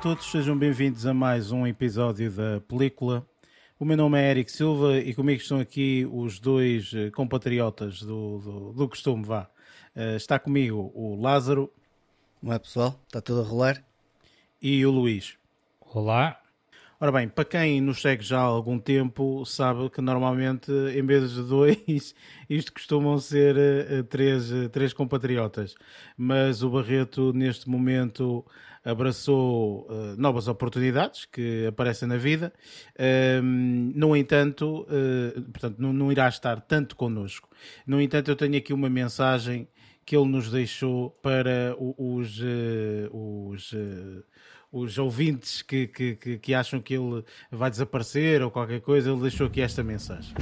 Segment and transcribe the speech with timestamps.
[0.00, 3.26] Olá a todos, sejam bem-vindos a mais um episódio da película.
[3.78, 8.38] O meu nome é Eric Silva e comigo estão aqui os dois eh, compatriotas do,
[8.38, 9.42] do, do costume, vá.
[9.94, 11.70] Uh, está comigo o Lázaro.
[12.42, 12.98] Não é pessoal?
[13.06, 13.84] Está tudo a rolar?
[14.62, 15.36] E o Luís.
[15.82, 16.40] Olá.
[16.98, 21.32] Ora bem, para quem nos segue já há algum tempo, sabe que normalmente, em vez
[21.32, 22.14] de dois,
[22.48, 25.74] isto costumam ser uh, três, uh, três compatriotas.
[26.16, 28.46] Mas o Barreto, neste momento,
[28.84, 32.52] abraçou uh, novas oportunidades que aparecem na vida.
[32.98, 34.86] Ehm, no entanto,
[35.52, 37.48] portanto, não, não, irá estar tanto connosco.
[37.86, 39.68] No entanto, eu tenho aqui uma mensagem
[40.04, 42.40] que ele nos deixou para os,
[43.12, 43.74] os
[44.72, 49.20] os ouvintes que, que, que, que, acham que ele vai desaparecer ou qualquer coisa, ele
[49.20, 50.32] deixou aqui esta mensagem.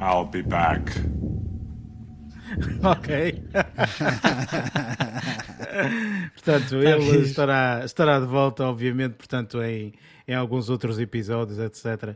[0.00, 0.92] I'll be back.
[2.82, 3.08] ok.
[6.34, 9.92] portanto, ele estará, estará de volta, obviamente, portanto, em,
[10.28, 12.14] em alguns outros episódios, etc.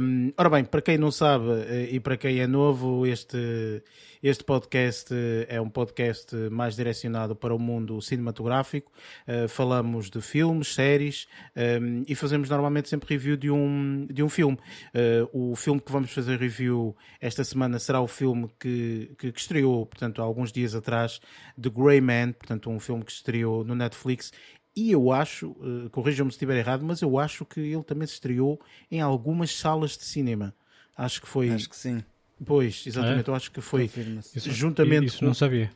[0.00, 3.82] Um, ora bem, para quem não sabe eh, e para quem é novo, este,
[4.22, 8.90] este podcast eh, é um podcast mais direcionado para o mundo cinematográfico.
[9.28, 14.30] Uh, falamos de filmes, séries um, e fazemos normalmente sempre review de um, de um
[14.30, 14.56] filme.
[14.94, 19.40] Uh, o filme que vamos fazer review esta semana será o filme que, que, que
[19.40, 21.20] estreou, portanto, há alguns dias atrás,
[21.60, 24.32] The Grey Man, portanto, um filme que estreou no Netflix
[24.76, 28.12] e eu acho, uh, corrijam-me se estiver errado, mas eu acho que ele também se
[28.14, 28.60] estreou
[28.90, 30.54] em algumas salas de cinema.
[30.94, 31.50] Acho que foi.
[31.50, 32.04] Acho que sim.
[32.44, 33.30] Pois, exatamente, é?
[33.30, 33.90] eu acho que foi
[34.34, 35.06] isso, juntamente.
[35.06, 35.24] Isso com...
[35.24, 35.72] não sabia.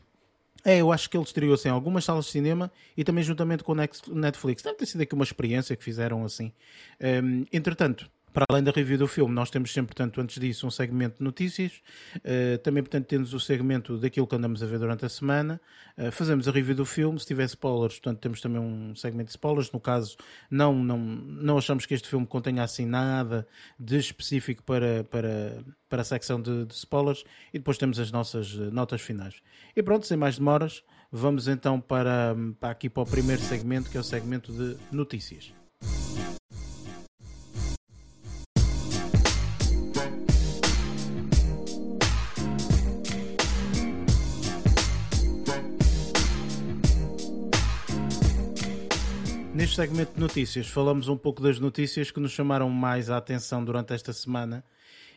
[0.63, 3.73] É, eu acho que ele estreou-se em algumas salas de cinema e também juntamente com
[3.73, 4.63] o Netflix.
[4.63, 6.53] Deve ter sido aqui uma experiência que fizeram assim.
[7.01, 10.67] Um, ehm, entretanto, para além da review do filme, nós temos sempre, portanto, antes disso,
[10.67, 11.83] um segmento de notícias.
[12.17, 15.61] Uh, também, portanto, temos o segmento daquilo que andamos a ver durante a semana.
[15.99, 17.19] Uh, fazemos a review do filme.
[17.19, 19.71] Se tiver spoilers, portanto, temos também um segmento de spoilers.
[19.73, 20.17] No caso,
[20.51, 23.47] não, não, não achamos que este filme contenha assim nada
[23.79, 27.25] de específico para, para, para a secção de, de spoilers.
[27.53, 29.35] E depois temos as nossas eh, notas finais.
[29.75, 33.97] E pronto, sem mais demoras, vamos então para, para aqui para o primeiro segmento, que
[33.97, 35.60] é o segmento de notícias.
[49.71, 53.65] Neste segmento de notícias, falamos um pouco das notícias que nos chamaram mais a atenção
[53.65, 54.65] durante esta semana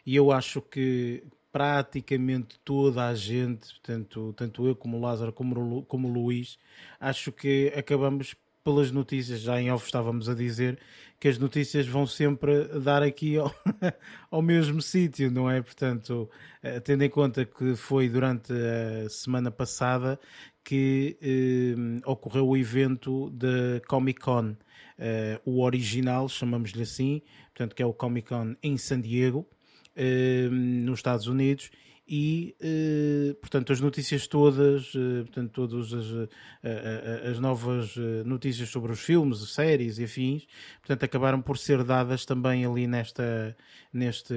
[0.05, 5.83] e eu acho que praticamente toda a gente, tanto, tanto eu como o Lázaro como,
[5.85, 6.59] como o Luís,
[6.99, 10.77] acho que acabamos pelas notícias, já em off estávamos a dizer
[11.23, 13.49] que as notícias vão sempre dar aqui ao,
[14.29, 15.61] ao mesmo sítio, não é?
[15.61, 16.29] Portanto,
[16.61, 20.19] eh, tendo em conta que foi durante a semana passada
[20.65, 24.57] que eh, ocorreu o evento da Comic Con,
[24.99, 27.21] eh, o original, chamamos-lhe assim,
[27.53, 29.47] portanto, que é o Comic Con em San Diego,
[29.95, 31.71] eh, nos Estados Unidos,
[32.07, 36.29] e eh, portanto as notícias todas, eh, portanto todas as,
[36.63, 40.45] eh, as novas notícias sobre os filmes, séries e afins,
[40.79, 43.55] portanto acabaram por ser dadas também ali nesta
[43.91, 44.33] neste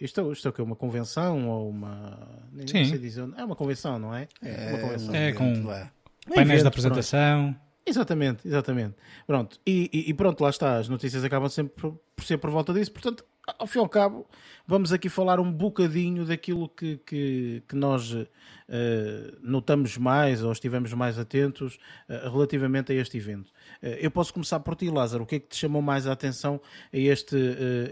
[0.00, 2.98] isto, isto é o que é uma convenção ou uma Sim.
[2.98, 4.26] Dizer, é uma convenção, não é?
[4.42, 5.14] É, uma convenção.
[5.14, 5.62] É com
[6.34, 7.52] painéis de apresentação.
[7.52, 7.64] Pronto.
[7.86, 8.94] Exatamente, exatamente.
[9.26, 12.50] Pronto, e, e, e, pronto, lá está, as notícias acabam sempre por, por, ser por
[12.50, 13.24] volta disso, portanto,
[13.58, 14.26] ao fim e ao cabo,
[14.66, 18.26] vamos aqui falar um bocadinho daquilo que, que, que nós uh,
[19.42, 23.48] notamos mais ou estivemos mais atentos uh, relativamente a este evento.
[23.82, 26.12] Uh, eu posso começar por ti, Lázaro, o que é que te chamou mais a
[26.12, 26.60] atenção
[26.92, 27.36] a este,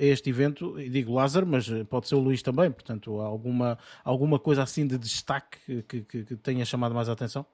[0.01, 0.81] a este evento?
[0.81, 4.97] E digo Lázaro, mas pode ser o Luís também, portanto, alguma, alguma coisa assim de
[4.97, 7.45] destaque que, que, que tenha chamado mais a atenção?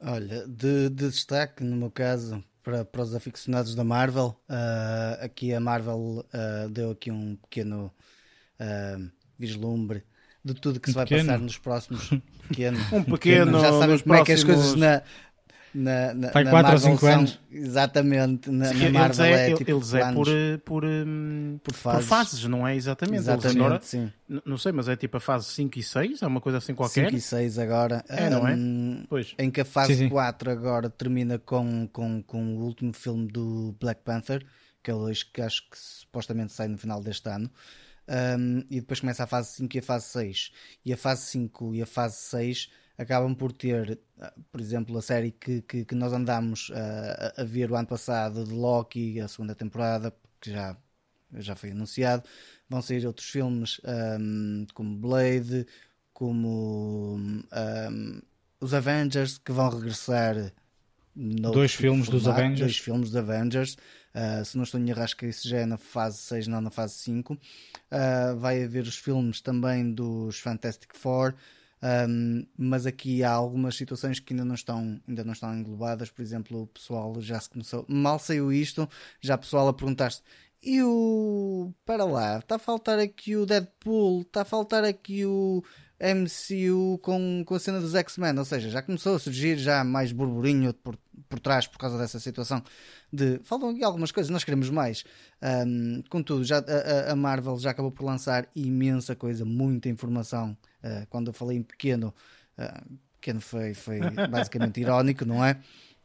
[0.00, 5.52] Olha, de, de, destaque, no meu caso, para, para os aficionados da Marvel, uh, aqui
[5.52, 7.92] a Marvel uh, deu aqui um pequeno
[8.58, 10.02] uh, vislumbre
[10.42, 11.28] de tudo que um se vai pequeno.
[11.28, 12.10] passar nos próximos.
[12.48, 13.58] Pequeno, um pequeno.
[13.58, 14.20] Já sabemos como próximos...
[14.20, 15.02] é que as coisas na,
[15.74, 17.40] na, na, Vai 4 ou 5 anos.
[17.50, 20.26] Exatamente, na, na Marvel eles é, é, tipo eles é por,
[20.64, 22.00] por, um, por, fases.
[22.00, 22.44] por, fases.
[22.44, 23.18] não é exatamente?
[23.18, 24.12] Exatamente, agora, sim.
[24.44, 27.06] Não sei, mas é tipo a fase 5 e 6, é uma coisa assim qualquer?
[27.06, 28.04] 5 e 6 agora.
[28.08, 28.54] É, não é?
[28.54, 29.34] Um, pois.
[29.36, 30.08] Em que a fase sim, sim.
[30.08, 34.46] 4 agora termina com, com, com o último filme do Black Panther,
[34.80, 37.50] que é o que acho que supostamente sai no final deste ano.
[38.06, 40.52] Um, e depois começa a fase 5 e a fase 6.
[40.84, 45.02] E a fase 5 e a fase 6 acabam por ter, ah, por exemplo, a
[45.02, 49.28] série que, que, que nós andámos a, a, ver o ano passado de Loki, a
[49.28, 50.76] segunda temporada, que já,
[51.34, 52.22] já foi anunciado.
[52.68, 53.80] Vão sair outros filmes
[54.20, 55.66] um, como Blade,
[56.12, 58.20] como um,
[58.60, 60.52] os Avengers, que vão regressar
[61.14, 62.60] dois filmes formato, dos Avengers.
[62.60, 63.76] Dois filmes dos Avengers.
[64.14, 64.86] Uh, se não estou em
[65.16, 67.34] que isso já é na fase 6, não na fase 5.
[67.34, 67.38] Uh,
[68.38, 71.34] vai haver os filmes também dos Fantastic Four.
[72.08, 76.10] Um, mas aqui há algumas situações que ainda não estão ainda não estão englobadas.
[76.10, 78.88] Por exemplo o pessoal já se começou mal saiu isto
[79.20, 80.22] já o pessoal a perguntar-se
[80.62, 85.62] e o para lá está a faltar aqui o Deadpool está a faltar aqui o
[86.00, 90.12] MCU com, com a cena dos X-Men, ou seja, já começou a surgir já mais
[90.12, 90.98] burburinho por,
[91.28, 92.62] por trás por causa dessa situação
[93.12, 95.04] de faltam aqui algumas coisas, nós queremos mais.
[95.66, 100.56] Um, contudo, já, a, a, Marvel já acabou por lançar imensa coisa, muita informação.
[100.82, 102.14] Uh, quando eu falei em pequeno,
[102.58, 104.00] uh, pequeno foi, foi
[104.30, 105.58] basicamente irónico, não é?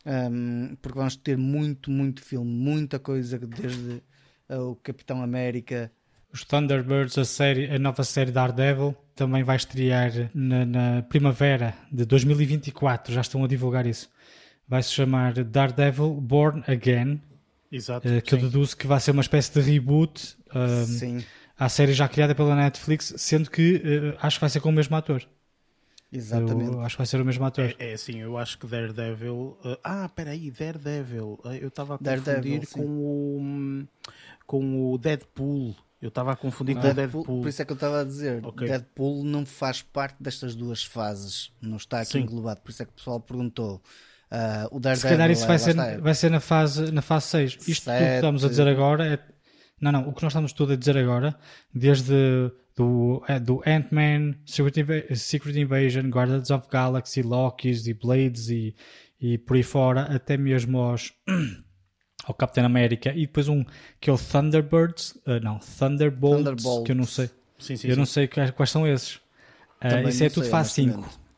[0.06, 4.01] Um, porque vamos ter muito, muito filme, muita coisa desde
[4.50, 5.91] uh, o Capitão América
[6.31, 12.05] os Thunderbirds, a, série, a nova série Daredevil, também vai estrear na, na, primavera de
[12.05, 13.13] 2024.
[13.13, 14.09] Já estão a divulgar isso.
[14.69, 17.19] Vai se chamar Daredevil Born Again.
[17.71, 18.07] Exato.
[18.07, 18.36] Uh, que sim.
[18.36, 21.25] eu deduzo que vai ser uma espécie de reboot uh, sim.
[21.57, 24.71] à série já criada pela Netflix, sendo que uh, acho que vai ser com o
[24.71, 25.27] mesmo ator.
[26.12, 26.71] Exatamente.
[26.71, 27.75] Eu acho que vai ser o mesmo ator.
[27.80, 29.57] É, é assim, eu acho que Daredevil.
[29.63, 31.39] Uh, ah, peraí, Daredevil.
[31.60, 33.88] Eu estava a confundir Daredevil, com, o,
[34.45, 35.75] com o Deadpool.
[36.01, 37.25] Eu estava a confundir com o Deadpool.
[37.25, 38.44] Por isso é que eu estava a dizer.
[38.45, 38.68] Okay.
[38.68, 41.51] Deadpool não faz parte destas duas fases.
[41.62, 42.19] Não está aqui Sim.
[42.22, 42.62] englobado.
[42.62, 43.81] Por isso é que o pessoal perguntou.
[44.31, 47.57] Uh, o Daredevil, Se calhar isso vai, ser, vai ser na fase, na fase 6.
[47.67, 48.05] Isto Sete.
[48.05, 49.19] que estamos a dizer agora é.
[49.81, 50.09] Não, não.
[50.09, 51.35] O que nós estamos tudo a dizer agora,
[51.73, 58.75] desde do, é, do Ant-Man, Secret, Secret Invasion, Guardians of Galaxy, Lokis e Blades e,
[59.19, 61.13] e por aí fora, até mesmo aos
[62.25, 63.65] ao Capitão América e depois um
[63.99, 66.85] que é o Thunderbirds, uh, não, Thunderbolts, Thunderbolt.
[66.85, 67.29] que eu não sei.
[67.57, 67.99] Sim, sim, eu sim.
[67.99, 69.15] não sei quais, quais são esses.
[69.83, 71.28] Uh, isso é tudo fase 5.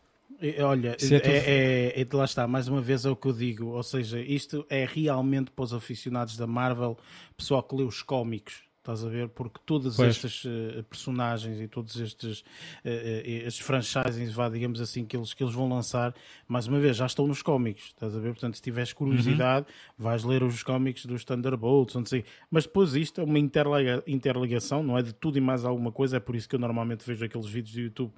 [0.63, 3.67] Olha, é, é, é, é, lá está, mais uma vez é o que eu digo,
[3.67, 6.97] ou seja, isto é realmente para os aficionados da Marvel,
[7.37, 9.29] pessoal que lê os cómicos, Estás a ver?
[9.29, 10.09] Porque todas pois.
[10.09, 12.43] estas uh, personagens e todos estes, uh,
[12.87, 16.15] uh, estes franchises, vá, digamos assim, que eles, que eles vão lançar,
[16.47, 17.89] mais uma vez, já estão nos cómics.
[17.89, 18.31] Estás a ver?
[18.31, 20.03] Portanto, se tiveres curiosidade, uhum.
[20.03, 22.25] vais ler os cómics dos Thunderbolts, não sei.
[22.49, 26.17] Mas depois isto é uma interliga interligação, não é de tudo e mais alguma coisa.
[26.17, 28.13] É por isso que eu normalmente vejo aqueles vídeos do YouTube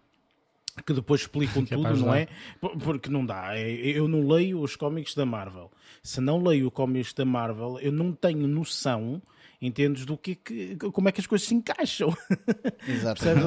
[0.81, 2.27] que depois explicam que tudo, não é?
[2.59, 3.57] Porque não dá.
[3.57, 5.71] É, eu não leio os cómics da Marvel.
[6.01, 9.21] Se não leio os cómics da Marvel, eu não tenho noção
[9.65, 12.13] entendes do que, que como é que as coisas se encaixam.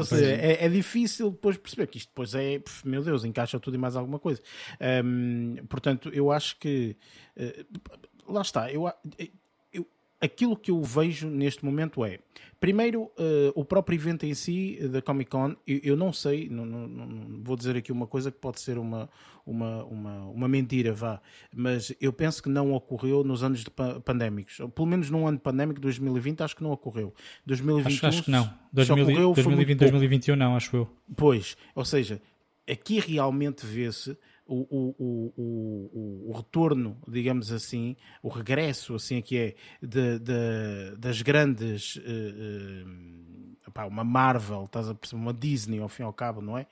[0.04, 3.78] Seja, é, é, difícil depois perceber que isto depois é, meu Deus, encaixa tudo e
[3.78, 4.40] mais alguma coisa.
[5.04, 6.96] Um, portanto, eu acho que
[7.36, 9.28] uh, lá está, eu, eu,
[10.20, 12.18] aquilo que eu vejo neste momento é
[12.58, 16.64] Primeiro, uh, o próprio evento em si da Comic Con, eu, eu não sei, não,
[16.64, 19.10] não, não, vou dizer aqui uma coisa que pode ser uma,
[19.44, 21.20] uma, uma, uma mentira, vá,
[21.54, 23.62] mas eu penso que não ocorreu nos anos
[24.04, 24.58] pandémicos.
[24.74, 27.14] Pelo menos num ano pandémico, 2020, acho que não ocorreu.
[27.44, 28.50] 2021, acho, acho que não.
[28.72, 30.90] 2000, ocorreu, 2020, 2021 não, acho eu.
[31.14, 32.22] Pois, ou seja,
[32.66, 39.54] aqui realmente vê-se o, o, o, o, retorno, digamos assim, o regresso, assim que é,
[39.82, 41.96] de, de, das grandes.
[41.96, 42.02] Uh,
[42.86, 43.26] uh,
[43.84, 46.66] uma Marvel, estás a perceber, uma Disney ao fim e ao cabo, não é?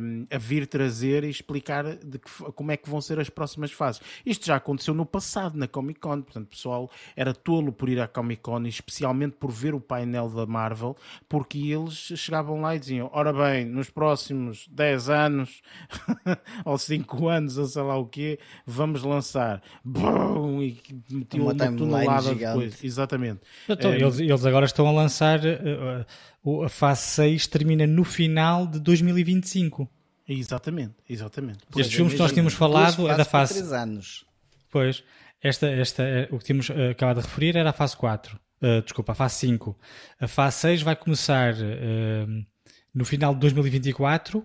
[0.00, 3.72] Um, a vir trazer e explicar de que, como é que vão ser as próximas
[3.72, 4.00] fases.
[4.24, 8.00] Isto já aconteceu no passado, na Comic Con, portanto, o pessoal era tolo por ir
[8.00, 10.96] à Comic Con, especialmente por ver o painel da Marvel,
[11.28, 15.62] porque eles chegavam lá e diziam: ora bem, nos próximos 10 anos,
[16.64, 16.97] ou 5
[17.28, 19.62] anos, ou sei lá o quê, vamos lançar.
[19.84, 22.76] Bum, e metiam uma, uma tonelada de coisa.
[22.82, 23.40] Exatamente.
[23.68, 25.40] Então, um, eles, eles agora estão a lançar.
[25.40, 29.88] Uh, a fase 6 termina no final de 2025.
[30.28, 31.58] Exatamente, exatamente.
[31.70, 33.54] Pois Estes filmes que nós tínhamos falado é da fase.
[33.54, 34.26] Três anos.
[34.70, 35.02] Pois,
[35.42, 38.36] esta, esta, é, o que tínhamos uh, acabado de referir era a fase 4.
[38.36, 39.78] Uh, eh, desculpa, a fase 5.
[40.20, 42.46] A fase 6 vai começar uh,
[42.92, 44.44] no final de 2024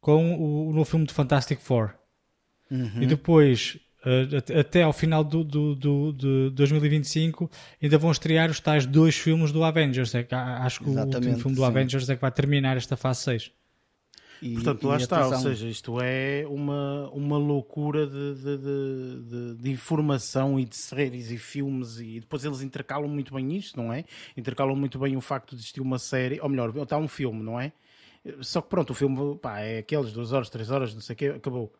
[0.00, 1.94] com o, o novo filme de Fantastic Four.
[2.70, 3.02] Uhum.
[3.02, 7.50] E depois Uh, até ao final do, do, do, de 2025
[7.82, 10.14] ainda vão estrear os tais dois filmes do Avengers.
[10.14, 11.66] É que, acho que Exatamente, o último filme do sim.
[11.66, 13.52] Avengers é que vai terminar esta fase 6.
[14.40, 15.36] E, Portanto, lá está, atenção.
[15.36, 21.30] ou seja, isto é uma, uma loucura de, de, de, de, informação e de séries
[21.30, 24.06] e filmes, e depois eles intercalam muito bem isto, não é?
[24.34, 27.60] Intercalam muito bem o facto de existir uma série, ou melhor, está um filme, não
[27.60, 27.70] é?
[28.42, 31.16] Só que pronto, o filme pá, é aqueles duas horas, três horas, não sei o
[31.16, 31.72] quê, acabou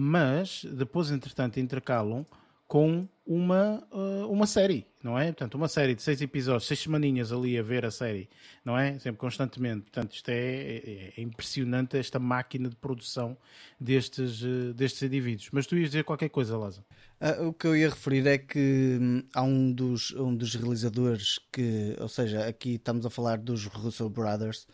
[0.00, 2.24] mas depois, entretanto, intercalam
[2.68, 5.26] com uma, uh, uma série, não é?
[5.32, 8.28] Portanto, uma série de seis episódios, seis semaninhas ali a ver a série,
[8.64, 8.96] não é?
[9.00, 9.90] Sempre constantemente.
[9.90, 13.36] Portanto, isto é, é, é impressionante esta máquina de produção
[13.80, 15.48] destes, uh, destes indivíduos.
[15.50, 16.84] Mas tu ias dizer qualquer coisa, Lázaro.
[17.20, 21.40] Uh, o que eu ia referir é que hum, há um dos, um dos realizadores
[21.52, 24.68] que, ou seja, aqui estamos a falar dos Russo Brothers,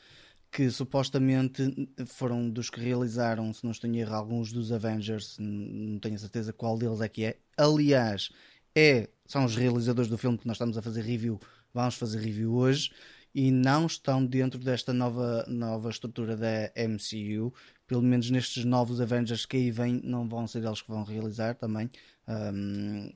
[0.55, 5.99] que supostamente foram dos que realizaram, se não estou em erro, alguns dos Avengers, não
[5.99, 7.39] tenho certeza qual deles é que é.
[7.57, 8.31] Aliás,
[8.73, 11.41] é, são os realizadores do filme que nós estamos a fazer review,
[11.73, 12.93] vamos fazer review hoje,
[13.35, 17.53] e não estão dentro desta nova, nova estrutura da MCU.
[17.85, 21.57] Pelo menos nestes novos Avengers que aí vêm, não vão ser eles que vão realizar
[21.57, 21.91] também.
[22.29, 23.13] Um,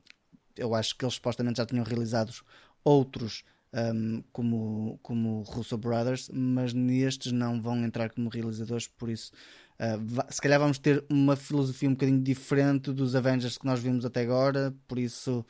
[0.57, 2.43] eu acho que eles supostamente já tinham realizados
[2.83, 3.45] outros
[3.95, 9.33] um, como, como Russo Brothers, mas nestes não vão entrar como realizadores, por isso
[9.79, 14.05] uh, se calhar vamos ter uma filosofia um bocadinho diferente dos Avengers que nós vimos
[14.05, 15.45] até agora, por isso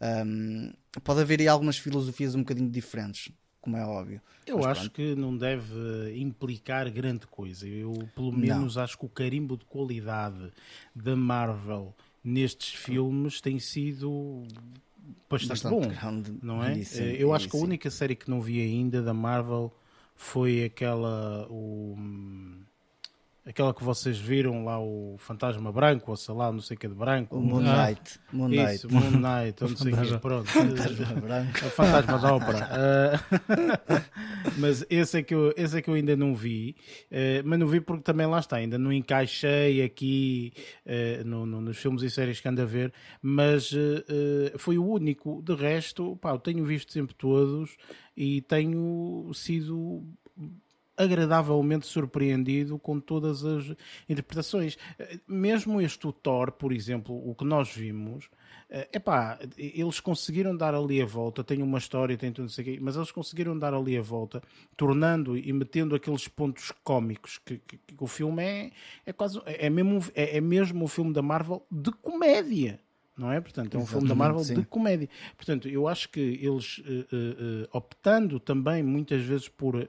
[0.00, 0.72] um,
[1.04, 3.32] pode haver aí algumas filosofias um bocadinho diferentes.
[3.60, 4.22] Como é óbvio.
[4.46, 4.94] Eu mas, acho pronto.
[4.94, 7.68] que não deve implicar grande coisa.
[7.68, 8.82] Eu, pelo menos, não.
[8.82, 10.50] acho que o carimbo de qualidade
[10.94, 11.94] da Marvel
[12.24, 14.42] nestes filmes tem sido
[15.28, 16.78] bastante, bastante bom, grande, não é?
[16.78, 19.72] Isso, eh, Eu acho que a única série que não vi ainda da Marvel
[20.14, 21.96] foi aquela o
[23.50, 26.86] aquela que vocês viram lá, o Fantasma Branco, ou sei lá, não sei o que
[26.86, 27.36] é de branco.
[27.36, 28.18] O Moon Knight.
[28.18, 28.74] Ah, Moon Knight.
[28.74, 30.48] Isso, Moon Knight, ou não sei o que, pronto.
[30.48, 31.66] Fantasma Branco.
[31.66, 32.68] O Fantasma da Ópera.
[32.70, 36.76] Uh, mas esse é, que eu, esse é que eu ainda não vi,
[37.10, 40.52] uh, mas não vi porque também lá está, ainda não encaixei aqui
[40.86, 43.72] uh, no, no, nos filmes e séries que ando a ver, mas
[44.58, 45.42] foi o único.
[45.42, 47.76] De resto, pá, eu tenho visto sempre todos
[48.16, 50.04] e tenho sido
[50.96, 53.74] agradavelmente surpreendido com todas as
[54.08, 54.76] interpretações.
[55.26, 58.28] Mesmo este o Thor, por exemplo, o que nós vimos,
[58.68, 62.60] é eh, pá, eles conseguiram dar ali a volta, tem uma história, tem tudo isso
[62.60, 64.42] aqui, mas eles conseguiram dar ali a volta,
[64.76, 68.70] tornando e metendo aqueles pontos cómicos que, que, que o filme é,
[69.06, 72.80] é quase, é mesmo, é, é mesmo o filme da Marvel de comédia
[73.20, 73.40] não é?
[73.40, 74.54] Portanto, é um Exatamente, filme da Marvel sim.
[74.54, 75.08] de comédia.
[75.36, 79.88] Portanto, eu acho que eles, uh, uh, optando também muitas vezes por uh,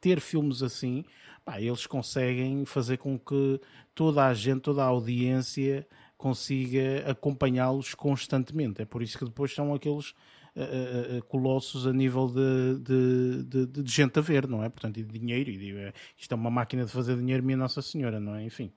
[0.00, 1.04] ter filmes assim,
[1.44, 3.60] pá, eles conseguem fazer com que
[3.94, 8.80] toda a gente, toda a audiência consiga acompanhá-los constantemente.
[8.80, 10.14] É por isso que depois são aqueles
[11.26, 14.68] colossos a nível de, de, de, de, gente a ver, não é?
[14.68, 15.50] Portanto, e de dinheiro.
[15.50, 18.44] E de, isto é uma máquina de fazer dinheiro, minha Nossa Senhora, não é?
[18.44, 18.70] Enfim.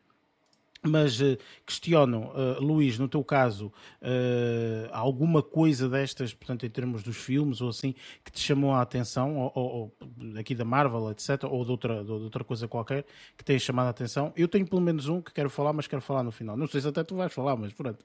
[0.84, 3.68] Mas uh, questiono, uh, Luís, no teu caso,
[4.02, 7.94] uh, alguma coisa destas, portanto, em termos dos filmes ou assim,
[8.24, 12.04] que te chamou a atenção, ou, ou, ou aqui da Marvel, etc., ou de outra,
[12.04, 13.06] de outra coisa qualquer,
[13.38, 14.32] que tenha chamado a atenção?
[14.36, 16.56] Eu tenho pelo menos um que quero falar, mas quero falar no final.
[16.56, 18.04] Não sei se até tu vais falar, mas pronto.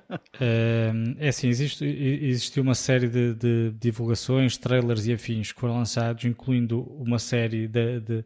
[1.18, 6.24] é assim, existe, existiu uma série de, de, divulgações, trailers e afins que foram lançados,
[6.24, 8.24] incluindo uma série de, de,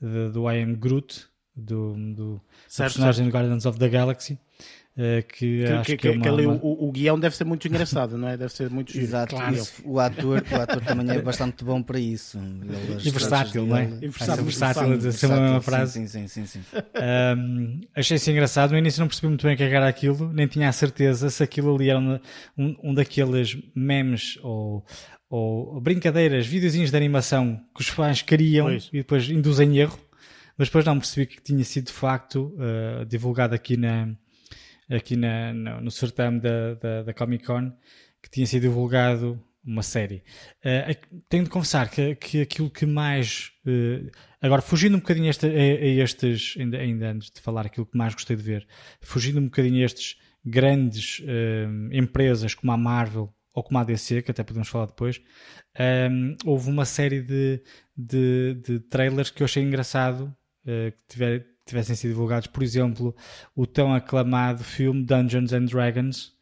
[0.00, 1.28] de do I Am Groot,
[1.58, 3.30] do, do certo, personagem certo.
[3.30, 4.38] do Guardians of the Galaxy.
[4.98, 6.56] Uh, que, que, acho que, que, é uma, que ali, uma...
[6.56, 8.36] o, o, guião deve ser muito engraçado, não é?
[8.36, 9.54] Deve ser muito Exato, claro.
[9.54, 12.36] isso, o, ator, o ator também é bastante bom para isso.
[12.36, 13.84] Ele, e versátil, não é?
[13.84, 15.92] E versátil, versátil, versátil, a mesma frase.
[15.92, 16.46] Sim, sim, sim.
[16.46, 16.60] sim,
[17.38, 18.72] um, achei isso engraçado.
[18.72, 21.44] No início não percebi muito bem o que era aquilo, nem tinha a certeza se
[21.44, 22.18] aquilo ali era um,
[22.82, 24.84] um daqueles memes ou,
[25.30, 28.90] ou brincadeiras, videozinhos de animação que os fãs criam pois.
[28.92, 30.07] e depois induzem erro
[30.58, 34.12] mas depois não percebi que tinha sido de facto uh, divulgado aqui, na,
[34.90, 37.72] aqui na, no, no certame da, da, da, Comic Con,
[38.20, 40.24] que tinha sido divulgado uma série.
[40.64, 43.52] Uh, tenho de confessar que, que aquilo que mais.
[43.64, 44.10] Uh,
[44.42, 46.56] agora, fugindo um bocadinho a, a, estes.
[46.58, 48.66] Ainda, ainda, antes de falar aquilo que mais gostei de ver,
[49.00, 51.20] fugindo um bocadinho a estes grandes
[51.92, 55.20] empresas como a Marvel ou como a DC, que até podemos falar depois,
[56.10, 57.60] um, houve uma série de,
[57.96, 60.34] de, de, trailers que eu achei engraçado
[60.68, 63.14] que tiver, tivessem sido divulgados, por exemplo,
[63.54, 66.34] o tão aclamado filme Dungeons and Dragons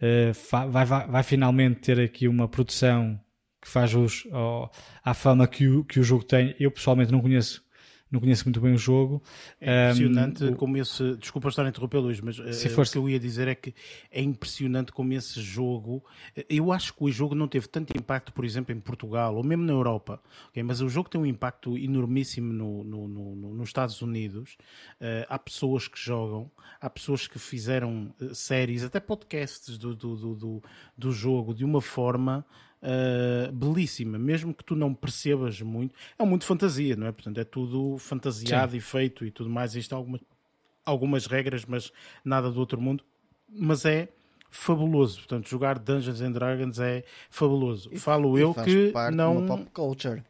[0.00, 3.20] uh, vai, vai, vai, finalmente ter aqui uma produção
[3.60, 4.68] que faz os, oh,
[5.04, 6.54] à fama que o, que o jogo tem.
[6.58, 7.64] Eu pessoalmente não conheço
[8.10, 9.22] não conheço muito bem o jogo.
[9.60, 11.16] É impressionante um, como esse.
[11.16, 13.74] Desculpa estar a interromper, Luís, mas uh, o que eu ia dizer é que
[14.10, 16.04] é impressionante como esse jogo.
[16.36, 19.42] Eh, eu acho que o jogo não teve tanto impacto, por exemplo, em Portugal ou
[19.42, 20.62] mesmo na Europa, okay?
[20.62, 24.56] mas o jogo tem um impacto enormíssimo no, no, no, no nos Estados Unidos.
[25.00, 30.34] Uh, há pessoas que jogam, há pessoas que fizeram séries, até podcasts do, do, do,
[30.34, 30.62] do,
[30.96, 32.46] do jogo de uma forma
[32.86, 35.94] uh, belíssima, mesmo que tu não percebas muito.
[36.18, 37.12] É um mundo de fantasia, não é?
[37.12, 38.78] Portanto, é tudo fantasiado Sim.
[38.78, 39.72] e feito e tudo mais.
[39.72, 40.20] Existem algumas,
[40.84, 41.92] algumas regras, mas
[42.24, 43.04] nada do outro mundo.
[43.48, 44.08] Mas é
[44.50, 45.18] fabuloso.
[45.18, 47.90] Portanto, jogar Dungeons and Dragons é fabuloso.
[47.92, 49.44] E, Falo e eu que não.
[49.46, 50.22] pop culture.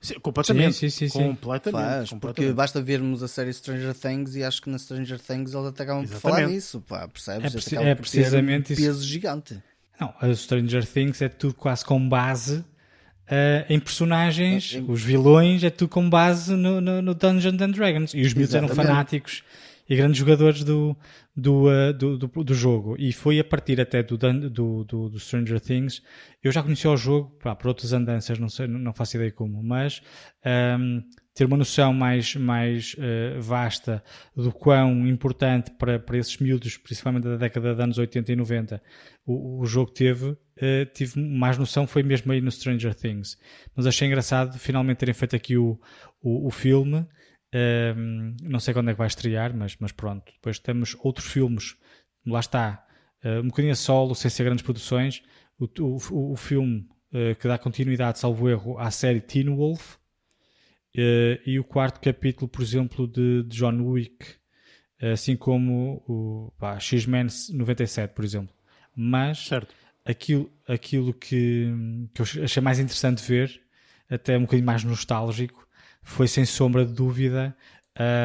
[0.00, 0.74] Sim, completamente.
[0.74, 2.20] Sim, sim, sim, completamente, Faz, completamente.
[2.20, 5.82] porque basta vermos a série Stranger Things e acho que na Stranger Things eles até
[5.82, 7.72] acabam por falar nisso, pá, percebes?
[7.72, 9.62] É, é precisamente um peso gigante.
[10.00, 12.64] Não, a Stranger Things é tudo quase com base
[13.24, 18.14] uh, em personagens, os vilões, é tudo com base no, no, no Dungeons and Dragons.
[18.14, 19.42] E os miúdos eram fanáticos
[19.88, 20.96] e grandes jogadores do,
[21.36, 22.96] do, uh, do, do, do, jogo.
[22.98, 26.02] E foi a partir até do, do, do, do Stranger Things.
[26.42, 29.62] Eu já conhecia o jogo, pá, por outras andanças, não, sei, não faço ideia como,
[29.62, 30.00] mas
[30.44, 31.02] um, ehm,
[31.34, 34.02] ter uma noção mais, mais uh, vasta
[34.36, 38.82] do quão importante para, para esses miúdos, principalmente da década de anos 80 e 90,
[39.26, 40.38] o, o jogo teve, uh,
[40.94, 43.36] tive mais noção, foi mesmo aí no Stranger Things.
[43.74, 45.78] Mas achei engraçado finalmente terem feito aqui o,
[46.22, 47.04] o, o filme
[47.96, 50.32] um, não sei quando é que vai estrear, mas, mas pronto.
[50.32, 51.76] Depois temos outros filmes,
[52.26, 52.84] lá está,
[53.24, 55.22] uh, um bocadinho a solo, sem ser grandes produções.
[55.58, 56.88] O, o, o filme
[57.38, 59.98] que dá continuidade, salvo erro, à série Teen Wolf.
[60.96, 64.26] Uh, e o quarto capítulo, por exemplo, de, de John Wick,
[65.12, 68.54] assim como o X-Men 97, por exemplo.
[68.94, 69.74] Mas certo.
[70.04, 71.72] Aquilo, aquilo que,
[72.12, 73.60] que eu achei mais interessante ver,
[74.08, 75.66] até um bocadinho mais nostálgico,
[76.02, 77.56] foi sem sombra de dúvida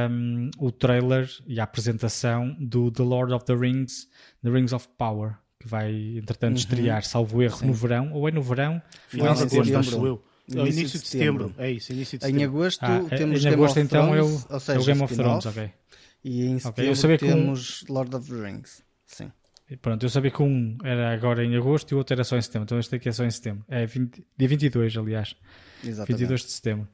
[0.10, 4.08] um, o trailer e a apresentação do The Lord of the Rings,
[4.44, 6.60] The Rings of Power, que vai entretanto uhum.
[6.60, 7.68] estrear, salvo erro, Sim.
[7.68, 8.82] no verão, ou é no verão?
[9.08, 10.24] Final de agosto, acho eu.
[10.54, 11.48] No início, início de setembro.
[11.48, 11.64] setembro.
[11.64, 12.42] É isso, início de setembro.
[12.42, 14.82] Em agosto ah, temos em Game agosto, of então Thrones, é o, ou seja, é
[14.82, 15.72] o Game of Thrones, ok.
[16.24, 17.94] E em setembro okay, temos um...
[17.94, 18.84] Lord of the Rings.
[19.06, 19.32] Sim.
[19.82, 22.42] Pronto, eu sabia que um era agora em agosto e o outro era só em
[22.42, 22.66] setembro.
[22.66, 23.64] Então este aqui é só em setembro.
[23.68, 25.36] É 20, dia 22, aliás.
[25.84, 26.20] Exatamente.
[26.20, 26.88] 22 de setembro.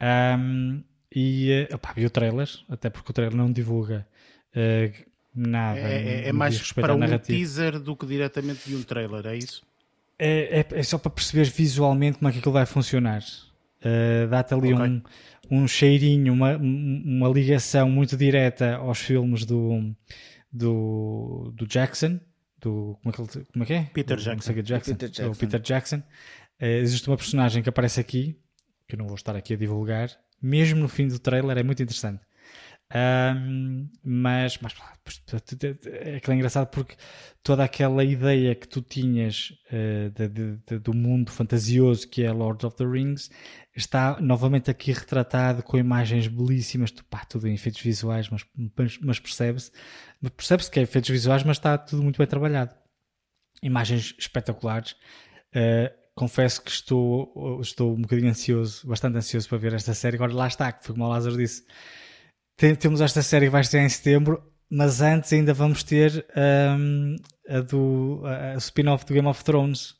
[0.00, 0.82] Um,
[1.14, 4.06] e uh, opa, vi o trailer, até porque o trailer não divulga
[4.54, 5.80] uh, nada.
[5.80, 9.66] É, é, é mais para um teaser do que diretamente de um trailer, é isso?
[10.18, 13.22] É, é, é só para perceber visualmente como é que aquilo vai funcionar.
[13.80, 14.86] Uh, Dá-te ali okay.
[14.86, 15.02] um,
[15.50, 19.94] um cheirinho, uma, uma ligação muito direta aos filmes do,
[20.52, 22.18] do, do Jackson.
[22.60, 23.82] Do, como, é que, como é que é?
[23.94, 24.52] Peter Jackson.
[24.62, 24.92] Jackson.
[24.94, 25.34] Peter Jackson.
[25.34, 25.96] Peter Jackson.
[26.60, 28.36] Uh, existe uma personagem que aparece aqui,
[28.88, 30.10] que eu não vou estar aqui a divulgar,
[30.42, 32.20] mesmo no fim do trailer, é muito interessante.
[32.90, 34.74] Um, mas, mas
[36.04, 36.96] é aquele engraçado porque
[37.42, 42.32] toda aquela ideia que tu tinhas uh, de, de, de, do mundo fantasioso que é
[42.32, 43.30] Lord of the Rings
[43.76, 49.18] está novamente aqui retratado com imagens belíssimas, pá, tudo em efeitos visuais, mas, mas, mas
[49.20, 49.70] percebe-se
[50.36, 52.74] percebe-se que é efeitos visuais, mas está tudo muito bem trabalhado.
[53.62, 54.92] Imagens espetaculares.
[55.54, 60.16] Uh, confesso que estou, estou um bocadinho ansioso, bastante ansioso para ver esta série.
[60.16, 61.64] Agora lá está, que foi como o Lázaro disse.
[62.78, 67.16] Temos esta série que vai estar em setembro, mas antes ainda vamos ter um,
[67.48, 69.94] a do a, a spin-off do Game of Thrones,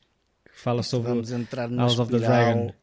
[0.45, 2.73] que fala sobre vamos entrar House of the Dragon.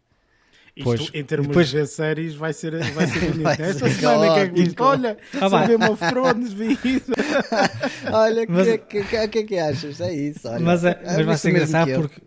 [0.75, 1.71] Isto, pois, em termos depois...
[1.71, 3.43] de séries, vai ser, vai ser bonito.
[3.45, 7.12] vai Esta semana que é que visto, olha, ah, sobre Game of Thrones, vi isso.
[8.12, 8.67] olha, o mas...
[8.67, 10.01] que, que, que, é que achas?
[10.03, 10.47] É isso.
[10.47, 10.61] Olha.
[10.61, 12.21] Mas, é, mas vai ser engraçado porque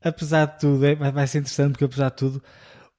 [0.00, 2.42] apesar de tudo, é, vai ser interessante porque apesar de tudo,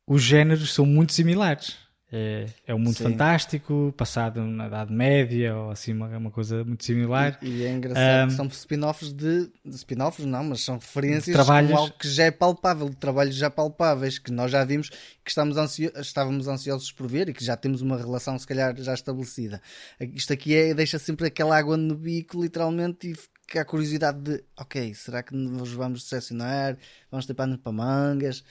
[0.06, 1.78] os géneros são muito similares.
[2.12, 3.04] É, é um mundo Sim.
[3.04, 7.38] fantástico, passado na Idade Média, ou assim, uma, uma coisa muito similar.
[7.40, 11.36] E, e é engraçado um, que são spin-offs de, de spin-offs, não, mas são referências
[11.36, 15.30] trabalhos, algo que já é palpável, de trabalhos já palpáveis, que nós já vimos, que
[15.30, 18.96] estamos ansio, estávamos ansiosos por ver e que já temos uma relação, se calhar, já
[18.96, 19.62] estabelecida.
[20.00, 23.16] Isto aqui é, deixa sempre aquela água no bico, literalmente, e
[23.48, 26.78] que a curiosidade de, ok, será que nos vamos decepcionar?
[27.12, 28.44] Vamos ter pano para mangas?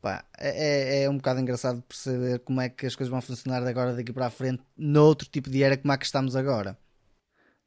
[0.00, 3.62] Pá, é, é, é um bocado engraçado perceber como é que as coisas vão funcionar
[3.62, 6.78] de agora daqui para a frente noutro tipo de era como é que estamos agora.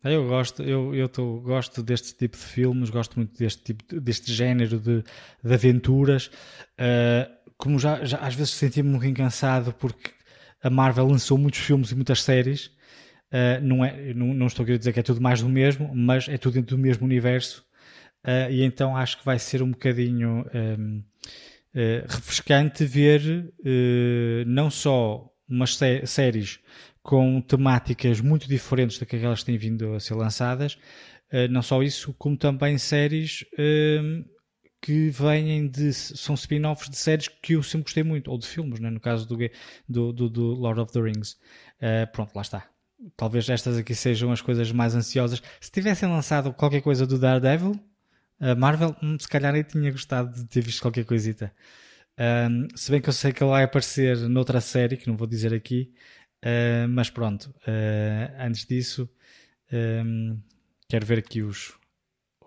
[0.03, 4.33] Eu gosto, eu, eu tô, gosto deste tipo de filmes, gosto muito deste tipo, deste
[4.33, 5.03] género de,
[5.43, 6.27] de aventuras.
[6.79, 10.11] Uh, como já, já às vezes senti-me um bocadinho cansado porque
[10.63, 12.71] a Marvel lançou muitos filmes e muitas séries
[13.29, 15.93] Uh, não, é, não, não, estou a querer dizer que é tudo mais do mesmo,
[15.93, 17.63] mas é tudo dentro do mesmo universo.
[18.25, 21.03] Uh, e então acho que vai ser um bocadinho um,
[21.73, 23.53] uh, eh, refrescante ver
[24.45, 26.59] não só umas sé séries
[27.01, 30.77] com temáticas muito diferentes daquelas que têm vindo a ser lançadas,
[31.49, 33.45] não só isso, como também séries
[34.81, 35.93] que vêm de.
[35.93, 38.89] são spin-offs de séries que eu sempre gostei muito, ou de filmes, né?
[38.89, 39.37] no caso do,
[39.87, 41.37] do, do, do Lord of the Rings.
[42.11, 42.69] pronto, lá está
[43.15, 45.41] talvez estas aqui sejam as coisas mais ansiosas.
[45.59, 47.79] Se tivessem lançado qualquer coisa do Daredevil,
[48.39, 51.51] a Marvel, hum, se calhar eu tinha gostado de ter visto qualquer coisita.
[52.17, 55.27] Um, se bem que eu sei que ele vai aparecer noutra série, que não vou
[55.27, 55.91] dizer aqui,
[56.43, 59.09] uh, mas pronto, uh, antes disso,
[59.71, 60.37] um,
[60.89, 61.73] quero ver aqui os,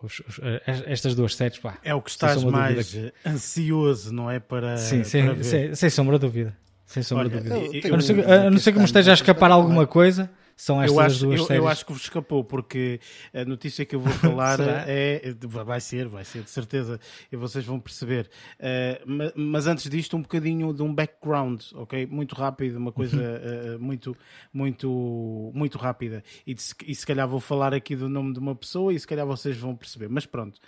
[0.03, 0.41] os, os,
[0.87, 2.95] estas duas séries, pá, é o que estás mais
[3.27, 4.41] ansioso, não é?
[4.41, 6.57] Para, sim, sem, sem, sem, sombra de dúvida.
[6.85, 7.57] Sem sombra de dúvida.
[7.57, 10.31] Eu, eu, a não ser, a não ser que me esteja a escapar alguma coisa
[10.57, 11.63] são estas eu acho, duas eu, séries.
[11.63, 13.01] Eu acho que vos escapou, porque
[13.35, 15.35] a notícia que eu vou falar é.
[15.65, 18.31] Vai ser, vai ser, de certeza, e vocês vão perceber.
[18.59, 22.07] Uh, mas antes disto, um bocadinho de um background, ok?
[22.07, 24.17] Muito rápido, uma coisa uh, muito,
[24.53, 26.23] muito, muito rápida.
[26.47, 29.07] E, de, e se calhar vou falar aqui do nome de uma pessoa e se
[29.07, 30.09] calhar vocês vão perceber.
[30.09, 30.59] Mas pronto,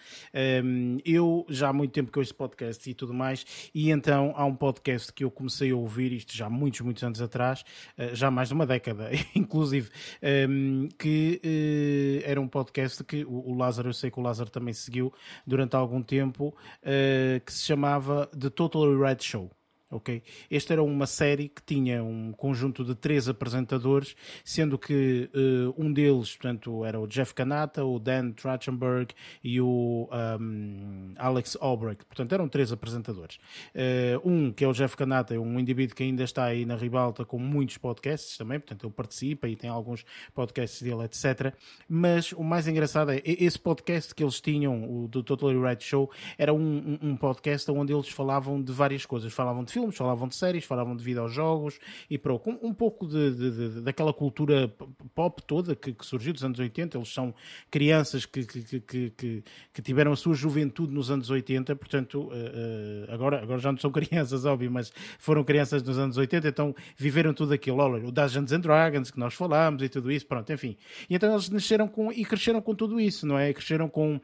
[0.65, 4.45] um, eu já há muito tempo que ouço podcast e tudo mais, e então há
[4.45, 7.65] um podcast que eu comecei a ouvir, isto já muitos, muitos anos atrás,
[8.13, 13.51] já mais de uma década, inclusive um, ehm, que uh, era um podcast que o,
[13.51, 15.13] o, Lázaro, eu sei que o Lázaro também seguiu
[15.47, 19.51] durante algum tempo, uh, que se chamava The Totally Red Show
[19.91, 20.23] ok?
[20.51, 25.93] Esta era uma série que tinha um conjunto de três apresentadores, sendo que uh, um
[25.93, 30.09] deles, portanto, era o Jeff Kanata, o Dan Trachtenberg e o
[30.41, 32.05] um, Alex Albrecht.
[32.05, 33.39] Portanto, eram três apresentadores.
[33.75, 36.77] Uh, um, que é o Jeff Kanata, é um indivíduo que ainda está aí na
[36.77, 41.55] ribalta com muitos podcasts também, portanto, ele participa e tem alguns podcasts dele, etc.
[41.89, 46.11] Mas o mais engraçado é, esse podcast que eles tinham, o do Totally Right Show,
[46.39, 49.33] era um, um, um podcast onde eles falavam de várias coisas.
[49.33, 53.07] Falavam de filmes, filmes, falavam de séries, falavam de videojogos e pronto, um, um pouco
[53.07, 54.73] de, de, de, daquela cultura
[55.15, 56.97] pop toda que, que, surgiu dos anos 80.
[56.97, 57.35] Eles são
[57.71, 63.13] crianças que, que, que, que tiveram a sua juventude nos anos 80, portanto, uh, uh,
[63.13, 67.33] agora, agora já não são crianças, óbvio, mas foram crianças nos anos 80, então viveram
[67.35, 67.79] tudo aquilo.
[67.79, 70.77] Olha, o Dungeons and Dragons que nós falamos e tudo isso, pronto, enfim.
[71.09, 73.53] E então eles nasceram com e cresceram com tudo isso, não é?
[73.53, 74.21] Cresceram com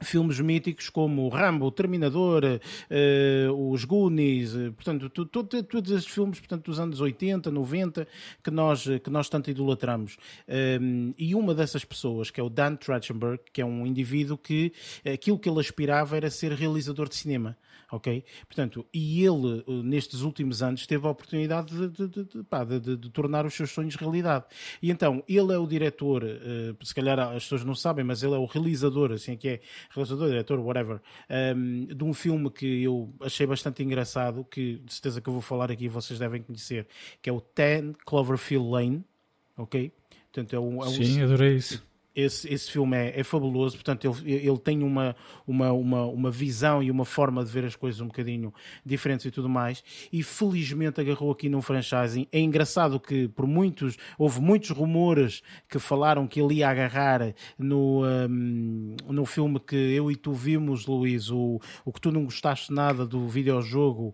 [0.00, 6.66] filmes míticos como Rambo, o Terminador, uh, os Goonies, uh, portanto, todos esses filmes portanto,
[6.66, 8.06] dos anos 80, 90
[8.42, 10.16] que nós, que nós tanto idolatramos.
[10.80, 14.72] Um, e uma dessas pessoas, que é o Dan Trachtenberg, que é um indivíduo que
[15.12, 17.56] aquilo que ele aspirava era ser realizador de cinema
[17.90, 18.24] ok?
[18.46, 22.96] Portanto, e ele, eh, nestes últimos anos, teve a oportunidade de, de, de, pá, de,
[23.10, 24.44] tornar os seus sonhos realidade.
[24.82, 28.34] E então, ele é o diretor, uh, se calhar as pessoas não sabem, mas ele
[28.34, 32.82] é o realizador, assim que é, realizador, diretor, whatever, um, ehm, de um filme que
[32.82, 36.86] eu achei bastante engraçado, que de certeza que eu vou falar aqui vocês devem conhecer,
[37.22, 39.04] que é o Ten Cloverfield Lane,
[39.56, 39.92] ok?
[40.32, 40.90] Portanto, é um, é um...
[40.90, 41.87] Sim, adorei isso
[42.18, 45.14] esse, esse filme é, é fabuloso, portanto, ele, ele tem uma,
[45.46, 48.52] uma, uma, uma visão e uma forma de ver as coisas um bocadinho
[48.84, 52.26] diferentes e tudo mais, e felizmente agarrou aqui num franchising.
[52.32, 58.04] É engraçado que, por muitos, houve muitos rumores que falaram que ele ia agarrar no,
[58.04, 62.72] um, no filme que eu e tu vimos, Luís, o, o que tu não gostaste
[62.72, 64.12] nada do videojogo,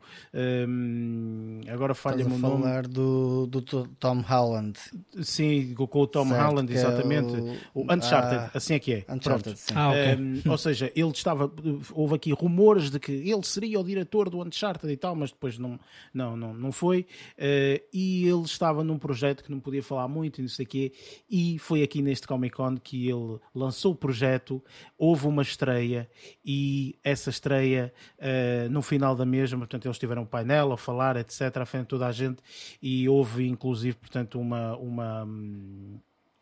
[0.69, 2.63] um, agora falha-me o nome.
[2.63, 4.79] falar do, do Tom Holland.
[5.23, 7.35] Sim, com o Tom certo, Holland, exatamente.
[7.35, 7.41] É
[7.75, 9.05] o, o Uncharted, ah, assim é que é.
[9.09, 10.15] Uncharted, ah, okay.
[10.17, 11.51] um, ou seja, ele estava.
[11.93, 15.59] Houve aqui rumores de que ele seria o diretor do Uncharted e tal, mas depois
[15.59, 15.79] não,
[16.13, 17.07] não, não, não foi.
[17.39, 20.69] Uh, e ele estava num projeto que não podia falar muito e não sei o
[20.69, 20.93] quê.
[21.31, 24.63] E foi aqui neste Comic Con que ele lançou o projeto,
[24.99, 26.09] houve uma estreia
[26.45, 31.17] e essa estreia, uh, no final da mesma, portanto, eles tiveram um painel a falar,
[31.17, 32.43] etc., à frente de toda a gente,
[32.83, 34.77] e houve inclusive, portanto, uma.
[34.77, 35.99] uma hum,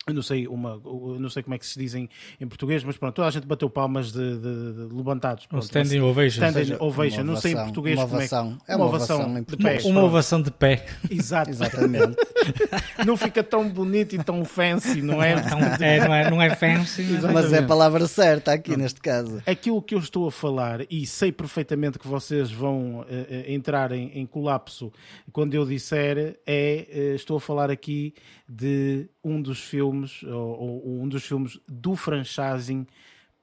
[0.06, 0.80] eu não sei uma
[1.18, 2.08] não sei como é que se dizem
[2.40, 6.00] em, português mas pronto toda a gente bateu palmas de, de, de levantados pronto, standing
[6.00, 7.22] ovation standing ovation.
[7.22, 8.44] não sei em português uma ovação.
[8.44, 9.84] como é, é uma ovação, em português.
[9.84, 10.84] uma, uma ovação de pé.
[11.10, 11.50] Exato.
[11.50, 12.16] Exatamente.
[13.06, 15.34] Não fica tão bonito e tão fancy não é?
[15.34, 19.42] Não é, não é, não é fancy mas é a palavra certa aqui neste caso.
[19.46, 23.06] Aquilo que eu estou a falar e sei perfeitamente que vocês vão uh,
[23.46, 24.92] entrar em, em, colapso
[25.32, 28.14] quando eu disser é uh, estou a falar aqui
[28.48, 32.86] de um dos filmes, ou, ou um dos filmes do franchising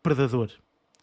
[0.01, 0.51] Predador.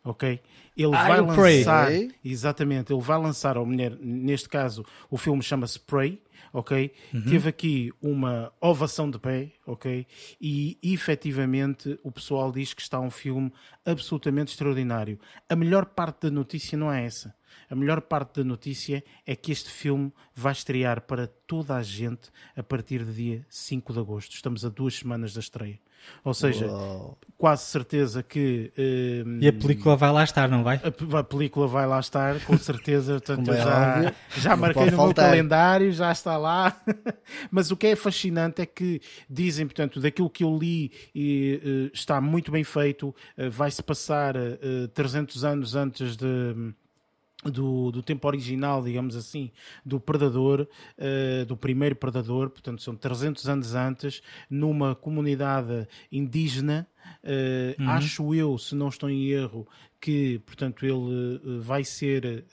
[0.05, 0.41] Ok?
[0.77, 1.89] Ele ah, vai lançar,
[2.25, 6.93] exatamente, ele vai lançar, ou mulher, neste caso, o filme chama-se Prey, ok?
[7.13, 7.23] Uhum.
[7.23, 10.07] Teve aqui uma ovação de pé, ok?
[10.41, 13.53] E efetivamente o pessoal diz que está um filme
[13.85, 15.19] absolutamente extraordinário.
[15.49, 17.35] A melhor parte da notícia não é essa.
[17.71, 22.31] A melhor parte da notícia é que este filme vai estrear para toda a gente
[22.57, 24.35] a partir do dia 5 de agosto.
[24.35, 25.79] Estamos a duas semanas da estreia.
[26.25, 27.19] Ou seja, Uou.
[27.37, 28.73] quase certeza que.
[28.77, 30.81] Uh, e a película vai lá estar, não vai?
[30.83, 33.15] A, a película vai lá estar, com certeza.
[33.21, 35.25] Portanto, é já, já marquei no faltar.
[35.25, 36.81] meu calendário, já está lá.
[37.51, 41.91] Mas o que é fascinante é que dizem, portanto, daquilo que eu li, e, uh,
[41.95, 43.15] está muito bem feito.
[43.37, 44.35] Uh, vai-se passar
[44.95, 46.75] 300 anos antes de
[47.51, 49.51] do, do tempo original, digamos assim,
[49.85, 50.67] do Predador,
[50.99, 56.87] uh, do primeiro Predador, portanto são 300 anos antes, numa comunidade indígena,
[57.25, 57.91] uh, uhum.
[57.91, 59.67] acho eu, se não estou em erro,
[60.01, 62.45] que, portanto, ele uh, vai ser,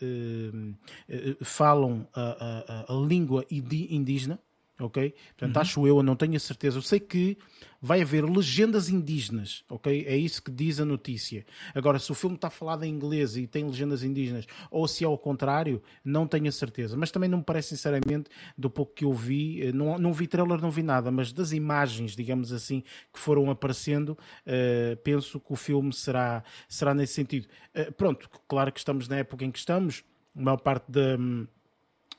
[1.41, 4.39] falam a, a, a língua indígena,
[4.85, 5.13] ok?
[5.37, 5.61] Portanto, uhum.
[5.61, 6.77] acho eu, não tenho a certeza.
[6.77, 7.37] Eu sei que
[7.81, 10.05] vai haver legendas indígenas, ok?
[10.07, 11.45] É isso que diz a notícia.
[11.75, 15.07] Agora, se o filme está falado em inglês e tem legendas indígenas, ou se é
[15.07, 16.95] ao contrário, não tenho a certeza.
[16.95, 20.27] Mas também não me parece, sinceramente, do pouco que eu vi, eh, não, não vi
[20.27, 25.51] trailer, não vi nada, mas das imagens, digamos assim, que foram aparecendo, uh, penso que
[25.51, 27.47] o filme será, será nesse sentido.
[27.75, 31.17] Uh, pronto, claro que estamos na época em que estamos, a maior parte da.
[31.17, 31.47] Um,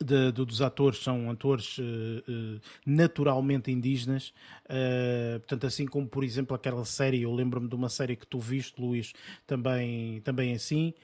[0.01, 4.33] de, de, dos atores são atores uh, naturalmente indígenas,
[4.65, 8.39] uh, portanto, assim como por exemplo aquela série, eu lembro-me de uma série que tu
[8.39, 9.13] viste, Luís,
[9.47, 10.95] também, também assim.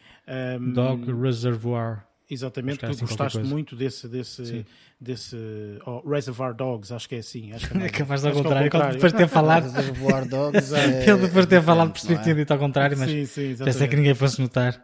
[0.61, 2.10] Um, Dog Reservoir.
[2.31, 4.65] Exatamente, tu assim gostaste muito desse, desse,
[5.01, 5.37] desse
[5.85, 7.53] oh, Reservoir Dogs, acho que é assim.
[7.53, 8.95] Acho que é, é capaz de ao contrário, contrário.
[8.95, 9.65] depois de ter falado.
[9.65, 11.11] Reservoir Dogs é...
[11.11, 13.89] Ele depois de ter falado percebi que tinha dito ao contrário, mas sim, sim, pensei
[13.89, 14.81] que ninguém fosse notar.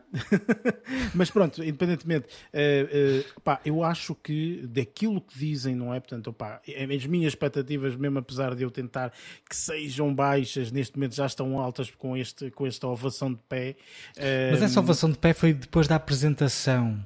[1.15, 6.01] mas pronto, independentemente, uh, uh, pá, eu acho que daquilo que dizem, não é?
[6.01, 9.13] Portanto, pá, as minhas expectativas, mesmo apesar de eu tentar
[9.49, 13.77] que sejam baixas, neste momento já estão altas com, este, com esta ovação de pé.
[14.17, 16.99] Uh, mas essa ovação de pé foi depois da apresentação.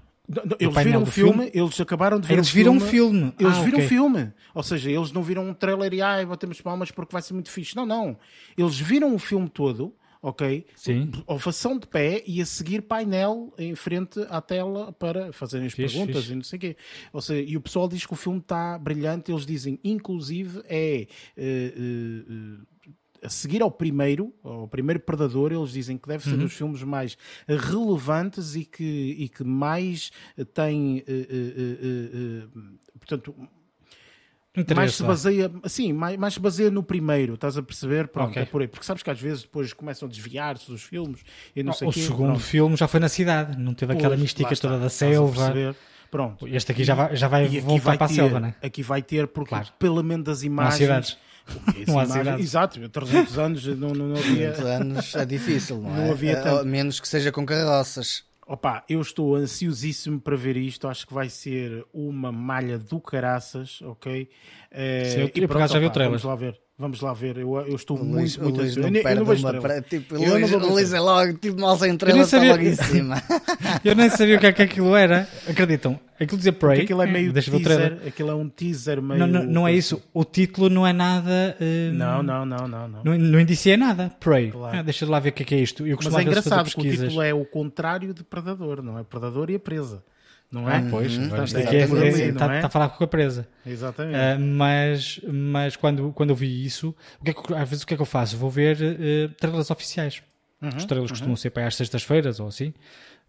[0.58, 3.18] Eles viram o filme, filme, eles acabaram de ver eles o viram filme.
[3.18, 3.34] filme.
[3.38, 3.88] Eles ah, viram o okay.
[3.88, 4.32] filme.
[4.54, 7.50] Ou seja, eles não viram um trailer e ai, batemos palmas porque vai ser muito
[7.50, 7.74] fixe.
[7.74, 8.16] Não, não.
[8.56, 10.66] Eles viram o filme todo, ok?
[10.76, 11.10] Sim.
[11.26, 15.96] Ovação de pé e a seguir painel em frente à tela para fazerem as fixe,
[15.96, 16.32] perguntas fixe.
[16.32, 16.76] e não sei o quê.
[17.12, 19.32] Ou seja, e o pessoal diz que o filme está brilhante.
[19.32, 21.06] Eles dizem, inclusive, é.
[21.36, 22.66] Uh, uh,
[23.22, 26.38] a seguir ao primeiro, ao primeiro Predador, eles dizem que deve ser uhum.
[26.38, 30.10] dos filmes mais relevantes e que, e que mais
[30.54, 33.34] tem, uh, uh, uh, portanto,
[34.74, 38.08] mais se baseia, assim, mais, mais se baseia no primeiro, estás a perceber?
[38.08, 38.42] Pronto, okay.
[38.42, 38.68] é por aí.
[38.68, 41.20] Porque sabes que às vezes depois começam a desviar-se dos filmes
[41.54, 42.40] e não, sei O quê, segundo pronto.
[42.40, 45.74] filme já foi na cidade, não teve aquela pois, mística toda da selva.
[46.10, 46.48] Pronto.
[46.48, 48.54] Este aqui já vai, já vai voltar vai para ter, a selva, né?
[48.60, 49.68] Aqui vai ter, porque claro.
[49.78, 51.16] pelo menos das imagens
[51.86, 52.42] não há cidade.
[52.42, 54.52] Exato, 300 anos não, não, não havia.
[54.52, 56.10] 300 anos é difícil, não, não é?
[56.10, 56.66] Havia tanto.
[56.66, 58.24] Menos que seja com carroças.
[58.46, 60.88] Opa, eu estou ansiosíssimo para ver isto.
[60.88, 64.28] Acho que vai ser uma malha do caraças, ok?
[64.70, 66.18] É, Sim, eu, e pronto, já vi o trailer.
[66.18, 66.60] Vamos lá ver.
[66.80, 68.80] Vamos lá ver, eu, eu estou Luís, muito, muito ansioso.
[68.88, 71.94] Eu, eu, não vejo pra, tipo, eu Luís, não Luís é logo, tipo, mal sem
[71.94, 73.22] trailer, está logo em cima.
[73.84, 75.28] eu nem sabia o que, é que aquilo era.
[75.46, 76.00] Acreditam?
[76.18, 76.70] Aquilo dizia Prey.
[76.70, 79.20] Porque aquilo é meio Deixa teaser, aquilo é um teaser meio...
[79.20, 81.54] Não, não, não é isso, o título não é nada...
[81.60, 83.04] Hum, não, não, não, não, não.
[83.04, 84.50] Não, não indicia nada, Prey.
[84.50, 84.78] Claro.
[84.78, 85.86] Ah, deixa lá ver o que é, que é isto.
[85.86, 89.04] Eu Mas é engraçado que o título é o contrário de Predador, não é?
[89.04, 90.02] Predador e a presa.
[90.50, 90.78] Não é?
[90.78, 91.24] Ah, pois, uhum.
[91.24, 92.60] está, é, é, tá, é?
[92.60, 93.46] tá a falar com a presa.
[93.64, 94.16] Exatamente.
[94.16, 97.86] Uh, mas mas quando, quando eu vi isso, o que é que, às vezes o
[97.86, 98.36] que é que eu faço?
[98.36, 100.22] Vou ver uh, trailers oficiais.
[100.60, 101.16] Uhum, Os trailers uhum.
[101.16, 102.74] costumam ser para às sextas-feiras ou assim,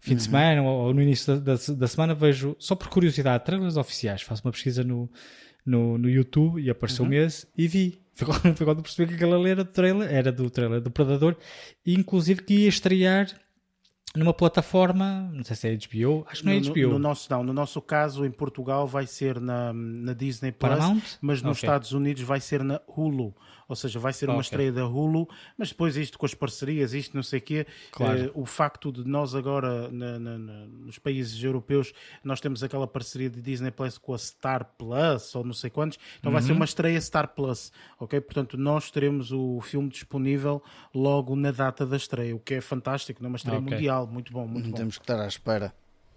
[0.00, 0.24] fim de uhum.
[0.24, 2.12] semana ou, ou, no início da, da, da, semana.
[2.12, 4.22] Vejo, só por curiosidade, trailers oficiais.
[4.22, 5.08] Faço uma pesquisa no,
[5.64, 7.10] no, no YouTube e apareceu uhum.
[7.10, 8.02] mês e vi.
[8.22, 11.34] Quando, foi quando percebi que aquela era do trailer, era do trailer do Predador,
[11.84, 13.26] e inclusive que ia estrear
[14.14, 16.80] numa plataforma, não sei se é HBO, acho que não é HBO.
[16.80, 20.70] No, no, nosso, não, no nosso caso, em Portugal, vai ser na, na Disney Plus,
[20.70, 21.02] Paramount?
[21.20, 21.68] mas nos okay.
[21.68, 23.34] Estados Unidos vai ser na Hulu.
[23.72, 24.42] Ou seja, vai ser uma okay.
[24.42, 28.26] estreia da Hulu, mas depois isto com as parcerias, isto não sei o quê, claro.
[28.26, 32.86] eh, o facto de nós agora, na, na, na, nos países europeus, nós temos aquela
[32.86, 36.34] parceria de Disney Plus com a Star Plus, ou não sei quantos, então uhum.
[36.34, 36.56] vai ser uhum.
[36.56, 38.20] uma estreia Star Plus, ok?
[38.20, 40.62] Portanto, nós teremos o filme disponível
[40.94, 43.74] logo na data da estreia, o que é fantástico, numa estreia okay.
[43.74, 44.76] mundial, muito bom, muito não bom.
[44.76, 45.72] Temos que estar à espera.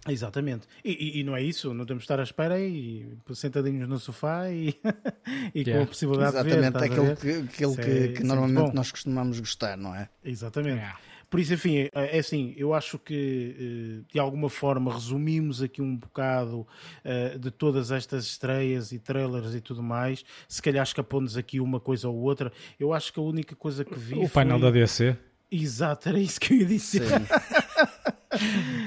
[0.08, 0.66] Exatamente.
[0.84, 3.98] E, e, e, não é isso, não temos de estar à espera e sentadinhos no
[3.98, 4.74] sofá e,
[5.54, 5.72] e yeah.
[5.78, 6.86] com a possibilidade Exatamente, de ver.
[6.86, 10.08] Exatamente, aquele, que, aquele que, que normalmente nós costumamos gostar, não é?
[10.24, 10.76] Exatamente.
[10.76, 10.98] Yeah.
[11.28, 15.82] Por isso, enfim, é, é assim, eu acho que eh, de alguma forma resumimos aqui
[15.82, 20.24] um bocado uh, de todas estas estreias e trailers e tudo mais.
[20.48, 22.52] Se calhar escapou-nos aqui uma coisa ou outra.
[22.78, 24.14] Eu acho que a única coisa que vi.
[24.14, 24.28] O foi...
[24.28, 25.16] painel da DC.
[25.50, 27.02] Exato, era isso que eu ia dizer.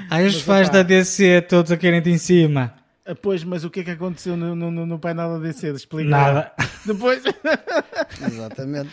[0.09, 2.73] Aí os fãs da DC todos a querem-te em cima.
[3.05, 5.71] Ah, pois, mas o que é que aconteceu no, no, no painel da DC?
[5.71, 6.09] Explica.
[6.09, 6.51] Nada.
[6.85, 7.23] Depois.
[8.21, 8.89] Exatamente.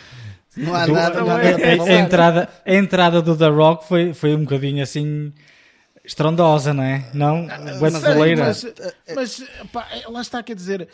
[0.55, 1.21] Não há nada.
[1.21, 5.31] Não, a, a, entrada, a entrada do The Rock foi, foi um bocadinho assim
[6.03, 7.05] estrondosa, não é?
[7.13, 7.47] Não?
[7.49, 8.45] Ah, Brasileira.
[8.45, 8.65] Mas,
[9.13, 10.87] mas pá, lá está, quer dizer,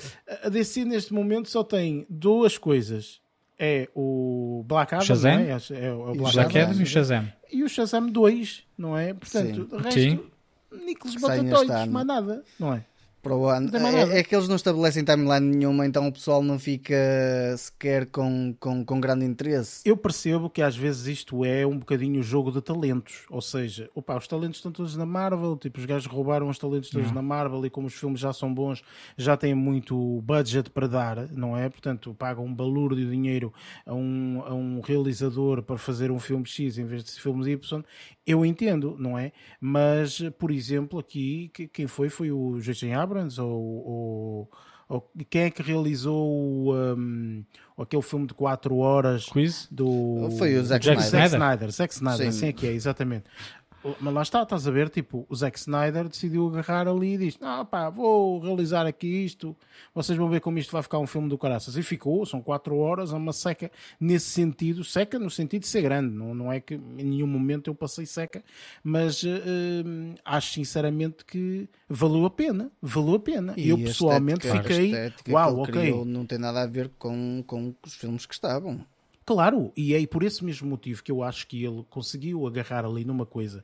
[0.43, 3.22] a DC neste momento só tem duas coisas
[3.63, 5.39] é o Black Adam, Shazam?
[5.39, 5.49] É?
[5.51, 5.93] é?
[5.93, 7.33] o Black, Black Adam e o Shazam.
[7.51, 9.13] E o Shazam 2, não é?
[9.13, 9.75] Portanto, Sim.
[9.75, 9.99] o resto...
[9.99, 10.19] Sim.
[11.71, 11.91] Ano.
[11.91, 12.83] mais nada, não é?
[13.23, 13.71] Para o ano.
[13.71, 16.93] Não É, é que eles não estabelecem timeline nenhuma, então o pessoal não fica
[17.57, 19.81] sequer com, com, com grande interesse.
[19.85, 23.89] Eu percebo que às vezes isto é um bocadinho o jogo de talentos, ou seja,
[23.95, 27.21] opa, os talentos estão todos na Marvel, tipo, os gajos roubaram os talentos todos na
[27.21, 28.83] Marvel e como os filmes já são bons,
[29.17, 31.69] já têm muito budget para dar, não é?
[31.69, 33.53] Portanto, pagam um balúrdio de dinheiro
[33.85, 37.83] a um, a um realizador para fazer um filme X em vez de filmes Y,
[38.27, 39.31] eu entendo, não é?
[39.59, 42.09] Mas, por exemplo, aqui, que- quem foi?
[42.09, 42.91] Foi o J.J.
[42.93, 43.61] Abrams ou...
[43.85, 44.51] ou
[44.89, 47.43] ou quem é que realizou um,
[47.77, 49.67] aquele filme de 4 horas Quiz?
[49.71, 51.29] do Foi o Zack Jack Snyder.
[51.29, 52.27] Zack Snyder, Zack Snyder, Sim.
[52.27, 53.25] assim é que é, exatamente.
[53.99, 57.37] Mas lá está, estás a ver, tipo, o Zack Snyder decidiu agarrar ali e disse,
[57.41, 59.55] ah pá, vou realizar aqui isto,
[59.93, 61.75] vocês vão ver como isto vai ficar um filme do caraças.
[61.75, 63.69] E ficou, são 4 horas, é uma seca
[63.99, 67.69] nesse sentido, seca no sentido de ser grande, não, não é que em nenhum momento
[67.69, 68.41] eu passei seca,
[68.83, 69.83] mas eh,
[70.23, 73.53] acho sinceramente que valeu a pena, valeu a pena.
[73.57, 75.73] E eu pessoalmente estética- fiquei, uau, ok.
[75.73, 78.85] criou não tem nada a ver com, com os filmes que estavam.
[79.25, 83.05] Claro, e é por esse mesmo motivo que eu acho que ele conseguiu agarrar ali
[83.05, 83.63] numa coisa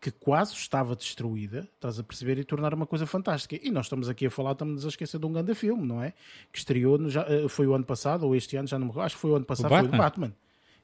[0.00, 3.58] que quase estava destruída, estás a perceber, e tornar uma coisa fantástica.
[3.62, 6.12] E nós estamos aqui a falar, estamos a esquecer de um grande filme, não é?
[6.52, 9.00] Que estreou, no- já, eh, foi o ano passado, ou este ano, já não me
[9.00, 10.32] acho que foi o ano passado, foi o Batman?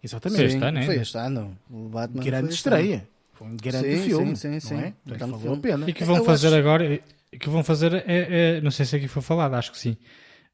[0.03, 0.39] Exatamente.
[0.41, 1.59] Sim, este ano foi este ano.
[1.71, 2.77] O Batman grande foi este ano.
[2.81, 3.09] estreia.
[3.35, 4.75] Foi um grande Sim, filme, sim, sim, sim.
[4.75, 4.87] não é?
[4.87, 5.57] Um grande valeu filme.
[5.57, 5.91] a pena.
[5.91, 7.03] E que vão Eu fazer acho- agora,
[7.33, 9.97] e que vão fazer, é, é- não sei se aqui foi falado, acho que sim,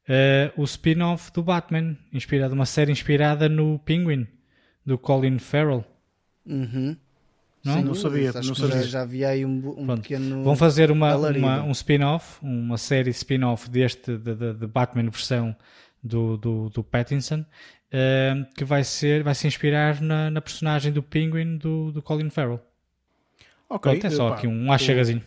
[0.07, 4.27] é, o spin-off do Batman, inspirado, uma série inspirada no Penguin,
[4.85, 5.83] do Colin Farrell.
[6.45, 6.95] Uhum.
[7.63, 7.73] Não?
[7.73, 8.83] Sem Não sabia, não sabia.
[8.83, 10.43] Já, havia aí um, um pequeno.
[10.43, 15.55] Vão fazer uma, uma- um spin-off, uma série spin-off deste, de, de- de Batman versão
[16.01, 17.43] do, do, do Pattinson,
[17.91, 22.29] eh, que vai, ser, vai se inspirar na, na personagem do Penguin do, do Colin
[22.29, 22.61] Farrell.
[23.69, 25.21] Ok, Pronto, é só epá, aqui um achagazinho.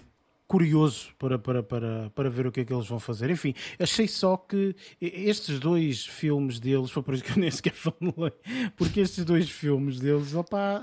[0.50, 3.30] Curioso para, para, para, para ver o que é que eles vão fazer.
[3.30, 7.70] Enfim, achei só que estes dois filmes deles, foi por isso que eu nem sequer
[7.78, 8.32] falei,
[8.76, 10.82] porque estes dois filmes deles, opá,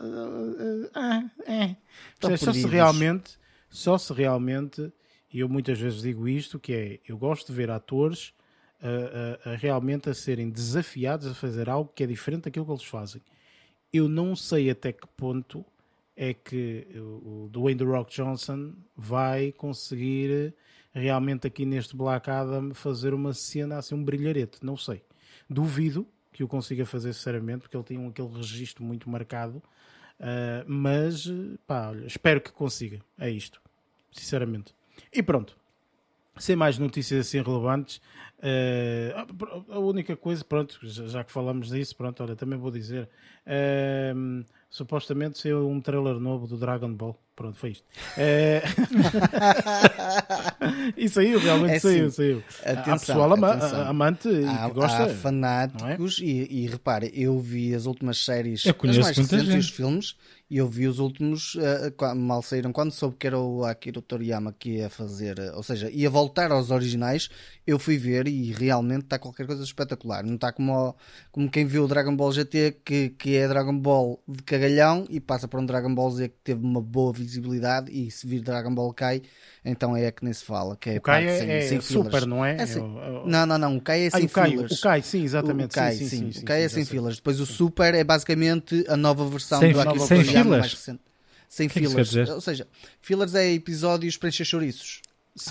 [0.96, 1.76] ah, é.
[2.14, 3.38] Estão Só se realmente,
[3.70, 4.90] só se realmente,
[5.34, 8.32] e eu muitas vezes digo isto, que é, eu gosto de ver atores
[8.82, 12.72] a, a- a realmente a serem desafiados a fazer algo que é diferente daquilo que
[12.72, 13.22] eles fazem.
[13.92, 15.66] Eu não sei até que ponto
[16.18, 20.54] é que o Dwayne The Rock Johnson vai conseguir
[20.92, 25.04] realmente aqui neste Black Adam fazer uma cena assim, um brilharete, não sei.
[25.48, 29.62] Duvido que o consiga fazer sinceramente, porque ele tem um, aquele registro muito marcado,
[30.20, 31.28] ah, mas
[31.66, 33.00] pá, olha, espero que consiga.
[33.18, 33.62] É isto,
[34.12, 34.74] sinceramente.
[35.14, 35.56] E pronto.
[36.40, 38.00] Sem mais notícias assim relevantes,
[38.40, 39.12] eh,
[39.70, 43.10] a única coisa, pronto, já, já que falamos disso, pronto, olha, também vou dizer,
[43.44, 44.14] eh,
[44.70, 47.86] supostamente saiu um trailer novo do Dragon Ball, pronto, foi isto.
[48.18, 48.62] Eh,
[50.98, 52.44] e saiu, realmente É saiu, saiu.
[52.66, 53.88] Há atenção, pessoal ama- atenção.
[53.88, 55.04] amante e Há, que gosta.
[55.04, 59.36] há fanáticos e, e repare, eu vi as últimas séries, Eu as conheço mais muita
[59.38, 60.16] recentes os filmes,
[60.50, 61.58] e eu vi os últimos
[61.98, 62.72] qua- mal saíram.
[62.72, 66.52] Quando soube que era o Akira Toriyama que ia fazer, eh, ou seja, ia voltar
[66.52, 67.30] aos originais,
[67.66, 70.24] eu fui ver e realmente está qualquer coisa espetacular.
[70.24, 70.96] Não está como, o-
[71.32, 75.20] como quem viu o Dragon Ball GT, que, que é Dragon Ball de cagalhão e
[75.20, 77.92] passa para um Dragon Ball Z que teve uma boa visibilidade.
[77.92, 79.22] E se vir Dragon Ball Kai,
[79.66, 80.78] então é que nem se fala.
[80.78, 82.26] Que é O Kai é, sem- é sem super, fillers.
[82.26, 82.56] não é?
[82.56, 83.78] É sem- É o- é o- Não, não, não.
[83.78, 84.72] O Kai é Ah, sem o Kai, fillers.
[84.72, 85.72] o Kai, sim, exatamente.
[85.72, 87.18] O Kai, sim, sim, sim, sim, o Kai é sem fillers.
[87.18, 90.60] Depois o Super é basicamente a nova versão Sem do Akira Toriyama fillers?
[90.60, 91.02] mais recente.
[91.50, 92.08] Sem que é que fillers.
[92.10, 92.30] dizer?
[92.30, 92.68] Ou seja,
[93.02, 95.02] fillers é episódios para encher chouriços.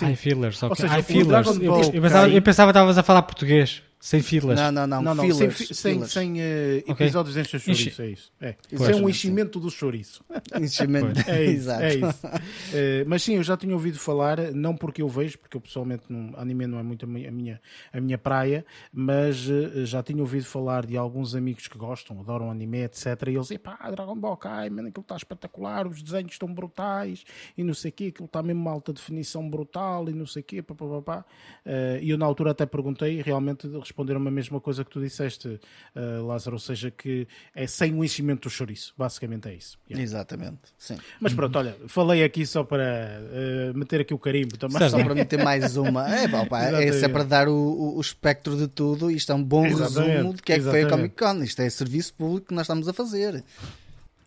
[0.01, 0.75] Ai, fillers, ok.
[0.75, 1.47] seja, Ai, fillers.
[1.47, 4.59] Eu, pensava, eu pensava que estavas a falar português, sem fillers.
[4.59, 5.01] Não, não, não.
[5.01, 5.37] Não, não, fillers.
[5.37, 6.85] sem, fi- sem, sem Ok.
[7.05, 8.31] episódios de encher chouriço, Enche- é isso.
[8.39, 8.53] É.
[8.69, 8.81] Pois.
[8.81, 10.23] Isso é um enchimento do chouriço.
[10.59, 11.19] Enchimento.
[11.29, 11.83] É isso, Exato.
[11.83, 12.27] é isso.
[12.73, 16.03] Eh, mas sim, eu já tinha ouvido falar, não porque eu vejo, porque eu pessoalmente
[16.09, 17.59] não, anime não é muito a mi- a minha,
[17.91, 22.49] a minha praia, mas eh, já tinha ouvido falar de alguns amigos que gostam, adoram
[22.49, 23.05] anime, etc.
[23.27, 27.23] E eles, epá, Dragon Ball Kai, mano, aquilo está espetacular, os desenhos estão brutais
[27.57, 30.41] e não sei o quê, aquilo está mesmo uma alta definição brutal e não sei
[30.41, 31.25] o quê, pá, pá, pá, pá.
[31.65, 33.67] Eh, E eu na altura até perguntei realmente
[33.97, 35.59] responderam-me a mesma coisa que tu disseste,
[35.95, 39.79] eh, Lázaro, ou seja, que é sem o enchimento do chouriço, basicamente é isso.
[39.89, 40.03] Yeah.
[40.03, 40.59] Exatamente.
[40.77, 40.97] Sim.
[41.19, 44.77] Mas pronto, olha, falei aqui só para eh, meter aqui o carimbo também.
[44.77, 44.91] Certo.
[44.91, 46.07] Só para meter mais uma.
[46.15, 47.05] É, pá, pá, é, Exatamente.
[47.05, 49.09] é para dar o, o- o espectro de tudo.
[49.09, 51.15] Isto é um bom Exatamente, resumo de que é que foi a exatamente.
[51.15, 51.43] Comic Con.
[51.43, 53.43] Isto é serviço público que nós estamos a fazer.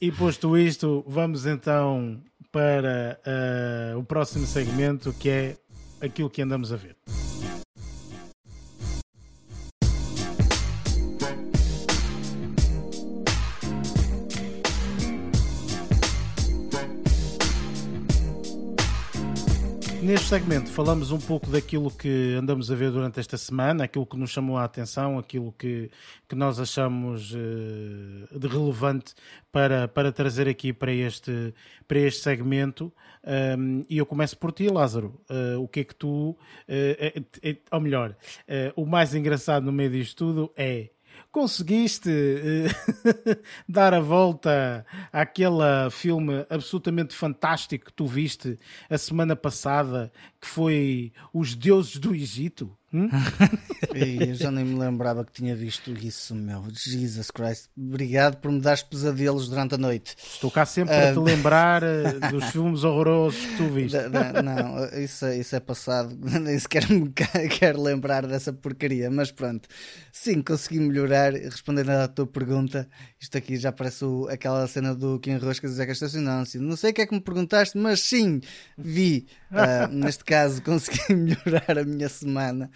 [0.01, 5.57] E posto isto, vamos então para eh, o próximo segmento que é
[6.01, 6.97] aquilo que andamos a ver.
[20.11, 24.17] Neste segmento falamos um pouco daquilo que andamos a ver durante esta semana, aquilo que
[24.17, 25.89] nos chamou a atenção, aquilo que,
[26.29, 29.15] que nós achamos uh, de relevante
[29.53, 31.55] para, para trazer aqui para este,
[31.87, 32.93] para este segmento.
[33.57, 35.15] Um, e eu começo por ti, Lázaro.
[35.31, 36.31] Uh, o que é que tu.
[36.31, 36.37] Uh,
[37.71, 38.17] ou melhor,
[38.75, 40.91] o mais engraçado no meio disto tudo é
[41.31, 43.37] conseguiste uh,
[43.69, 48.59] dar a volta àquele filme absolutamente fantástico que tu viste
[48.89, 52.77] a semana passada, que foi Os Deuses do Egito?
[52.93, 53.09] Hum?
[53.95, 56.65] eu já nem me lembrava que tinha visto isso, meu.
[56.73, 57.69] Jesus Christ.
[57.79, 60.17] Obrigado por me dar pesadelos durante a noite.
[60.19, 60.99] Estou cá sempre uh...
[60.99, 63.97] a te ah, lembrar eh, dos filmes horrorosos que tu viste.
[63.97, 66.19] Não, não isso, é, isso é passado.
[66.21, 67.13] Nem sequer me
[67.49, 69.09] quero lembrar dessa porcaria.
[69.09, 69.69] Mas pronto.
[70.13, 71.33] Sim, consegui melhorar.
[71.33, 72.89] Respondendo à tua pergunta,
[73.21, 76.61] isto aqui já parece o, aquela cena do Kim Roscas e Zeca Estacionância.
[76.61, 78.41] Não sei o que é que me perguntaste, mas sim,
[78.77, 79.29] vi.
[79.51, 82.71] Uh, neste caso, consegui melhorar a minha semana.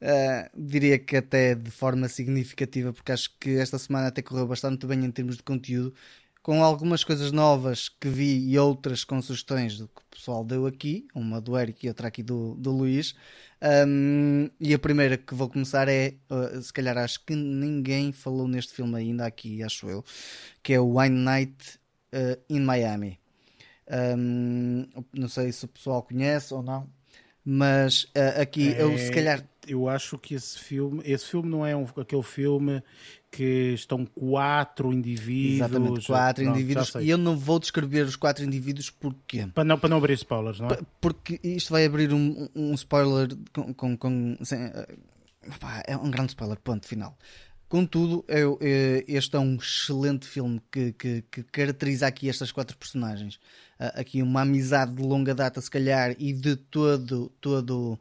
[0.00, 4.86] Uh, diria que até de forma significativa, porque acho que esta semana até correu bastante
[4.86, 5.94] bem em termos de conteúdo,
[6.46, 10.64] com algumas coisas novas que vi e outras com sugestões do que o pessoal deu
[10.64, 13.16] aqui, uma do Eric e outra aqui do, do Luís.
[13.60, 18.46] Um, e a primeira que vou começar é, uh, se calhar acho que ninguém falou
[18.46, 20.04] neste filme ainda aqui, acho eu,
[20.62, 21.80] que é o Wine Night
[22.12, 23.18] uh, in Miami.
[24.16, 26.88] Um, não sei se o pessoal conhece ou não,
[27.48, 29.44] mas uh, aqui é, eu se calhar.
[29.68, 32.82] Eu acho que esse filme, esse filme não é um, aquele filme
[33.30, 35.54] que estão quatro indivíduos.
[35.54, 36.94] Exatamente, quatro indivíduos.
[36.96, 39.46] E eu não vou descrever os quatro indivíduos porque.
[39.54, 40.78] Para não, para não abrir spoilers, não é?
[41.00, 43.72] Porque isto vai abrir um, um spoiler com.
[43.72, 44.86] com, com sem, uh,
[45.86, 47.16] é um grande spoiler, ponto final.
[47.68, 52.76] Contudo, eu, eh, este é um excelente filme que, que, que caracteriza aqui estas quatro
[52.76, 53.40] personagens.
[53.78, 57.94] Uh, aqui uma amizade de longa data, se calhar, e de todo, todo,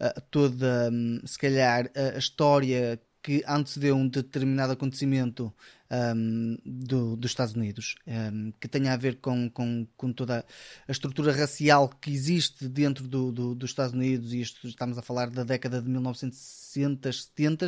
[0.00, 5.50] uh, toda, um, se calhar, a história que antecedeu um determinado acontecimento
[5.90, 10.44] um, do, dos Estados Unidos, um, que tenha a ver com, com, com, toda
[10.86, 15.02] a estrutura racial que existe dentro do, do, dos Estados Unidos, e isto, estamos a
[15.02, 17.66] falar da década de 1960, 70,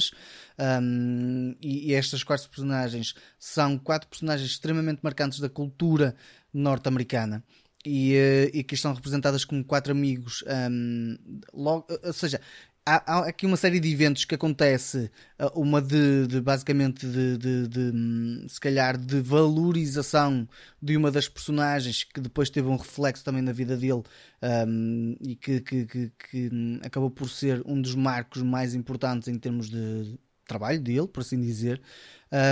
[0.83, 6.15] um, e, e estas quatro personagens são quatro personagens extremamente marcantes da cultura
[6.53, 7.43] norte-americana.
[7.89, 10.43] E, eh, e, que estão representadas como quatro amigos.
[10.69, 11.17] Um,
[11.55, 12.41] logo, ou seja,
[12.87, 15.11] há, há, aqui uma série de eventos que acontece,
[15.41, 20.49] uh, uma de, de basicamente de, de, de, hum, se calhar de valorização
[20.81, 24.03] de uma das personagens que depois teve um reflexo também na vida dele
[24.69, 29.29] um, e que, que, que, que, hum, acabou por ser um dos marcos mais importantes
[29.29, 30.17] em termos de
[30.47, 31.83] trabalho dele, por assim dizer,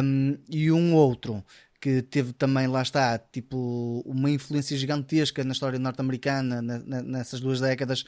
[0.03, 1.45] um, e um outro
[1.85, 8.07] que teve também, lá está, tipo, uma influência gigantesca na história norte-americana nessas duas décadas,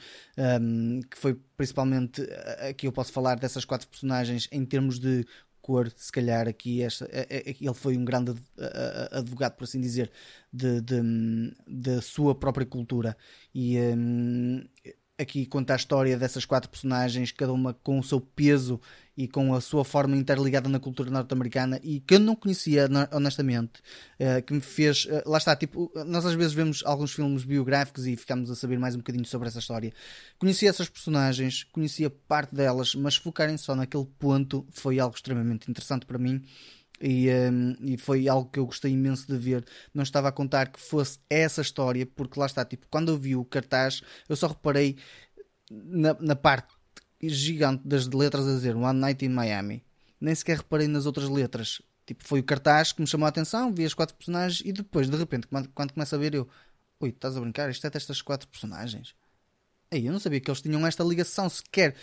[0.59, 2.23] um, que foi principalmente,
[2.67, 5.27] aqui eu posso falar dessas quatro personagens em termos de
[5.61, 8.33] cor, se calhar aqui esta, ele foi um grande
[9.11, 10.11] advogado, por assim dizer,
[10.51, 13.15] de, de, da sua própria cultura.
[13.53, 14.67] E um,
[15.19, 18.81] aqui conta a história dessas quatro personagens, cada uma com o seu peso
[19.17, 23.81] e com a sua forma interligada na cultura norte-americana e que eu não conhecia honestamente,
[24.19, 28.05] uh, que me fez, uh, lá está, tipo, nós às vezes vemos alguns filmes biográficos
[28.05, 29.91] e ficamos a saber mais um bocadinho sobre essa história.
[30.37, 36.05] Conhecia essas personagens, conhecia parte delas, mas focarem só naquele ponto foi algo extremamente interessante
[36.05, 36.43] para mim.
[36.99, 39.63] E, um, ehm, e, foi algo que eu gostei imenso de ver.
[39.93, 43.35] Não estava a contar que fosse essa história, porque lá está, tipo, quando eu vi
[43.35, 44.97] o cartaz, eu só reparei
[45.69, 46.76] na, na parte
[47.21, 49.83] gigante das letras a dizer One Night in Miami.
[50.19, 51.81] Nem sequer reparei nas outras letras.
[52.05, 55.09] Tipo, foi o cartaz que me chamou a atenção, vi as quatro personagens e depois,
[55.09, 56.47] de repente, quando começa a ver, eu,
[57.01, 57.69] ui, estás a brincar?
[57.69, 59.13] Isto é destas quatro personagens.
[59.91, 61.95] Aí eu não sabia que eles tinham esta ligação sequer.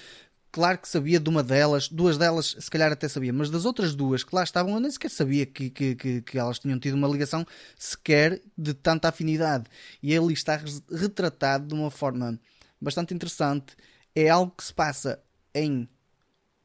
[0.53, 3.95] Claro que sabia de uma delas, duas delas se calhar até sabia, mas das outras
[3.95, 6.95] duas que lá estavam eu nem sequer sabia que, que, que, que elas tinham tido
[6.95, 7.45] uma ligação
[7.77, 9.65] sequer de tanta afinidade.
[10.03, 10.61] E ali está
[10.93, 12.39] retratado de uma forma
[12.81, 13.75] bastante interessante
[14.15, 15.21] é algo que se passa
[15.55, 15.89] em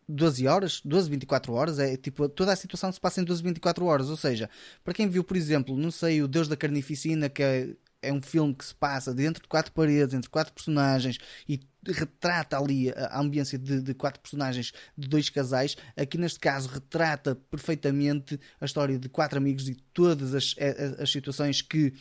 [0.08, 3.86] 12 horas, 12, 24 horas, é tipo, toda a situação se passa em 12, 24
[3.86, 4.50] horas, ou seja,
[4.84, 7.70] para quem viu, por exemplo, não sei, o Deus da Carnificina, que é,
[8.02, 12.58] é um filme que se passa dentro de quatro paredes, entre quatro personagens e retrata
[12.58, 15.78] ali a ambiência de, de, quatro personagens de dois casais.
[15.96, 21.12] Aqui neste caso retrata perfeitamente a história de quatro amigos e todas as, as, as
[21.12, 21.94] situações que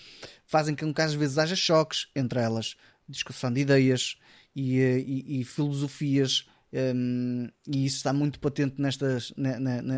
[0.46, 2.76] fazem com que às vezes haja choques entre elas,
[3.08, 4.16] discussão de ideias,
[4.54, 6.46] e, eh, e, e filosofias.
[6.70, 9.32] Um, e isso está muito patente nestas,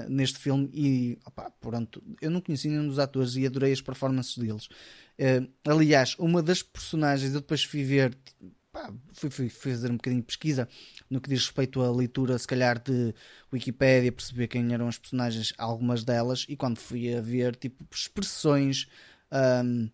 [0.08, 4.38] neste filme e opa, pronto, eu não conheci nenhum dos atores e adorei as performances
[4.38, 8.16] deles uh, aliás, uma das personagens eu depois fui ver
[8.72, 10.68] pá, fui, fui, fazer um bocadinho de pesquisa
[11.08, 13.14] no que diz respeito à leitura, se calhar, de
[13.52, 18.86] Wikipédia, perceber quem eram as personagens, algumas delas, e quando fui a ver, tipo, expressões,
[19.64, 19.90] um,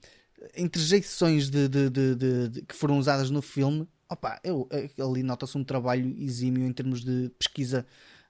[0.57, 5.65] interjeições de, de, de, de, que foram usadas no filme, opa, eu, ali nota-se um
[5.65, 7.87] trabalho exímio em termos de pesquisa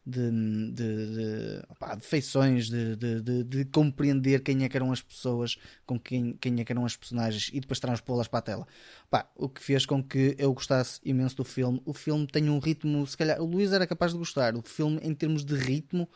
[0.07, 0.31] de,
[0.71, 5.59] de, de, opa, de feições, de, de, de, compreender quem é que eram as pessoas,
[5.85, 8.69] com quem, quem é que eram as personagens e depois transpô-las para a tela.
[9.09, 11.83] Opa, o que fez com que eu gostasse imenso do filme.
[11.85, 14.55] O filme tem um ritmo, se calhar, o Luís era capaz de gostar.
[14.55, 16.09] O filme, em termos de ritmo,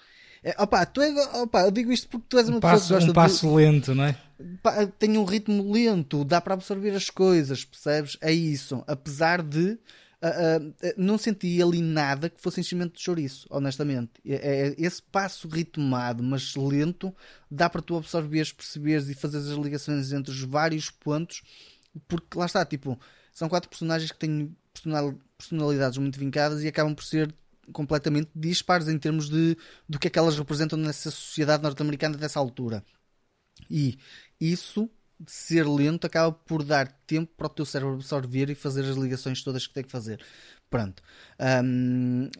[0.42, 3.00] é, opa, tu és, opa, eu digo isto porque tu és uma um passo, pessoa
[3.00, 4.16] que gosta Um passo de, lento, não é?
[4.98, 8.16] Tem um ritmo lento, dá para absorver as coisas, percebes?
[8.20, 8.82] É isso.
[8.86, 9.78] Apesar de
[10.22, 14.10] Uh, uh, não senti ali nada que fosse enchimento de chouriço, honestamente.
[14.22, 14.34] É,
[14.68, 17.14] é, esse passo ritmado, mas lento,
[17.50, 21.40] dá para tu absorveres, perceberes e fazeres as ligações entre os vários pontos,
[22.06, 23.00] porque lá está, tipo,
[23.32, 24.54] são quatro personagens que têm
[25.38, 27.34] personalidades muito vincadas e acabam por ser
[27.72, 29.56] completamente dispares em termos de
[29.88, 32.84] do que é que elas representam nessa sociedade norte-americana dessa altura.
[33.70, 33.98] E
[34.40, 38.84] isso de ser lento acaba por dar tempo para o teu cérebro absorver e fazer
[38.86, 40.24] as ligações todas que tem que fazer.
[40.70, 41.02] Pronto.
[41.62, 42.30] Um,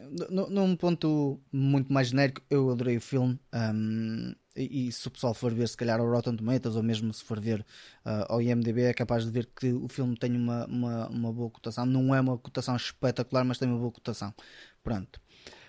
[0.49, 3.39] num ponto muito mais genérico, eu adorei o filme.
[3.53, 7.13] Um, e, e, se o pessoal for ver, se calhar, o Rotten Tomatoes, ou mesmo
[7.13, 7.61] se for ver
[8.05, 11.49] uh, ao IMDb, é capaz de ver que o filme tem uma, uma, uma boa
[11.49, 11.85] cotação.
[11.85, 14.33] Não é uma cotação espetacular, mas tem uma boa cotação.
[14.83, 15.21] Pronto.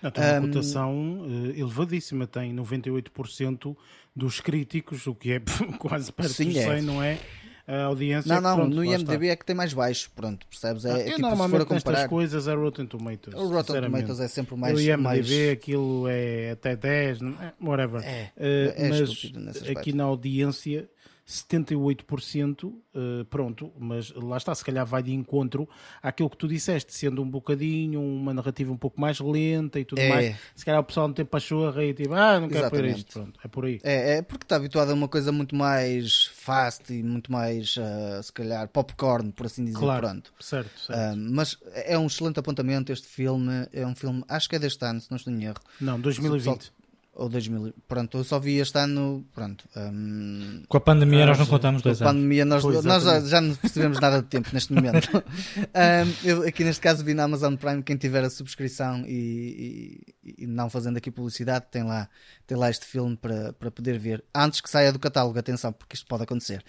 [0.03, 3.77] Não, tem uma um, cotação uh, elevadíssima, tem 98%
[4.15, 5.43] dos críticos, o que é
[5.79, 6.81] quase perto sim, dos 100, é.
[6.83, 7.19] não é?
[7.65, 8.35] A audiência.
[8.35, 10.85] Não, não, pronto, no IMDB é que tem mais baixo, pronto, percebes?
[10.85, 12.09] É, ah, é tipo, normalmente comparar...
[12.09, 13.39] coisas é Rotten Tomatoes.
[13.39, 14.77] O Rotten Tomatoes é sempre mais.
[14.77, 15.49] O IMDB mais...
[15.53, 17.21] aquilo é até 10,
[17.61, 18.03] whatever.
[18.03, 20.91] É, uh, é mas aqui na audiência
[21.33, 25.67] 78%, uh, eh, pronto, mas lá está, se calhar vai de encontro
[26.03, 30.01] àquilo que tu disseste, sendo um bocadinho, uma narrativa um pouco mais lenta e tudo
[30.01, 30.09] é.
[30.09, 30.37] mais.
[30.55, 33.41] Se calhar o pessoal não tem pachorra e tipo, ah, não quero por isto, pronto,
[33.43, 33.81] é por aí.
[33.83, 38.23] É, é porque está habituado a uma coisa muito mais fast e muito mais, uh,
[38.23, 40.35] se calhar, popcorn, por assim dizer, claro, pronto.
[40.39, 41.15] Certo, certo.
[41.15, 44.85] Uh, mas é um excelente apontamento este filme, é um filme, acho que é deste
[44.85, 45.61] ano, se não estou em erro.
[45.81, 46.73] Não, 2020
[47.15, 47.75] ou 2000.
[47.87, 49.25] Pronto, eu só vi este ano.
[49.35, 52.11] Pronto, um, com a pandemia, nós não contamos dois anos.
[52.11, 55.09] Com a pandemia, nós, nós já, já, não percebemos nada de tempo neste momento.
[55.15, 57.83] um, eu, aqui neste caso, vi na Amazon Prime.
[57.83, 62.09] Quem tiver a subscrição e, e, e, não fazendo aqui publicidade, tem lá,
[62.47, 65.39] tem lá este filme para, para poder ver antes que saia do catálogo.
[65.39, 66.65] Atenção, porque isto pode acontecer.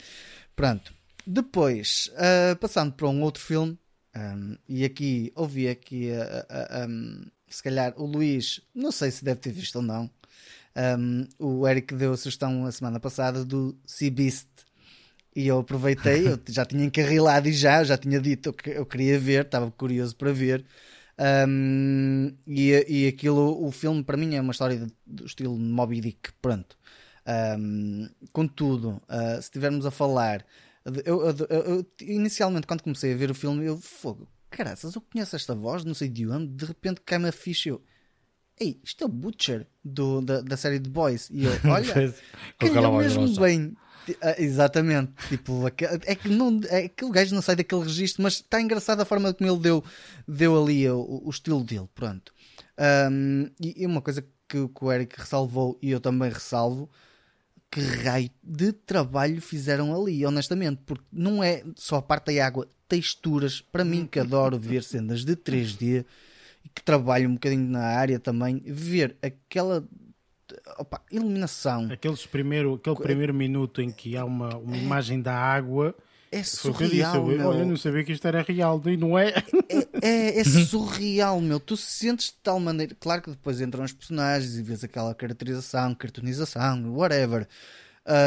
[0.56, 0.94] Pronto,
[1.26, 3.78] depois, uh, passando para um outro filme,
[4.16, 6.10] um, e aqui ouvi aqui.
[6.12, 10.10] Uh, uh, um, se calhar o Luís, não sei se deve ter visto ou não,
[10.76, 14.48] um, o Eric deu a sugestão a semana passada do Sea Beast.
[15.36, 19.20] E eu aproveitei, eu já tinha encarrilado e já, já tinha dito que eu queria
[19.20, 20.66] ver, estava curioso para ver.
[21.48, 26.32] Um, e, e aquilo, o filme para mim é uma história do estilo Moby Dick,
[26.42, 26.78] pronto.
[27.58, 30.46] Um, contudo, uh, se estivermos a falar,
[31.06, 35.36] eu, eu, eu, inicialmente quando comecei a ver o filme, eu fogo, caraças, eu conheço
[35.36, 37.70] esta voz, não sei de onde, de repente cai-me a ficha.
[37.70, 37.82] Eu,
[38.60, 41.30] Ei, isto é o Butcher do, da, da série de Boys.
[41.32, 42.14] E eu, olha,
[42.60, 43.76] calhou mesmo bem.
[44.08, 48.34] Uh, exatamente, tipo, é que não, é que o gajo não sai daquele registro, mas
[48.34, 49.82] está engraçada a forma como ele deu,
[50.28, 51.88] deu ali o, o estilo dele.
[51.96, 52.34] Pronto,
[53.10, 56.90] um, e, uma coisa que, que, o Eric ressalvou e eu também ressalvo:
[57.72, 62.68] que raio de trabalho fizeram ali, honestamente, porque não é só a parte da água,
[62.90, 63.62] texturas.
[63.62, 66.06] Para mim, que adoro ver cenas de 3D e
[66.74, 69.88] que trabalha um bocadinho na área também, ver aquela
[70.78, 71.88] opa, iluminação.
[71.92, 75.96] Aqueles primeiro, aquele primeiro minuto em que há uma, uma é, imagem da água.
[76.32, 77.32] É surreal.
[77.32, 79.34] Eu, olha, não sabia que isto era real, não é?
[79.70, 81.60] É, é, é surreal, meu.
[81.60, 82.96] Tu sentes de tal maneira.
[83.00, 87.48] Claro que depois entram os personagens e vês aquela caracterização, cartonização, whatever.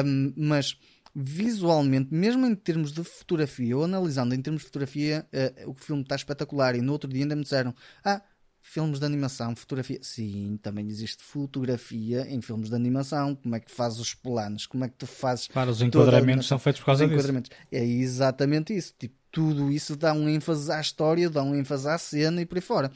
[0.05, 0.79] Um, mas
[1.19, 6.03] visualmente, mesmo em termos de fotografia, ou analisando em termos de fotografia, uh, o filme
[6.03, 6.77] está espetacular.
[6.77, 7.75] E no outro dia ainda me disseram:
[8.05, 8.23] Ah,
[8.69, 9.99] filmes de animação, fotografia.
[10.03, 13.35] Sim, também existe fotografia em filmes de animação.
[13.37, 14.67] Como é que fazes os planos?
[14.67, 15.47] Como é que tu fazes.
[15.47, 17.33] Claro, os enquadramentos são feitos por causa disso.
[17.71, 18.93] É exatamente isso.
[18.99, 22.59] Tipo, tudo isso dá um ênfase à história, dá um ênfase à cena e por
[22.59, 22.91] aí fora.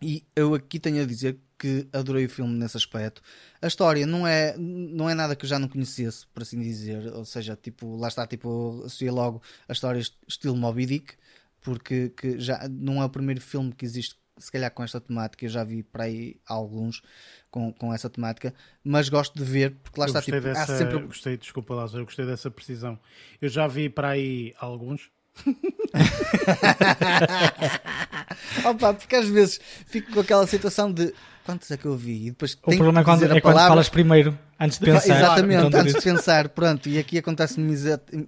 [0.00, 3.20] E eu aqui tenho a dizer que adorei o filme nesse aspecto.
[3.60, 7.12] A história não é, não é nada que eu já não conhecesse, por assim dizer.
[7.12, 11.14] Ou seja, tipo, lá está, tipo, associei logo a história estilo Moby Dick,
[11.60, 15.44] porque que já não é o primeiro filme que existe, se calhar, com esta temática.
[15.44, 17.02] Eu já vi para aí alguns
[17.50, 20.98] com, com essa temática, mas gosto de ver, porque lá eu está, tipo, dessa, sempre...
[20.98, 22.98] Gostei, desculpa lá, eu gostei dessa precisão.
[23.40, 25.10] Eu já vi para aí alguns
[28.64, 31.12] Opa, porque às vezes fico com aquela situação de
[31.48, 32.26] quantos é que eu vi?
[32.26, 35.16] E depois o problema é quando, é quando falas primeiro, antes de pensar.
[35.16, 36.48] Exatamente, então, antes de pensar.
[36.50, 37.74] Pronto, e aqui acontece-me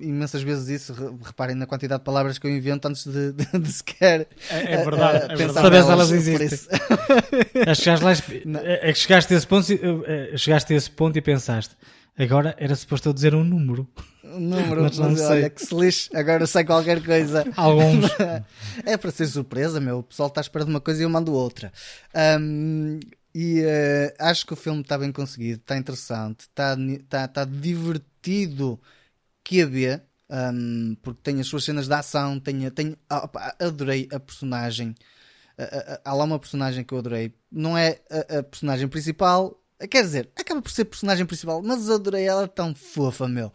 [0.01, 1.19] imensas vezes isso.
[1.23, 4.27] Reparem na quantidade de palavras que eu invento antes de, de, de sequer.
[4.51, 5.53] É, é verdade, uh, é verdade.
[5.53, 6.59] Saber se elas existem.
[7.67, 8.13] é, chegaste lá,
[8.65, 9.67] é que chegaste a, esse ponto,
[10.37, 11.77] chegaste a esse ponto e pensaste.
[12.21, 13.89] Agora era suposto eu dizer um número.
[14.23, 17.47] Um número, mas, mas olha que se lixe, agora sei qualquer coisa.
[17.57, 18.11] Alguns.
[18.85, 20.01] é para ser surpresa, meu.
[20.01, 21.73] O pessoal está à espera de uma coisa e eu mando outra.
[22.39, 23.01] Um,
[23.35, 28.79] e uh, acho que o filme está bem conseguido, está interessante, está, está, está divertido
[29.43, 34.09] que a ver, um, porque tem as suas cenas de ação, tem, tem, opa, adorei
[34.13, 34.95] a personagem.
[36.05, 37.33] há lá uma personagem que eu adorei.
[37.51, 42.27] Não é a, a personagem principal, Quer dizer, acaba por ser personagem principal, mas adorei
[42.27, 43.53] ela tão fofa, meu.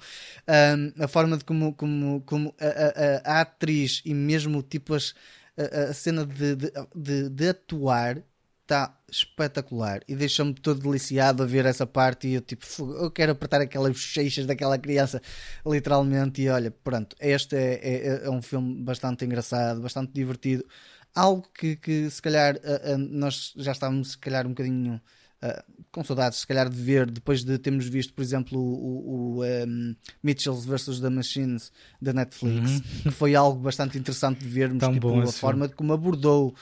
[0.48, 5.14] Um, a forma de como, como, como a, a, a, atriz e mesmo tipo as,
[5.56, 8.24] a, a cena de, de, de, de atuar
[8.66, 10.02] está espetacular.
[10.08, 12.66] E deixa-me todo deliciado a ver essa parte e eu tipo,
[13.00, 15.22] eu quero apertar aquelas bochechas daquela criança.
[15.66, 20.66] Literalmente e olha, pronto, este é, é, é um filme bastante engraçado, bastante divertido.
[21.14, 22.60] Algo que, que se calhar
[22.98, 25.00] nós já estávamos se calhar um bocadinho
[25.46, 29.46] ah, com saudades, se calhar, de ver, depois de termos visto, por exemplo, o, o
[29.46, 31.00] um, Mitchells vs.
[31.00, 31.72] The Machines
[32.02, 32.82] da Netflix, uhum.
[33.04, 36.54] que foi algo bastante interessante de vermos tipo, a forma de como abordou uh,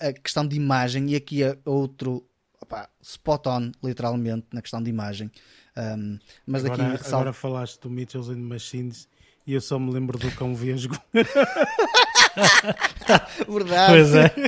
[0.00, 2.24] a, a, questão de imagem, e aqui é outro
[2.60, 5.30] opa, spot on, literalmente, na questão de imagem.
[5.76, 9.08] Um, mas agora, aqui, agora falaste do Mitchells and Machines
[9.44, 10.96] e eu só me lembro do cão vesgo.
[13.48, 13.92] Verdade.
[13.92, 14.32] Pois é.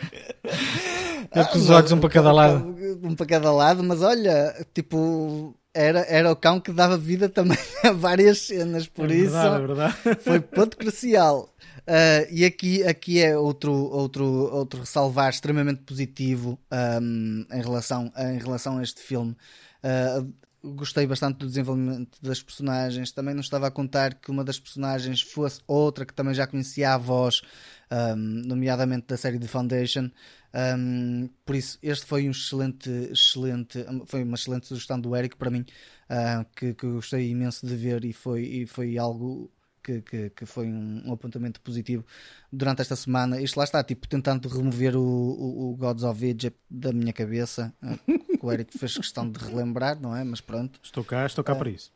[1.30, 2.75] É com os olhos um para cada lado.
[3.02, 7.58] Um para cada lado, mas olha, tipo, era, era o cão que dava vida também
[7.84, 9.96] a várias cenas, por é verdade, isso é verdade.
[10.24, 11.54] foi ponto crucial.
[11.80, 16.58] Uh, e aqui, aqui é outro, outro, outro ressalvar extremamente positivo
[17.00, 19.36] um, em, relação, em relação a este filme.
[19.84, 20.34] Uh,
[20.74, 23.12] gostei bastante do desenvolvimento das personagens.
[23.12, 26.94] Também não estava a contar que uma das personagens fosse outra que também já conhecia
[26.94, 27.42] a voz,
[27.90, 30.10] um, nomeadamente da série The Foundation.
[30.56, 35.50] Um, por isso, este foi um excelente, excelente, foi uma excelente sugestão do Eric para
[35.50, 35.66] mim,
[36.08, 39.52] uh, que, que gostei imenso de ver e foi, e foi algo
[39.82, 42.06] que, que, que, foi um, apontamento positivo
[42.50, 43.38] durante esta semana.
[43.40, 47.74] Isto lá está, tipo, tentando remover o, o, o Gods of Egypt da minha cabeça,
[47.82, 50.24] uh, que o Eric fez questão de relembrar, não é?
[50.24, 50.80] Mas pronto.
[50.82, 51.92] Estou cá, estou cá uh, para isso.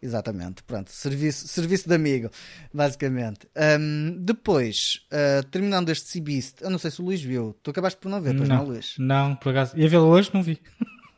[0.00, 2.30] Exatamente, pronto, serviço, serviço de amigo,
[2.72, 3.48] basicamente.
[3.80, 7.98] Um, depois, uh, terminando este Beast, eu não sei se o Luís viu, tu acabaste
[8.00, 8.94] por não ver, pois não, não Luís?
[8.98, 10.60] Não, por acaso, ia vê-lo hoje, não vi.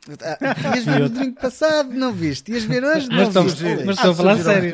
[0.09, 3.65] Uh, ias ver no domingo passado, não viste, ias ver hoje, não mas viste.
[3.65, 4.73] Estou, mas estou a falar sério.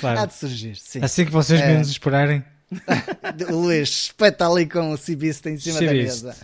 [0.00, 0.20] Claro.
[0.20, 1.00] Há de surgir, sim.
[1.02, 1.66] Assim que vocês é...
[1.68, 2.44] menos esperarem.
[3.50, 6.36] o Luís espeta ali com o Sea Beast em cima da mesa.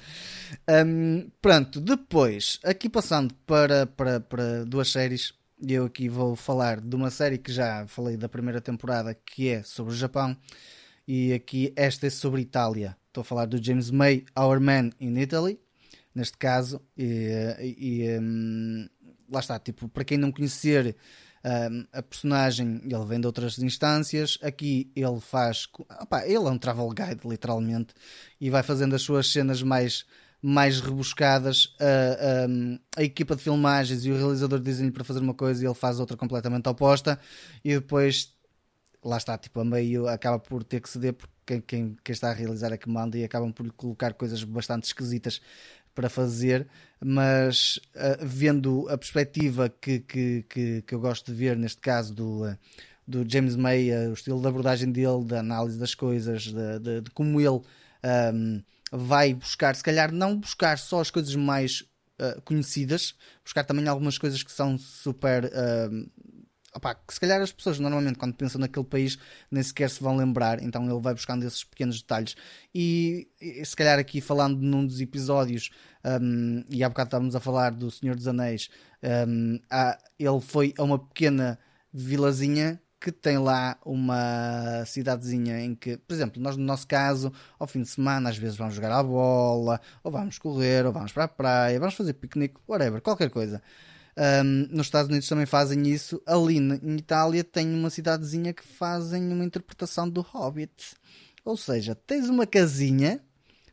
[0.69, 5.33] Um, pronto, depois, aqui passando para, para, para duas séries
[5.63, 9.63] eu aqui vou falar de uma série que já falei da primeira temporada, que é
[9.63, 10.37] sobre o Japão,
[11.07, 12.97] e aqui esta é sobre Itália.
[13.09, 15.61] Estou a falar do James May, Our Man in Italy,
[16.15, 18.89] neste caso, e, e um,
[19.31, 20.97] lá está, tipo, para quem não conhecer
[21.45, 25.69] um, a personagem, ele vem de outras instâncias, aqui ele faz,
[26.01, 27.95] opa, ele é um travel guide, literalmente,
[28.41, 30.05] e vai fazendo as suas cenas mais
[30.47, 35.33] mais rebuscadas, a, a, a, equipa de filmagens e o realizador dizem-lhe para fazer uma
[35.33, 37.19] coisa e ele faz outra completamente oposta,
[37.65, 38.35] e depois
[39.03, 42.35] lá está, tipo, a meio acaba por ter que ceder porque quem, quem, está a
[42.35, 45.41] realizar é que manda e acabam por colocar coisas bastante esquisitas
[45.95, 46.67] para fazer,
[47.03, 47.81] mas
[48.21, 52.43] vendo a perspectiva que, que, que, que, eu gosto de ver, neste caso do,
[53.09, 57.11] do James May, o estilo de abordagem dele, da análise das coisas, de, de, de
[57.13, 57.63] como ele.
[58.35, 58.63] Um,
[58.97, 61.83] vai buscar, se calhar não buscar só as coisas mais
[62.21, 65.47] uh, conhecidas, buscar também algumas coisas que são super.
[65.47, 66.11] Uh,
[67.07, 69.17] que se calhar as pessoas normalmente quando pensam naquele país
[69.49, 72.35] nem sequer se vão lembrar, então ele vai buscando esses pequenos detalhes.
[72.75, 75.71] E, e se calhar aqui falando num dos episódios,
[76.21, 78.71] um, e há bocado estávamos a falar do Senhor dos Anéis,
[79.29, 81.61] um, há, ele foi a uma pequena
[81.93, 87.67] vilazinha que tem lá uma cidadezinha em que, por exemplo, nós no nosso caso, ao
[87.67, 91.25] fim de semana, às vezes vamos jogar à bola, ou vamos correr, ou vamos para
[91.25, 93.61] a praia, vamos fazer piquenique, whatever, qualquer coisa.
[94.17, 96.23] Um, nos Estados Unidos também fazem isso.
[96.25, 100.95] Ali em Itália tem uma cidadezinha que fazem uma interpretação do Hobbit.
[101.45, 103.21] Ou seja, tens uma casinha,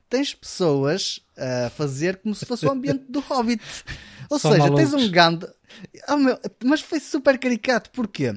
[0.10, 3.64] tens pessoas a fazer como se fosse o ambiente do Hobbit.
[4.30, 4.92] Ou São seja, malucos.
[4.92, 5.54] tens um Gandalf.
[6.10, 8.34] Oh, meu, mas foi super caricato, porquê?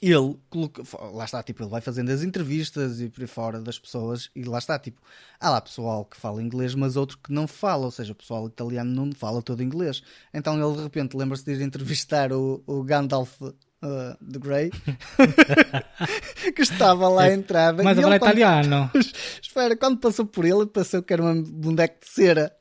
[0.00, 0.82] Ele coloca,
[1.12, 4.44] lá está, tipo, ele vai fazendo as entrevistas e por aí fora das pessoas, e
[4.44, 5.00] lá está, tipo,
[5.40, 8.46] há lá pessoal que fala inglês, mas outro que não fala, ou seja, o pessoal
[8.46, 10.02] italiano não fala todo inglês.
[10.32, 13.40] Então ele de repente lembra-se de ir entrevistar o, o Gandalf
[13.84, 14.70] uh, de Grey,
[16.54, 17.82] que estava lá à entrada.
[17.82, 18.90] Mas ele é italiano.
[19.40, 22.52] Espera, quando passou por ele, pensou que era um boneco de cera.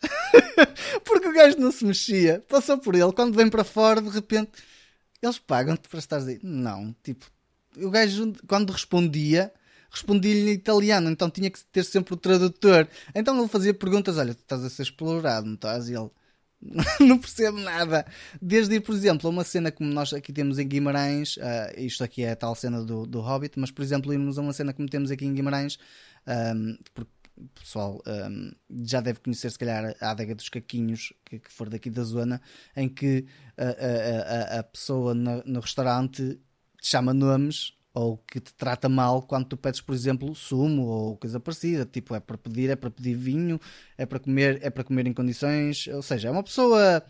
[1.04, 2.44] Porque o gajo não se mexia.
[2.48, 4.52] Passou por ele, quando vem para fora, de repente
[5.26, 6.40] eles pagam-te para estares aí.
[6.44, 7.26] Não, tipo,
[7.78, 9.52] o gajo, quando respondia,
[9.90, 12.88] respondia-lhe em italiano, então tinha que ter sempre o tradutor.
[13.16, 15.90] Então ele fazia perguntas: Olha, tu estás a ser explorado, não estás?
[15.90, 16.10] E ele.
[17.02, 18.06] não percebo nada.
[18.42, 22.32] Desde por exemplo, uma cena como nós aqui temos em Guimarães, uh, isto aqui é
[22.32, 25.12] a tal cena do, do Hobbit, mas por exemplo, irmos a uma cena como temos
[25.12, 25.78] aqui em Guimarães,
[26.26, 28.52] um, porque o pessoal um,
[28.84, 32.42] já deve conhecer, se calhar, a adega dos caquinhos, que, que for daqui da zona,
[32.76, 33.26] em que
[33.58, 36.40] a, a, a, pessoa no, no restaurante
[36.82, 41.18] te chama nomes ou que te trata mal quando tu pedes, por exemplo, sumo ou
[41.18, 43.60] coisa parecida, tipo, é para pedir, é para pedir vinho,
[43.98, 47.04] é para comer, é para comer em condições, ou seja, é uma pessoa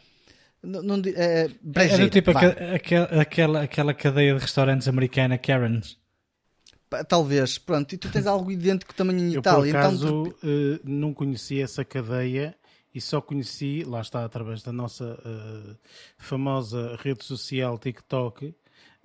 [0.61, 5.97] não, não é, é, do tipo aquela, aquela, aquela cadeia de restaurantes americana Karen's.
[7.07, 9.69] Talvez, pronto, e tu tens algo idêntico também em Itália.
[9.69, 12.55] Eu, por acaso, então, uh, não conheci essa cadeia
[12.93, 15.75] e só conheci, lá está, através da nossa uh,
[16.17, 18.53] famosa rede social TikTok,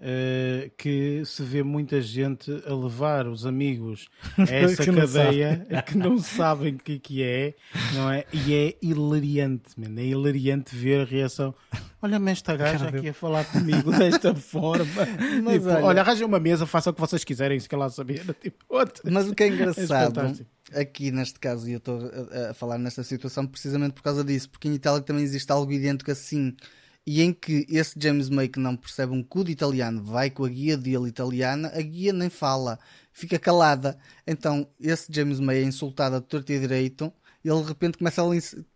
[0.01, 4.07] Uh, que se vê muita gente a levar os amigos
[4.39, 7.55] a essa que cadeia que não sabem o que, que é,
[7.95, 8.25] não é?
[8.33, 10.01] E é hilariante, man.
[10.01, 11.53] é hilariante ver a reação.
[12.01, 14.85] Olha-me esta gaja aqui a falar comigo desta forma.
[15.43, 18.25] Mas tipo, olha, olha arranjem uma mesa, façam o que vocês quiserem, se calhar saber.
[18.41, 18.67] Tipo,
[19.11, 21.99] Mas o que é engraçado, é aqui neste caso, e eu estou
[22.31, 25.73] a, a falar nesta situação precisamente por causa disso, porque em Itália também existe algo
[25.73, 26.55] idêntico assim
[27.09, 30.45] e em que esse James May que não percebe um cu de italiano vai com
[30.45, 32.79] a guia dele italiana, a guia nem fala,
[33.15, 33.99] fica calada.
[34.27, 37.11] Então esse James May é insultado a torto e direito,
[37.43, 38.27] e ele de repente começa a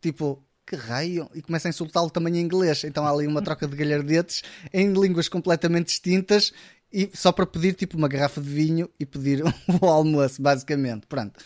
[0.00, 2.84] tipo, que raio, e começa a insultá-lo também em inglês.
[2.84, 6.54] Então há ali uma troca de galhardetes em línguas completamente distintas
[6.90, 9.42] e só para pedir tipo uma garrafa de vinho e pedir
[9.78, 11.06] o almoço, basicamente.
[11.06, 11.38] Pronto.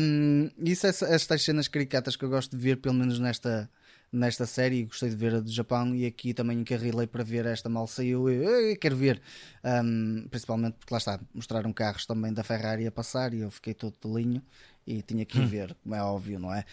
[0.00, 3.68] Um, isso é estas cenas caricatas que eu gosto de ver, pelo menos nesta,
[4.12, 7.68] nesta série gostei de ver a do Japão e aqui também encarrilei para ver esta
[7.68, 9.22] mal saiu eu, quero ver
[9.64, 13.74] um, principalmente porque lá está mostraram carros também da Ferrari a passar e eu fiquei
[13.74, 14.42] todo linho
[14.86, 15.46] e tinha que ir hum.
[15.46, 16.64] ver, como é óbvio, não é?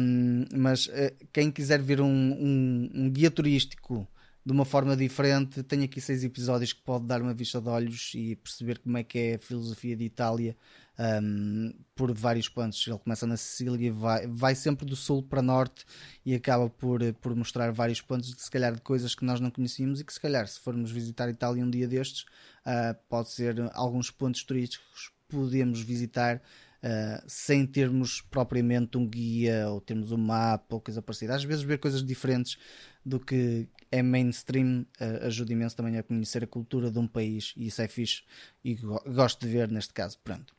[0.00, 4.08] Um, mas uh, quem quiser ver um, um, um guia turístico
[4.44, 5.62] de uma forma diferente.
[5.62, 9.04] Tenho aqui seis episódios que pode dar uma vista de olhos e perceber como é
[9.04, 10.56] que é a filosofia de Itália
[10.98, 12.86] um, por vários pontos.
[12.86, 15.84] Ele começa na Sicília e vai, vai sempre do sul para norte
[16.24, 19.50] e acaba por, por mostrar vários pontos de se calhar de coisas que nós não
[19.50, 23.56] conhecíamos e que se calhar se formos visitar Itália um dia destes uh, pode ser
[23.72, 26.42] alguns pontos turísticos podemos visitar
[26.82, 31.34] Uh, sem termos propriamente um guia ou termos um mapa ou coisa parecida.
[31.34, 32.56] Às vezes ver coisas diferentes
[33.04, 37.52] do que é mainstream uh, ajuda imenso também a conhecer a cultura de um país
[37.54, 38.22] e isso é fixe
[38.64, 40.18] e go gosto de ver neste caso.
[40.24, 40.54] Pronto.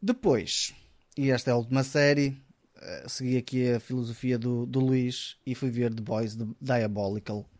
[0.00, 0.72] Depois,
[1.16, 2.40] e esta é a última série,
[2.76, 7.48] uh, segui aqui a filosofia do, do Luís e fui ver The Boys The Diabolical.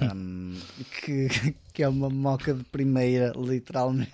[0.00, 0.58] Um,
[1.02, 1.28] que,
[1.72, 4.12] que é uma moca de primeira, literalmente.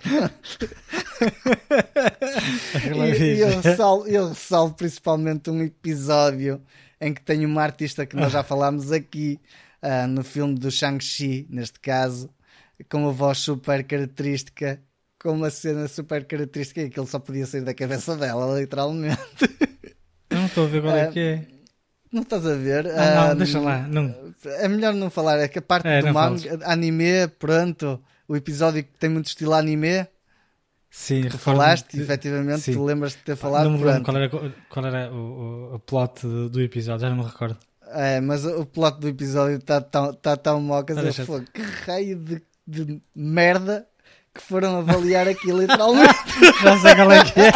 [3.19, 6.61] e, e eu, ressalvo, eu ressalvo principalmente um episódio
[7.01, 9.39] em que tem uma artista que nós já falámos aqui
[9.81, 12.29] uh, no filme do Shang-Chi, neste caso,
[12.89, 14.81] com uma voz super característica,
[15.19, 19.17] com uma cena super característica e que ele só podia sair da cabeça dela, literalmente.
[20.29, 21.47] Eu não estou a ver qual é que é.
[22.11, 22.87] Não estás a ver?
[22.87, 23.79] Ah, não, um, deixa lá.
[23.87, 24.33] Não.
[24.45, 28.83] É melhor não falar, é que a parte é, do manga, anime, pronto, o episódio
[28.83, 30.07] que tem muito estilo anime.
[30.89, 32.01] Sim, tu falaste, de...
[32.01, 32.73] efetivamente, sim.
[32.73, 33.69] tu lembras de ter falado.
[33.69, 34.29] Não me lembro qual era,
[34.69, 37.57] qual era o, o plot do, episódio, já não me recordo.
[37.89, 40.97] É, mas o plot do episódio está tão, tá tão mocas.
[40.97, 43.85] Eu falo, que raio de, de merda
[44.37, 46.13] que foram avaliar aqui literalmente.
[46.63, 47.51] Já sei qual é que é.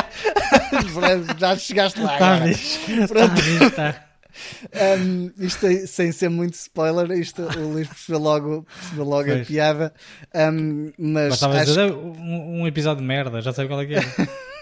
[1.38, 2.14] Já chegaste lá.
[2.14, 3.42] Está Pronto.
[3.42, 4.12] Está
[5.06, 9.46] um, isto é, sem ser muito spoiler, isto, o Luís percebeu logo, percebeu logo a
[9.46, 9.94] piada.
[10.34, 11.66] Um, mas Bastava acho...
[11.66, 14.02] dizer um, um, episódio de merda, já sabe qual é que é.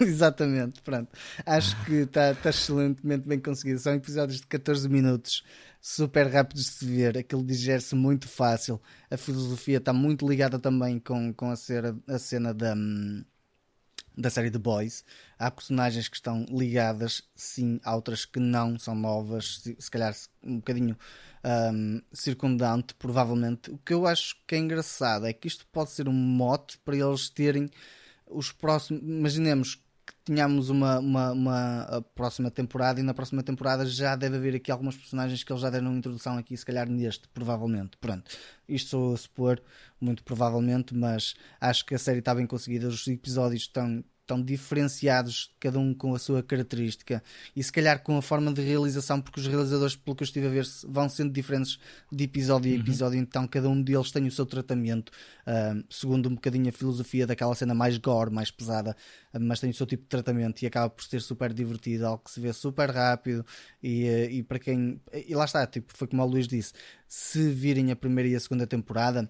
[0.00, 1.08] Exatamente, pronto.
[1.46, 3.78] Acho que está tá excelentemente bem conseguido.
[3.78, 5.44] São episódios de 14 minutos,
[5.80, 7.18] super rápidos de se ver.
[7.18, 8.80] Aquilo digere-se muito fácil.
[9.10, 12.74] A filosofia está muito ligada também com, com a, cena, a cena da.
[12.74, 13.24] Hum,
[14.16, 15.04] da série The Boys.
[15.38, 20.14] Há personagens que estão ligadas, sim, há outras que não, são novas, se, se calhar
[20.42, 20.96] um bocadinho
[21.44, 23.70] um, circundante, provavelmente.
[23.70, 26.96] O que eu acho que é engraçado é que isto pode ser um mote para
[26.96, 27.70] eles terem
[28.26, 29.02] os próximos.
[29.02, 29.82] Imaginemos
[30.20, 34.70] que tenhamos uma, uma, uma próxima temporada e na próxima temporada já deve haver aqui
[34.70, 37.96] algumas personagens que eles já deram introdução aqui, se calhar neste, provavelmente.
[37.96, 38.30] Pronto,
[38.68, 39.62] isto sou a supor,
[40.00, 45.50] muito provavelmente, mas acho que a série está bem conseguida, os episódios estão estão diferenciados,
[45.58, 47.22] cada um com a sua característica
[47.54, 50.46] e se calhar com a forma de realização, porque os realizadores, pelo que eu estive
[50.46, 51.78] a ver, vão sendo diferentes
[52.10, 52.80] de episódio a uhum.
[52.80, 53.24] episódio, uhum.
[53.24, 57.54] então cada um deles tem o seu tratamento, uh, segundo um bocadinho a filosofia daquela
[57.54, 58.96] cena mais gore, mais pesada,
[59.34, 62.22] uh, mas tem o seu tipo de tratamento e acaba por ser super divertido, algo
[62.24, 63.44] que se vê super rápido
[63.82, 65.00] e, uh, e para quem.
[65.12, 66.72] E lá está, tipo, foi como o Luís disse:
[67.08, 69.28] se virem a primeira e a segunda temporada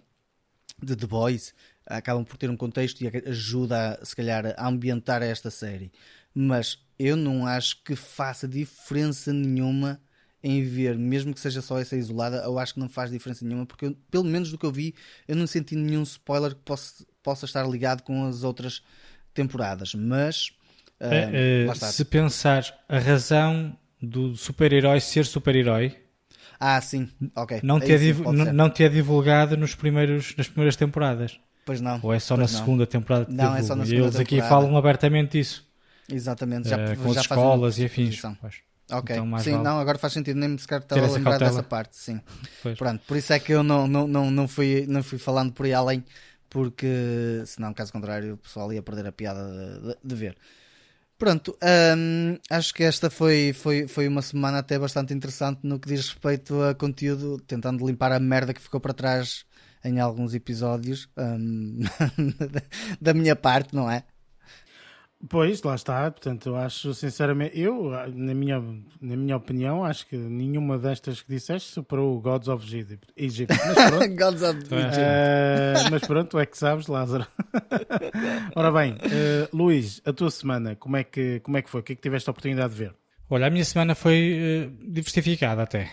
[0.83, 1.55] de The Boys
[1.91, 5.93] acabam por ter um contexto e ajuda, se calhar, a ambientar esta série.
[6.35, 10.01] Mas eu não acho que faça diferença nenhuma
[10.43, 13.67] em ver, mesmo que seja só essa isolada, eu acho que não faz diferença nenhuma,
[13.67, 14.95] porque eu, pelo menos do que eu vi,
[15.29, 18.83] eu não senti nenhum spoiler que possa, possa estar ligado com as outras
[19.35, 19.95] temporadas.
[19.95, 20.51] Mas
[20.99, 25.97] é, é, se pensar a razão do super-herói ser super-herói.
[26.59, 27.61] Ah, sim, ok.
[27.63, 31.39] Não, te é, não, não te é divulgado nos primeiros, nas primeiras temporadas.
[31.65, 32.01] Pois não.
[32.03, 32.49] Ou é só na não.
[32.49, 35.69] segunda temporada que Não, é só na segunda E eles aqui falam abertamente disso.
[36.11, 36.69] Exatamente.
[36.69, 38.21] Já, uh, com já as escolas e afins.
[38.93, 39.63] Ok, então, sim, vale.
[39.63, 42.21] não, agora faz sentido, nem me sequer estava a lembrar dessa parte, sim.
[42.61, 42.77] Pois.
[42.77, 45.65] Pronto, por isso é que eu não, não, não, não, fui, não fui falando por
[45.65, 46.05] aí além,
[46.49, 50.37] porque senão, caso contrário, o pessoal ia perder a piada de, de, de ver.
[51.17, 51.57] Pronto,
[51.97, 56.09] hum, acho que esta foi, foi, foi uma semana até bastante interessante no que diz
[56.09, 59.45] respeito a conteúdo, tentando limpar a merda que ficou para trás
[59.85, 61.81] em alguns episódios um,
[63.01, 64.05] da minha parte, não é?
[65.29, 66.11] Pois, lá está.
[66.11, 68.59] Portanto, eu acho, sinceramente, eu, na minha,
[69.01, 73.07] na minha opinião, acho que nenhuma destas que disseste superou o Gods of Egypt.
[73.17, 73.55] Egypt.
[73.67, 74.99] Mas pronto, Gods of Egypt.
[74.99, 77.27] Uh, mas pronto, é que sabes, Lázaro.
[78.57, 81.83] Ora bem, uh, Luís, a tua semana, como é, que, como é que foi?
[81.83, 82.95] O que é que tiveste a oportunidade de ver?
[83.29, 85.91] Olha, a minha semana foi uh, diversificada até.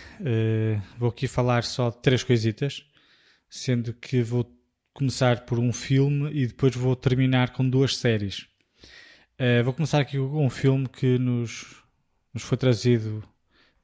[0.98, 2.87] vou aqui falar só de três coisitas
[3.50, 4.46] sendo que vou
[4.94, 8.48] começar por um filme e depois vou terminar com duas séries.
[9.40, 11.84] Uh, vou começar aqui com um filme que nos,
[12.34, 13.24] nos foi trazido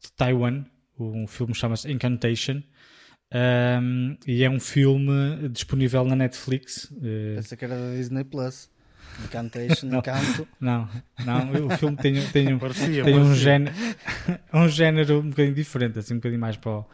[0.02, 0.66] de Taiwan.
[1.00, 2.64] Um filme chama-se Incantation.
[3.34, 6.86] Um, e é um filme disponível na Netflix.
[6.86, 8.70] Uh, Pensa que era da Disney Plus.
[9.24, 10.48] Incantation, não, Encanto.
[10.60, 10.90] Não,
[11.26, 13.76] não, o filme tem, tem, parecia, tem um, género,
[14.54, 16.86] um género um bocadinho diferente, assim, um bocadinho mais para o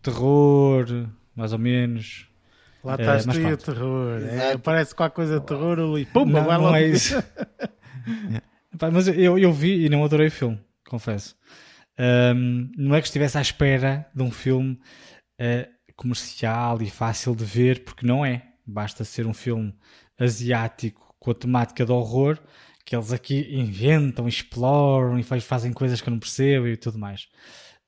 [0.00, 0.86] terror,
[1.34, 2.28] mais ou menos.
[2.84, 4.22] Lá estás tu e o terror.
[4.22, 7.14] É, parece qualquer coisa de terror e pum, não, não é isso.
[8.92, 11.36] mas eu, eu vi e não adorei o filme, confesso.
[11.98, 14.78] Um, não é que estivesse à espera de um filme
[15.40, 18.42] uh, comercial e fácil de ver, porque não é.
[18.66, 19.74] Basta ser um filme
[20.18, 22.38] asiático com a temática do horror,
[22.84, 27.28] que eles aqui inventam, exploram e fazem coisas que eu não percebo e tudo mais.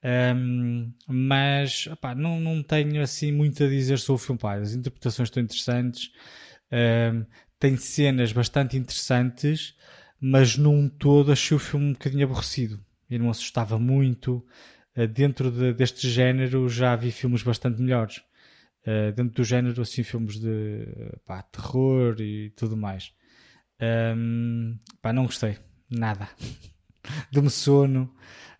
[0.04, 4.38] Um, mas opá, não, não tenho assim muito a dizer sobre o filme.
[4.38, 6.10] Pá, as interpretações estão interessantes,
[6.70, 7.24] um,
[7.58, 9.74] tem cenas bastante interessantes,
[10.20, 14.44] mas num todo achei o filme um bocadinho aborrecido e não assustava muito.
[14.96, 18.18] Uh, dentro de, deste género já vi filmes bastante melhores.
[18.86, 20.86] Uh, dentro do género, assim, filmes de
[21.24, 23.12] pá, terror e tudo mais.
[23.80, 25.56] Um, pá, não gostei.
[25.90, 26.28] Nada.
[27.32, 28.14] Deu-me sono.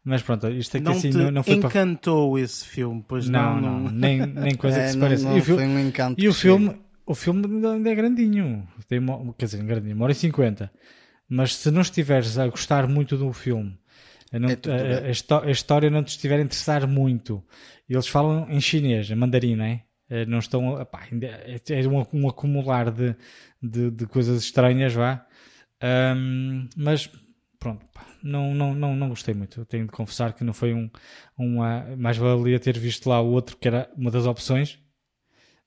[0.05, 2.43] Mas pronto, isto aqui não assim não, não foi encantou para...
[2.43, 3.61] esse filme, pois não.
[3.61, 5.29] Não, não, nem, nem coisa é, que se pareça.
[5.33, 6.77] E o, foi um e o filme,
[7.07, 8.69] o filme ainda é grandinho.
[8.87, 9.01] Tem
[9.39, 10.71] quer dizer, grandinho, uma hora e cinquenta.
[11.27, 13.79] Mas se não estiveres a gostar muito do filme,
[14.31, 17.43] não, é a, a, a, história não te estiver a interessar muito,
[17.89, 19.85] eles falam em chinês, em mandarim, não é?
[20.11, 20.81] Eh, não estão.
[20.81, 23.17] Epá, é, é um, um acumular de,
[23.63, 25.27] de, de, coisas estranhas, vá.
[25.83, 27.11] Um, mas
[27.59, 27.85] pronto,
[28.25, 29.61] não, não, não, não gostei muito.
[29.61, 30.91] Eu tenho de confessar que não foi um.
[31.37, 34.79] Uma, mais valia ter visto lá o outro, que era uma das opções.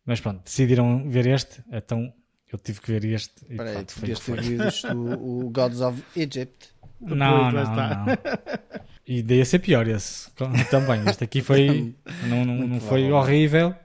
[0.05, 2.11] Mas pronto, decidiram ver este, então
[2.51, 3.45] eu tive que ver este.
[3.49, 6.69] Espera aí, podias ter visto o, o Gods of Egypt.
[6.99, 8.05] Não, não, não.
[9.05, 10.31] E daí a ser pior esse
[10.71, 11.01] também.
[11.07, 11.95] Este aqui foi.
[12.27, 13.75] Não, não, não foi horrível.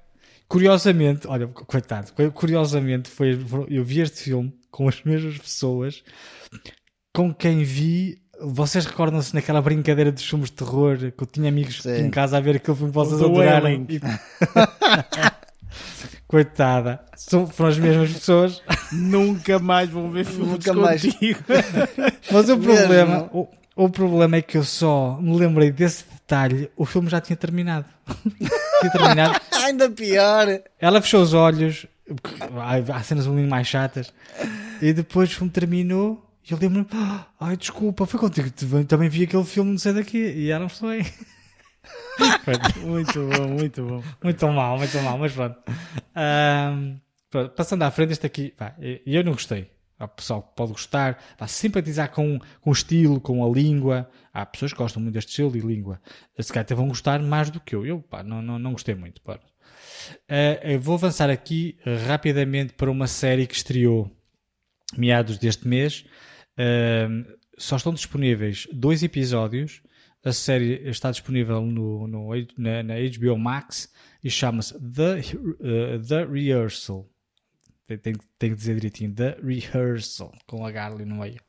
[0.49, 6.05] Curiosamente, olha, coitado, curiosamente foi, eu vi este filme com as mesmas pessoas
[7.13, 8.21] com quem vi.
[8.45, 12.41] Vocês recordam-se naquela brincadeira dos filmes de terror que eu tinha amigos em casa a
[12.41, 13.71] ver aquele filme que vocês adoraram?
[13.71, 14.01] E...
[16.27, 17.01] Coitada.
[17.15, 18.63] São, foram as mesmas pessoas.
[18.91, 21.03] Nunca mais vão ver filmes Nunca mais.
[21.03, 21.41] contigo.
[22.33, 26.71] Mas o problema, o, o problema é que eu só me lembrei desse detalhe.
[26.75, 27.85] O filme já tinha terminado.
[28.81, 29.39] tinha terminado.
[29.63, 30.47] Ainda pior.
[30.81, 31.87] Ela fechou os olhos.
[32.95, 34.13] há cenas um bocadinho mais chatas.
[34.81, 36.32] E depois o filme terminou.
[36.49, 39.93] E eu lembro-me, "Ah, ai desculpa, foi contigo que também vi aquele filme, não sei
[39.93, 40.19] daqui.
[40.19, 41.03] E ela não foi.
[42.85, 44.03] muito bom, muito bom.
[44.23, 45.57] Muito mal, muito mal, mas pronto.
[46.15, 46.99] Ahm,
[47.31, 48.75] pronto, Passando à frente, este aqui, pá,
[49.07, 49.71] eu não gostei.
[49.99, 54.11] Há pessoal que pode gostar, pá, simpatizar com, com o estilo, com a língua.
[54.35, 56.01] Há pessoas que gostam muito deste estilo e língua.
[56.41, 57.87] Se calhar até vão gostar mais do que eu.
[57.87, 59.21] Eu pá, não, não, não gostei muito.
[59.23, 59.39] pá.
[60.63, 61.79] Eu vou avançar aqui
[62.09, 64.11] rapidamente para uma série que estreou
[64.97, 66.05] meados deste mês.
[67.59, 69.83] Só estão disponíveis dois episódios.
[70.25, 73.93] A série está disponível no, no- na, na HBO Max
[74.23, 77.09] e chama-se The, eh, The Rehearsal.
[78.03, 78.15] Tem,
[78.51, 81.41] que dizer direitinho: The Rehearsal, com H ali no meio.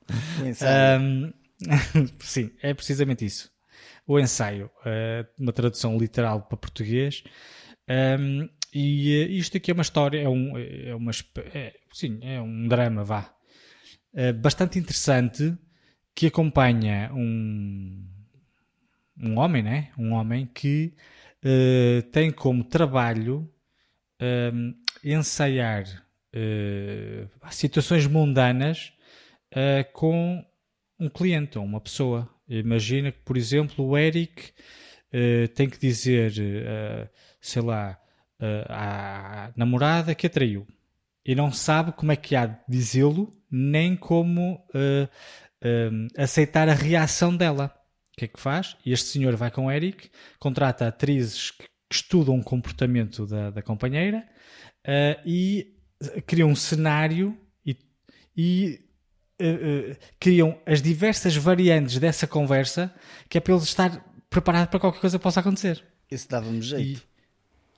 [0.65, 1.31] Ahm,
[2.19, 3.51] sim, é precisamente isso.
[4.07, 7.23] O ensaio, eh, uma tradução literal para português.
[7.87, 11.11] Ahm, e eh, isto aqui é uma história, é um, é uma,
[11.53, 13.32] é- sim, é um drama, vá.
[14.15, 15.57] Eh, bastante interessante
[16.13, 18.05] que acompanha um,
[19.19, 19.91] um homem, né?
[19.97, 20.93] Um homem que
[21.43, 23.49] eh, tem como trabalho
[24.19, 25.83] ahm, ensaiar
[26.31, 28.93] eh, situações mundanas
[29.93, 30.43] com
[30.99, 32.27] um cliente ou uma pessoa.
[32.47, 34.51] Imagina que, por exemplo, o Eric
[35.53, 36.33] tem que dizer,
[37.39, 37.99] sei lá,
[38.67, 40.65] à namorada que atraiu
[41.25, 47.35] e não sabe como é que há de dizê-lo, nem como eh, aceitar a reação
[47.35, 47.73] dela.
[48.11, 48.75] O que é que faz?
[48.85, 50.09] Este senhor vai com o Eric,
[50.39, 54.27] contrata atrizes que, que estudam o comportamento da, da companheira
[54.85, 55.73] eh, e
[56.27, 57.77] cria um cenário e,
[58.35, 58.79] e
[59.39, 62.93] eh, criam as diversas variantes dessa conversa
[63.29, 65.83] que é para ele estar preparado para qualquer coisa que possa acontecer.
[66.11, 67.07] Isso dava-me E jeito.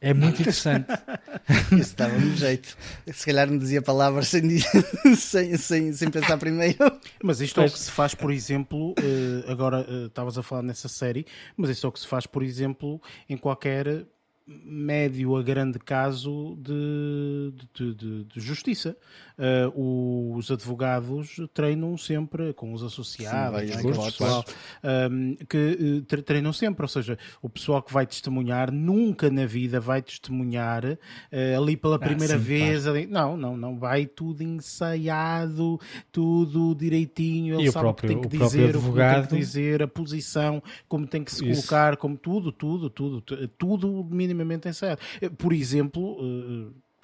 [0.02, 0.88] É muito interessante.
[1.72, 2.78] Isso dava-me jeito.
[3.12, 4.60] Se calhar não dizia palavras sem,
[5.16, 6.78] sem, sem, sem pensar primeiro.
[7.24, 7.74] Mas isto é o Pois.
[7.74, 11.26] que se faz, por exemplo, eh, agora eh, estavas a falar nessa série,
[11.58, 14.06] mas isto é o que se faz, por exemplo, em qualquer
[14.48, 18.96] médio a grande caso de, de, de- de justiça.
[19.38, 23.80] Eh, os advogados treinam sempre com os associados, Sim, é?
[23.80, 24.46] o cursos, pessoal,
[24.82, 29.46] ehm, que eh, tre- treinam sempre, ou seja, o pessoal que vai testemunhar nunca na
[29.46, 30.86] vida vai testemunhar
[31.32, 32.88] eh, ali pela primeira sim, vez.
[32.88, 35.80] ali- Não, não, não, vai tudo ensaiado,
[36.12, 38.72] tudo direitinho, ele E o sabe próprio- o que tem que próprio dizer, o que
[38.74, 41.62] tem advogado- que dizer, a posição, como tem que se Isso.
[41.68, 44.35] colocar, como tudo, tudo, tudo, tu- tudo minimamente
[44.68, 45.02] ensaiado.
[45.22, 46.18] Eh, Por exemplo,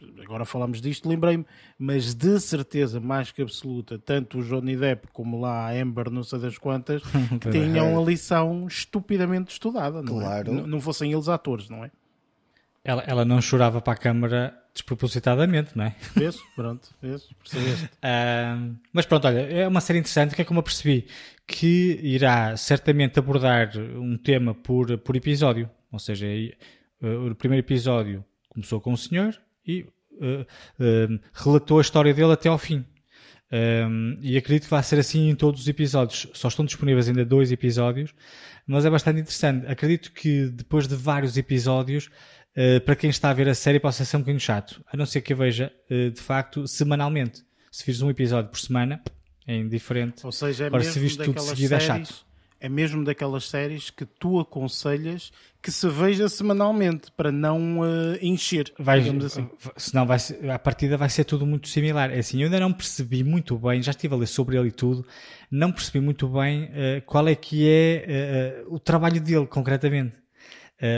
[0.01, 1.45] eh, agora falamos disto, lembrei-me,
[1.77, 6.23] mas de certeza mais que absoluta, tanto o Johnny Depp como lá a Amber, não
[6.23, 7.01] sei das quantas,
[7.39, 7.51] que é.
[7.51, 10.57] tinham a lição estupidamente estudada, não Claro.
[10.59, 10.61] é?
[10.67, 11.91] Não fossem eles atores, não é?
[12.83, 15.95] Ela, ela não chorava para a câmara despropositadamente, não é?
[16.15, 16.35] Vês?
[16.55, 17.27] Pronto, vês?
[17.43, 17.89] Percebeste?
[18.01, 21.05] Ahm, mas pronto, olha, é uma série interessante que é como eu percebi
[21.45, 25.69] que irá certamente abordar um tema por, por episódio.
[25.91, 26.25] Ou seja,
[27.01, 29.85] eh, o primeiro episódio começou com o senhor e
[30.21, 30.45] eh,
[30.79, 32.85] eh, relatou a história dele até ao fim.
[33.53, 36.27] Um, e acredito que vai ser assim em todos os episódios.
[36.33, 38.13] Só estão disponíveis ainda dois episódios,
[38.65, 39.67] mas é bastante interessante.
[39.67, 42.09] Acredito que depois de vários episódios,
[42.55, 44.81] uh, para quem está a ver a série, possa ser um bocadinho chato.
[44.91, 47.43] A não ser que a veja uh, de facto semanalmente.
[47.69, 49.01] Se fiz um episódio por semana,
[49.45, 50.25] é indiferente.
[50.25, 52.25] Ou seja, é Agora, se viste tudo daquelas seguido, é séries, chato.
[52.61, 55.31] É mesmo daquelas séries que tu aconselhas
[55.61, 59.49] que se veja semanalmente para não eh, encher, Vai, digamos assim.
[59.75, 62.11] senão vai ser, a partida vai ser tudo muito similar.
[62.11, 64.71] É assim, eu ainda não percebi muito bem, já estive a ler sobre ele e
[64.71, 65.05] tudo,
[65.49, 70.15] não percebi muito bem eh, qual é que é eh, o trabalho dele concretamente.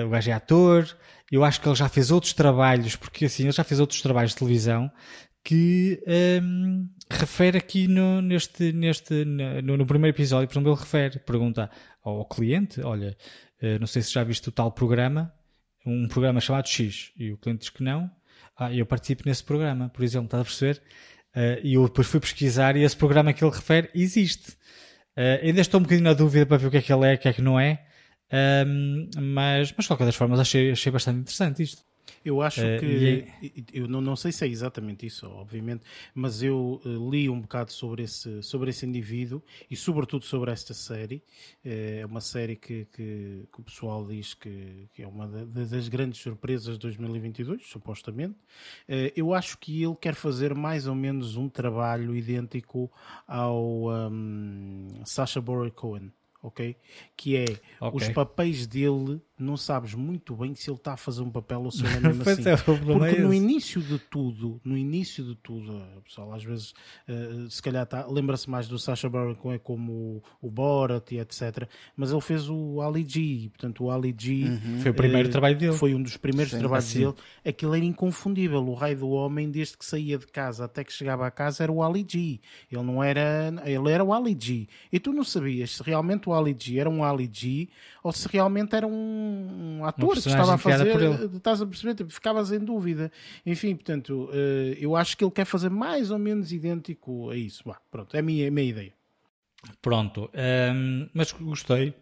[0.06, 0.98] O gajo é ator,
[1.30, 4.32] eu acho que ele já fez outros trabalhos, porque assim, ele já fez outros trabalhos
[4.32, 4.90] de televisão
[5.44, 11.20] que ehm, refere aqui no, neste, neste, no, no primeiro episódio, por exemplo, ele refere,
[11.20, 11.70] pergunta
[12.04, 13.16] ao cliente, olha,
[13.62, 15.34] eh, não sei se já viste o tal programa,
[15.86, 18.10] um programa chamado X, e o cliente diz que não,
[18.58, 20.82] ah, eu participo nesse programa, por exemplo, estás a perceber?
[21.36, 24.56] Eh, e eu depois fui pesquisar e esse programa que ele refere existe.
[25.16, 27.16] Eh, ainda estou um bocadinho na dúvida para ver o que é que ele é,
[27.16, 27.86] o que é que não é,
[28.34, 31.84] Ahm, mas, mas de qualquer das formas achei, achei bastante interessante isto.
[32.24, 33.64] Eu acho uh, que.
[33.74, 35.84] Eu não, não sei se é exatamente isso, obviamente,
[36.14, 40.74] mas eu uh, li um bocado sobre esse, sobre esse indivíduo e, sobretudo, sobre esta
[40.74, 41.24] série.
[41.66, 45.88] Uh, é uma série que, que, que, o pessoal diz que, que é uma das
[45.88, 48.36] grandes surpresas de 2022, supostamente.
[49.16, 52.92] eu acho que ele quer fazer mais ou menos um trabalho idêntico
[53.28, 56.12] ao um, Sacha Baron Cohen
[56.44, 56.76] ok?
[57.16, 57.46] Que é
[57.80, 58.08] okay.
[58.08, 61.72] os papéis dele não sabes muito bem se ele está a fazer um papel ou
[61.72, 62.50] se ele é mesmo assim.
[62.50, 66.74] É, Porque é no início de tudo, no início de tudo, eh, pessoal, às vezes
[67.08, 71.20] uh, se calhar tá, lembra-se mais do Sacha Baron Cohen como o, o Borat e
[71.20, 71.68] etc.
[71.96, 74.80] Mas ele fez o Ali G, portanto o Ali G uhum.
[74.82, 75.74] foi o primeiro uh, trabalho dele.
[75.74, 77.00] Foi um dos primeiros Sim, trabalhos assim.
[77.00, 77.14] dele.
[77.46, 78.66] Aquilo era inconfundível.
[78.66, 81.72] O raio do homem, desde que saía de casa até que chegava a casa, era
[81.72, 82.40] o Ali G.
[82.72, 84.68] Ele não era, ele era o Ali G.
[84.92, 87.68] E tu não sabias se realmente o Ali G era um Ali G
[88.04, 89.33] ou se realmente era um
[89.86, 90.88] ator que estava a fazer,
[91.36, 93.12] estás a perceber, tipo, ficavas em dúvida.
[93.46, 97.64] Enfim, portanto, eh, eu acho que ele quer fazer mais ou menos idêntico a isso.
[97.66, 98.94] Bah, pronto, é a minha, a minha ideia.
[99.82, 101.94] Pronto, um, ehm, mas gostei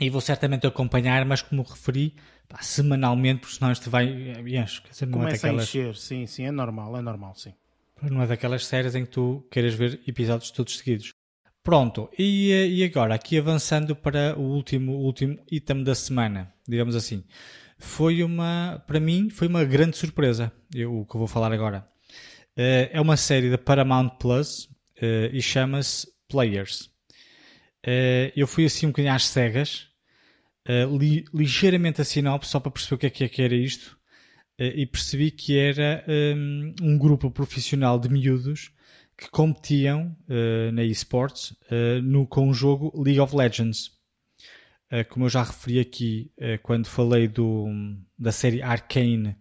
[0.00, 2.14] e vou certamente acompanhar, mas como referi,
[2.48, 4.06] pá, semanalmente, porque senão isto vai
[4.46, 4.82] enche.
[5.10, 5.62] Começa é daquelas...
[5.62, 7.54] a encher, sim, sim, é normal, é normal, sim.
[8.02, 11.14] Não é daquelas séries em que tu queiras ver episódios todos seguidos.
[11.66, 17.24] Pronto, e, e agora, aqui avançando para o último, último item da semana, digamos assim.
[17.76, 21.84] Foi uma, para mim, foi uma grande surpresa, eu, o que eu vou falar agora.
[22.56, 24.66] Uh, é uma série da Paramount Plus
[25.02, 26.82] uh, e chama-se Players.
[27.84, 29.88] Uh, eu fui assim um bocadinho às cegas,
[30.96, 33.98] li ligeiramente a sinopse só para perceber o que é que, é era isto
[34.56, 38.70] e percebi que era um, um grupo profissional de miúdos
[39.16, 43.90] que competiam uh, na eSports uh, no, com o jogo League of Legends.
[44.92, 46.30] Uh, como eu já referi aqui
[46.62, 47.66] quando falei do,
[48.18, 49.36] da série Arcane,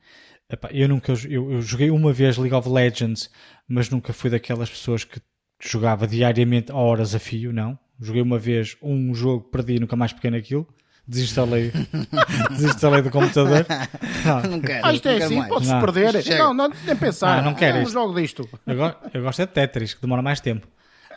[0.50, 3.30] epá, eu nunca eu, eu, joguei uma vez League of Legends,
[3.68, 5.22] mas nunca fui daquelas pessoas que
[5.62, 7.78] jogava diariamente horas a fio, não.
[8.00, 10.68] Joguei uma vez um jogo, perdi nunca mais peguei naquilo
[11.08, 11.72] desinstalei,
[12.52, 13.66] desinstalei do computador.
[14.26, 14.86] Não, não quero.
[14.86, 16.24] Ah, isto é assim, pode-se perder.
[16.24, 16.40] Chega.
[16.40, 17.40] Não, não, nem pensar.
[17.40, 17.78] Ah, não quero.
[17.78, 18.50] É um jogo disto.
[18.66, 18.76] Eu,
[19.14, 20.68] eu, gosto é de Tetris, que demora mais tempo.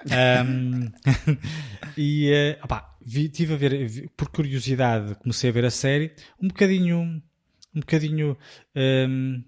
[0.06, 0.90] Um,
[1.96, 6.12] e uh, opá, vi, tive a ver, vi, por curiosidade, comecei a ver a série,
[6.40, 7.22] um bocadinho,
[7.74, 8.36] um bocadinho,
[8.76, 9.42] um,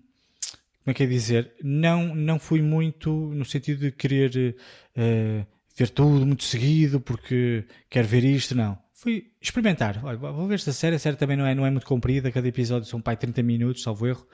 [0.83, 1.53] como é que é dizer?
[1.63, 4.57] Não, não fui muito no sentido de querer
[4.97, 10.05] uh, ver tudo muito seguido porque quero ver isto, não fui experimentar.
[10.05, 10.97] Olha, vou ver esta série.
[10.97, 12.31] A série também não é, não é muito comprida.
[12.31, 14.27] Cada episódio são pai 30 minutos, salvo erro.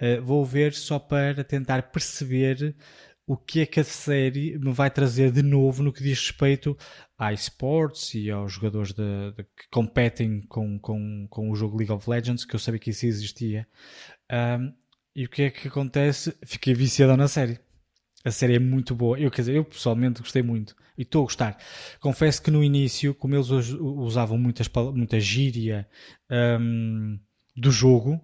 [0.00, 2.76] Uh, vou ver só para tentar perceber
[3.26, 6.76] o que é que a série me vai trazer de novo no que diz respeito
[7.18, 11.92] a esportes e aos jogadores de, de, que competem com, com, com o jogo League
[11.92, 13.66] of Legends, que eu sabia que isso existia.
[14.30, 14.72] Um,
[15.16, 16.34] e o que é que acontece?
[16.44, 17.58] Fiquei viciado na série.
[18.24, 19.18] A série é muito boa.
[19.18, 20.74] Eu, quer dizer, eu pessoalmente gostei muito.
[20.96, 21.58] E estou a gostar.
[22.00, 25.88] Confesso que no início, como eles usavam muitas, muita gíria
[26.60, 27.18] um,
[27.56, 28.20] do jogo,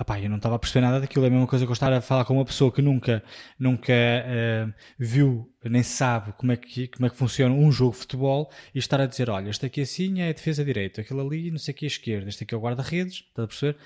[0.00, 1.24] Epá, eu não estava a perceber nada daquilo.
[1.24, 3.22] É a mesma coisa que eu estar a falar com uma pessoa que nunca,
[3.58, 7.98] nunca uh, viu, nem sabe como é, que, como é que funciona um jogo de
[7.98, 11.50] futebol e estar a dizer: olha, este aqui assim é a defesa direita, aquele ali
[11.50, 13.24] não sei o que é esquerda, este aqui é o guarda-redes.
[13.28, 13.76] Estás a perceber?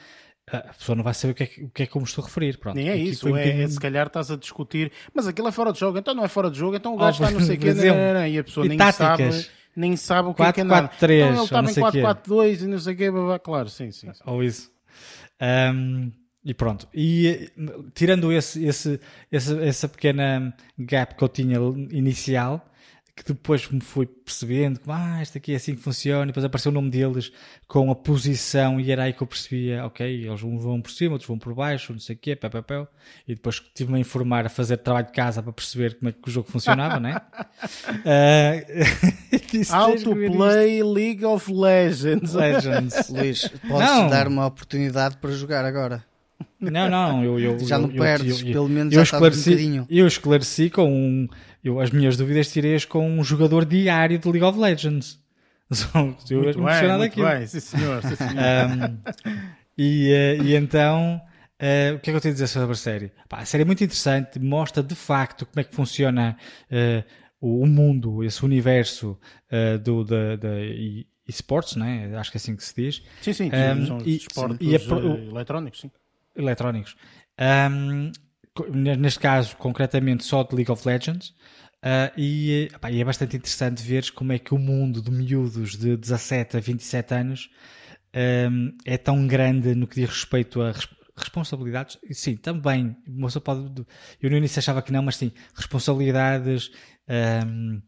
[0.50, 2.58] A pessoa não vai saber o que é, o que é como estou a referir.
[2.58, 2.76] Pronto.
[2.76, 3.64] Nem é isso, um é, bocadinho...
[3.64, 6.28] é, se calhar estás a discutir, mas aquilo é fora de jogo, então não é
[6.28, 8.44] fora de jogo, então o gajo oh, está não sei o quê, não, e a
[8.44, 9.34] pessoa e nem táticas.
[9.34, 10.88] sabe, nem sabe o que 4, é que é nada.
[10.88, 13.08] 4, 3, então ele estava em 4-4-2 e não sei o quê,
[13.42, 14.12] claro, sim, sim.
[14.12, 14.22] sim.
[14.26, 14.70] Ou isso.
[15.40, 16.12] Um,
[16.44, 16.88] e pronto.
[16.92, 17.50] E
[17.94, 19.00] tirando esse, esse,
[19.30, 21.58] esse, essa pequena gap que eu tinha
[21.90, 22.68] inicial,
[23.14, 26.44] que depois me fui percebendo que ah, isto aqui é assim que funciona, e depois
[26.44, 27.30] apareceu o nome deles
[27.68, 31.28] com a posição e era aí que eu percebia, ok, eles vão por cima, outros
[31.28, 32.86] vão por baixo, não sei o quê, pé, pé, pé.
[33.28, 36.26] e depois tive-me a informar, a fazer trabalho de casa para perceber como é que
[36.26, 37.20] o jogo funcionava, né?
[38.06, 42.32] uh, Autoplay League of Legends.
[42.32, 43.08] Legends.
[43.12, 46.02] Luís, podes dar uma oportunidade para jogar agora.
[46.58, 49.52] Não, não, eu, eu já não eu, perdes, eu, pelo menos eu já esclareci, um
[49.52, 49.86] bocadinho.
[49.90, 51.28] Eu esclareci com um,
[51.62, 55.20] eu, as minhas dúvidas tirei com um jogador diário de League of Legends.
[56.30, 58.32] eu muito bem, muito bem, sim senhor, sim senhor.
[58.42, 59.42] Um,
[59.78, 62.74] e, uh, e então, uh, o que é que eu tenho a dizer sobre a
[62.74, 63.12] série?
[63.28, 66.36] Pá, a série é muito interessante, mostra de facto como é que funciona
[66.70, 67.04] uh,
[67.40, 69.18] o, mundo, esse universo
[69.82, 70.48] do, da, da
[71.26, 72.14] esportes, né?
[72.16, 73.02] acho que é assim que se diz.
[73.20, 75.90] Sim, sim, um, são e, esportes e a, eletrónicos, sim.
[76.36, 76.96] Eletrónicos.
[77.70, 78.12] Um,
[78.70, 81.34] neste caso, concretamente, só de League of Legends.
[81.84, 85.96] Uh, e, e, é bastante interessante ver como é que o mundo de miúdos de
[85.96, 87.50] 17 a 27 anos
[88.50, 90.72] um, é tão grande no que diz respeito a
[91.16, 92.96] responsabilidades, sim, também.
[93.44, 93.84] pode,
[94.20, 96.70] eu no início achava que não, mas sim, responsabilidades.
[97.46, 97.82] Um,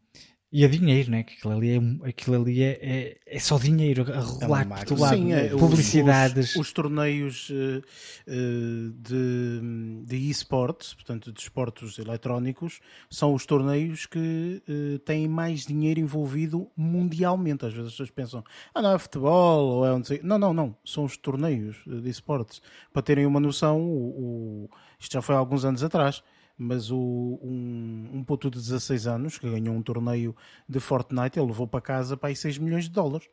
[0.57, 1.21] e a dinheiro, né?
[1.21, 4.85] que aquilo ali é, aquilo ali é, é, é só dinheiro a rolar é por
[4.85, 5.17] todo lado.
[5.17, 6.51] Sim, é, publicidades.
[6.51, 7.83] Os, os, os torneios uh,
[8.25, 12.79] uh, de, de esportes, portanto, de esportes eletrónicos,
[13.09, 17.65] são os torneios que uh, têm mais dinheiro envolvido mundialmente.
[17.65, 20.21] Às vezes as pessoas pensam, ah, não é futebol, ou é onde sei.
[20.23, 20.73] Não, não, não.
[20.85, 22.61] São os torneios de esportes.
[22.93, 24.69] Para terem uma noção, o, o...
[24.97, 26.23] isto já foi há alguns anos atrás
[26.57, 30.35] mas o, um, um puto de 16 anos que ganhou um torneio
[30.67, 33.27] de Fortnite, ele levou para casa para aí 6 milhões de dólares.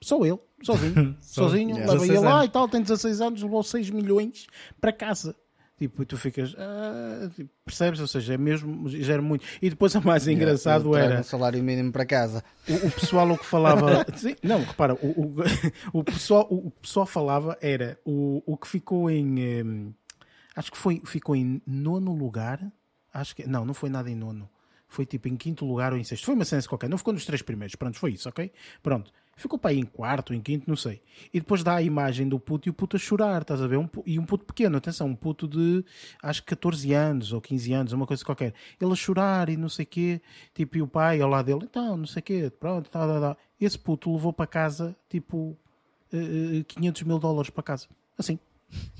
[0.00, 1.92] Só ele, sozinho, sozinho, yeah.
[1.92, 4.46] leva ele lá e tal, tem 16 anos, levou 6 milhões
[4.80, 5.34] para casa.
[5.76, 7.98] Tipo, e tu ficas, ah, tipo, percebes?
[8.00, 9.44] Ou seja, é mesmo, gera muito.
[9.60, 11.20] E depois o mais engraçado yeah, era.
[11.20, 12.44] Um salário mínimo para casa.
[12.68, 14.06] O, o pessoal o que falava.
[14.14, 15.34] sim, não, repara, o, o,
[16.00, 19.92] o, pessoal, o pessoal falava era o, o que ficou em.
[20.56, 22.60] Acho que foi, ficou em nono lugar.
[23.12, 24.48] Acho que não, não foi nada em nono.
[24.88, 26.24] Foi tipo em quinto lugar ou em sexto.
[26.24, 26.88] Foi uma ciência qualquer.
[26.88, 27.74] Não ficou nos três primeiros.
[27.74, 28.52] Pronto, foi isso, ok?
[28.82, 29.10] Pronto.
[29.36, 31.02] Ficou para aí em quarto, em quinto, não sei.
[31.32, 33.78] E depois dá a imagem do puto e o puto a chorar, estás a ver?
[33.78, 35.84] Um, e um puto pequeno, atenção, um puto de
[36.22, 38.54] acho que 14 anos ou 15 anos, uma coisa qualquer.
[38.80, 40.20] Ele a chorar e não sei o quê,
[40.54, 43.20] tipo, e o pai ao lado dele, então, não sei o quê, pronto, tá, tá,
[43.20, 43.36] tá.
[43.60, 45.36] Esse puto levou para casa, tipo,
[46.12, 47.88] uh, uh, 500 mil dólares para casa.
[48.16, 48.38] Assim.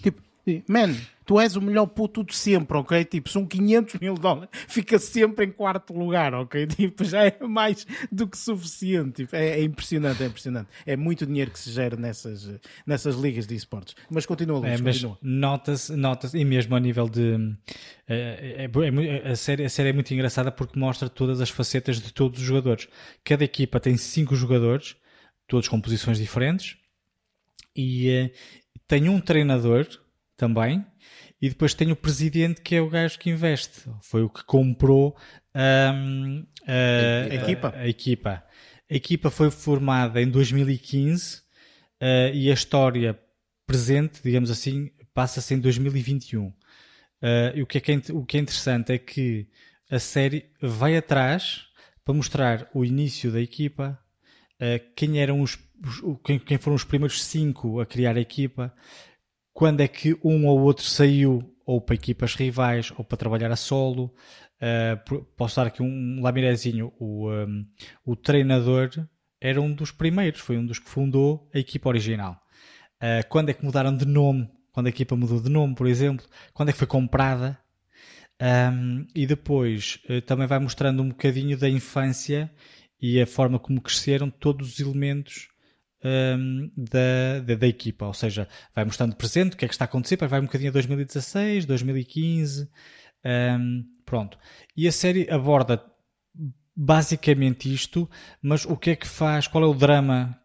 [0.03, 0.21] Tipo,
[0.69, 0.95] Man,
[1.25, 3.05] tu és o melhor puto de sempre, ok?
[3.05, 6.67] Tipo, são 500 mil dólares, fica sempre em quarto lugar, ok?
[6.75, 9.23] Tipo, já é mais do que suficiente.
[9.23, 10.69] Tipo, é, é, impressionante, é impressionante.
[10.85, 12.51] É muito dinheiro que se gera nessas,
[12.87, 13.95] nessas ligas de esportes.
[14.11, 15.19] Mas continua, Luís, é, continua.
[15.23, 17.57] Nota-se, nota e mesmo a nível de.
[18.07, 22.01] É, é, é, a, série, a série é muito engraçada porque mostra todas as facetas
[22.01, 22.87] de todos os jogadores.
[23.25, 24.97] Cada equipa tem cinco jogadores,
[25.49, 26.77] todos com posições diferentes,
[27.75, 28.31] e
[28.87, 29.87] tem um treinador
[30.37, 30.85] também.
[31.41, 33.83] E depois tem o presidente que é o gajo que investe.
[34.01, 35.17] Foi o que comprou
[35.55, 37.69] um, a, a, equipa.
[37.69, 38.45] A, a, equipa.
[38.91, 41.43] A equipa foi formada em 2015 uh,
[42.33, 43.19] e a história
[43.67, 46.47] presente, digamos assim, passa-se em 2021.
[46.47, 46.55] Uh,
[47.55, 49.49] e o que, é que é, o que é interessante é que
[49.91, 51.67] a série vai atrás
[52.05, 53.99] para mostrar o início da equipa,
[54.61, 55.59] uh, quem eram os,
[56.03, 58.75] os quem, quem, foram os primeiros cinco a criar a equipa,
[59.55, 63.57] quando é que um ou outro saiu ou para equipas rivais ou para trabalhar a
[63.57, 64.13] solo.
[64.61, 66.93] Uh, posso dar aqui um lamirezinho.
[66.99, 67.67] O, um,
[68.05, 68.91] o treinador
[69.41, 72.39] era um dos primeiros, foi um dos que fundou a equipa original.
[72.97, 74.51] Uh, quando é que mudaram de nome?
[74.73, 76.27] Quando a equipa mudou de nome, por exemplo?
[76.53, 77.57] Quando é que foi comprada?
[78.43, 82.51] Um, e depois uh, também vai mostrando um bocadinho da infância
[83.01, 85.49] e a forma como cresceram todos os elementos
[86.05, 89.85] um, da, da, da, equipa, ou seja, vai mostrando presente o que é que está
[89.85, 92.69] a acontecer, vai um bocadinho a 2016, 2015,
[93.59, 94.39] um, pronto.
[94.77, 95.83] E a série aborda
[96.77, 98.09] basicamente isto,
[98.43, 100.39] mas o que é que faz, qual é o drama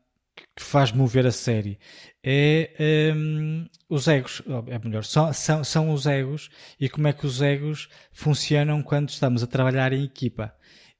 [0.56, 1.80] que faz mover a série?
[2.24, 6.50] É um, os egos, é melhor, são, são, são os egos
[6.80, 10.54] e como é que os egos funcionam quando estamos a trabalhar em equipa.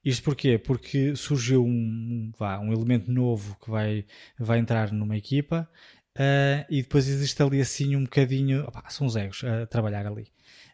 [0.04, 0.58] Isto porquê?
[0.58, 4.06] Porque surgiu um, vá, um elemento novo que vai,
[4.38, 5.68] vai entrar numa equipa
[6.16, 8.66] uh, e depois existe ali assim um bocadinho.
[8.88, 10.28] São os egos a trabalhar ali.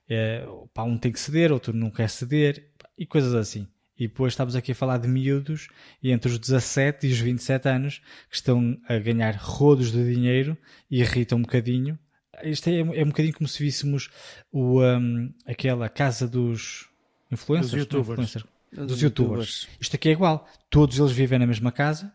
[0.09, 3.67] Uh, um tem que ceder, outro não quer ceder e coisas assim.
[3.99, 5.69] E depois estamos aqui a falar de miúdos
[6.03, 10.57] e entre os 17 e os 27 anos que estão a ganhar rodos de dinheiro
[10.91, 11.99] e irritam um bocadinho.
[12.45, 14.11] Isto é, é um bocadinho como se víssemos
[14.53, 16.91] o, um, aquela casa dos
[17.33, 18.45] influencers, dos youtubers
[18.85, 19.69] dos youtubers.
[19.81, 20.47] Isto aqui é igual.
[20.69, 22.13] Todos eles vivem na mesma casa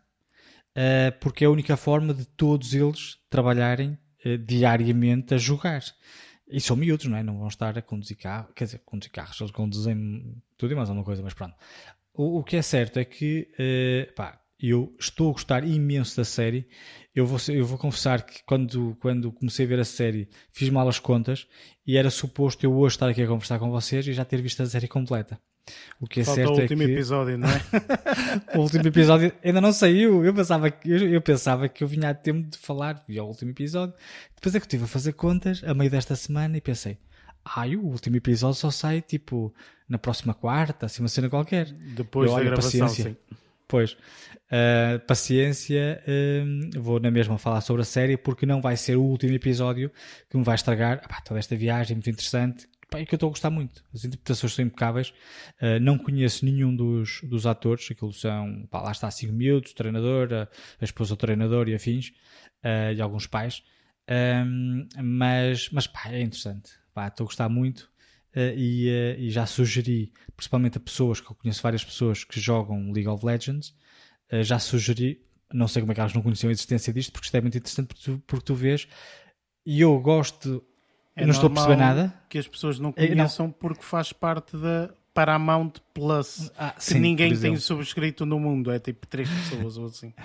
[0.71, 5.83] uh, porque é a única forma de todos eles trabalharem uh, diariamente a jogar.
[6.49, 7.23] E são miúdos, não é?
[7.23, 8.51] Não vão estar a conduzir carros.
[8.55, 11.55] Quer dizer, conduzir carros, eles conduzem tudo e mais alguma coisa, mas pronto.
[12.13, 16.25] O, o que é certo é que uh, pá, eu estou a gostar imenso da
[16.25, 16.67] série.
[17.15, 20.87] Eu vou, eu vou confessar que quando, quando comecei a ver a série fiz mal
[20.87, 21.47] as contas
[21.85, 24.61] e era suposto eu hoje estar aqui a conversar com vocês e já ter visto
[24.61, 25.39] a série completa.
[25.99, 26.91] O que é Falta certo o último é que...
[26.93, 27.61] episódio, não é?
[28.57, 30.25] o último episódio ainda não saiu.
[30.25, 33.51] Eu pensava, que, eu, eu, pensava que eu vinha a tempo de falar, o último
[33.51, 33.93] episódio.
[34.35, 36.97] Depois é que estive a fazer contas a meio desta semana e pensei,
[37.45, 39.53] ai, ah, o último episódio só sai tipo
[39.87, 41.71] na próxima quarta, assim uma cena qualquer.
[41.71, 43.11] Depois eu, da gravação, paciência.
[43.11, 43.35] sim.
[43.67, 48.97] Pois, uh, paciência, uh, vou na mesma falar sobre a série porque não vai ser
[48.97, 49.89] o último episódio
[50.29, 53.31] que me vai estragar toda esta viagem muito interessante pá, é que eu estou a
[53.31, 53.83] gostar muito.
[53.93, 55.09] As interpretações são impecáveis.
[55.61, 60.31] Uh, não conheço nenhum dos, dos atores, aquilo são, pá, lá está, 5 miúdos, treinador,
[60.33, 60.43] a,
[60.79, 62.09] a, esposa do treinador e afins,
[62.63, 63.63] uh, e alguns pais.
[64.45, 66.71] Um, mas, mas pá, é interessante.
[66.93, 67.89] Pá, estou a gostar muito
[68.35, 72.39] uh, e, uh, e, já sugeri, principalmente a pessoas, que eu conheço várias pessoas que
[72.39, 73.69] jogam League of Legends,
[74.31, 77.27] uh, já sugeri, não sei como é que elas não conheciam a existência disto, porque
[77.27, 78.87] isto é muito interessante porque tu, porque tu vês,
[79.65, 80.63] e eu gosto,
[81.15, 82.13] é eu não estou a perceber nada.
[82.29, 83.53] Que as pessoas não conheçam não.
[83.53, 88.79] porque faz parte da Paramount Plus, ah, que sim, ninguém tem subscrito no mundo, é
[88.79, 90.13] tipo três pessoas ou assim.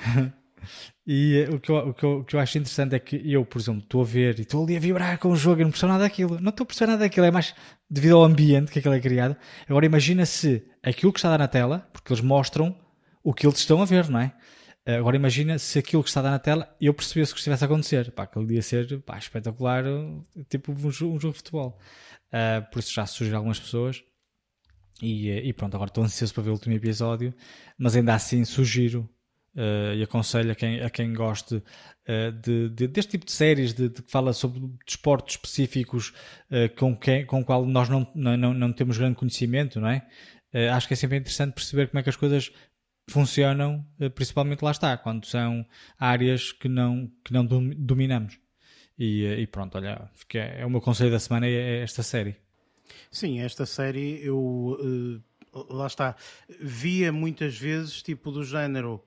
[1.07, 3.21] E uh, o, que eu, o, que eu, o, que eu, acho interessante é que
[3.31, 5.65] eu, por exemplo, estou a ver e estou ali a vibrar com o jogo e
[5.65, 6.41] não percebo nada daquilo.
[6.41, 7.55] Não estou a perceber nada daquilo, é mais
[7.89, 9.37] devido ao ambiente que aquilo é criado.
[9.69, 12.77] Agora imagina se aquilo que está a dar na tela, porque eles mostram
[13.23, 14.33] o que eles estão a ver, não é?
[14.87, 18.13] Agora imagina se aquilo que está na tela eu percebesse que estivesse a acontecer.
[18.13, 19.85] Pá, aquele dia ser pá, espetacular,
[20.49, 21.79] tipo um jogo, um jogo de futebol.
[22.29, 24.05] Uh, por isso já surgiram algumas pessoas.
[25.03, 27.35] E, e, pronto, agora estou ansioso para ver o último episódio,
[27.77, 29.09] mas ainda assim sugiro
[29.59, 33.73] Uh, e aconselho a quem, a quem goste uh, de, de, deste tipo de séries
[33.73, 36.13] de, de, que fala sobre desportos específicos
[36.77, 40.07] com, quem, com o qual nós não, não, não temos grande conhecimento, não é?
[40.75, 42.53] acho que é sempre interessante perceber como é que as coisas
[43.09, 45.65] funcionam, principalmente lá está, quando são
[45.99, 48.39] áreas que não, que não dominamos.
[48.99, 52.37] E, e pronto, olha, é o meu conselho da semana é esta série.
[53.11, 55.23] Sim, esta série eu
[55.71, 56.17] lá está,
[56.61, 59.03] via muitas vezes tipo do género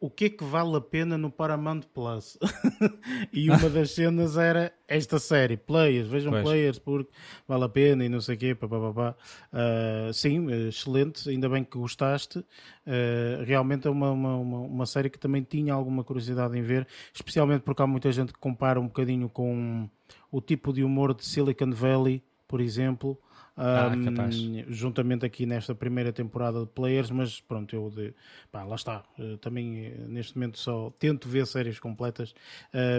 [0.00, 2.38] o que é que vale a pena no Paramount Plus?
[3.30, 6.42] e uma das cenas era esta série, Players, vejam pois.
[6.42, 7.12] Players porque
[7.46, 9.14] vale a pena e não sei o quê, papapá.
[9.52, 12.38] Uh, sim, excelente, ainda bem que gostaste.
[12.38, 17.60] Uh, realmente é uma, uma, uma, série que também tinha alguma curiosidade em ver, especialmente
[17.60, 19.86] porque há muita gente que compara um bocadinho com
[20.32, 23.20] o tipo de humor de Silicon Valley, por exemplo.
[23.56, 28.14] Ah, um, juntamente aqui nesta primeira temporada de Players, mas pronto, eu de,
[28.50, 29.02] pá, lá está.
[29.18, 32.34] Uh, também eh, neste momento só tento ver séries completas,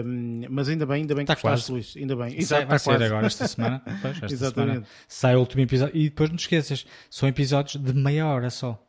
[0.04, 1.72] um, mas ainda bem, ainda bem está que quase.
[1.72, 1.96] gostaste, Luís.
[1.96, 2.38] Ainda bem.
[2.38, 3.82] Exato, vai ser agora esta semana.
[4.02, 4.72] Pois, esta Exatamente.
[4.72, 8.50] Semana sai o último episódio e depois não te esqueças, são episódios de meia hora
[8.50, 8.80] só.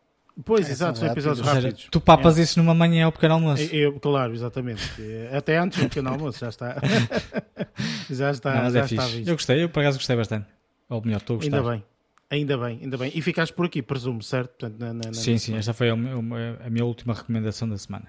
[0.45, 1.81] Pois, é, exato, são episódios rápidos.
[1.81, 2.41] Seja, tu papas é.
[2.41, 3.63] isso numa manhã ao pequeno almoço.
[3.63, 4.83] Eu, claro, exatamente.
[5.31, 6.75] Até antes do pequeno almoço, já está.
[8.09, 8.63] já está.
[8.63, 10.47] Não, já é está eu gostei, eu por acaso gostei bastante.
[10.93, 11.57] Ou melhor, estou a gostar.
[11.57, 11.83] Ainda bem.
[12.29, 13.11] Ainda bem, ainda bem.
[13.13, 14.51] E ficaste por aqui, presumo, certo?
[14.51, 18.07] Portanto, na, na, sim, sim, esta foi a, a, minha última recomendação da semana.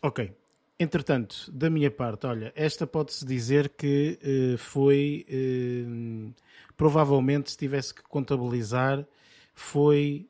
[0.00, 0.32] Ok.
[0.78, 6.34] Entretanto, da minha parte, olha, esta pode-se dizer que uh, foi, uh,
[6.76, 9.04] provavelmente, se tivesse que contabilizar,
[9.54, 10.26] foi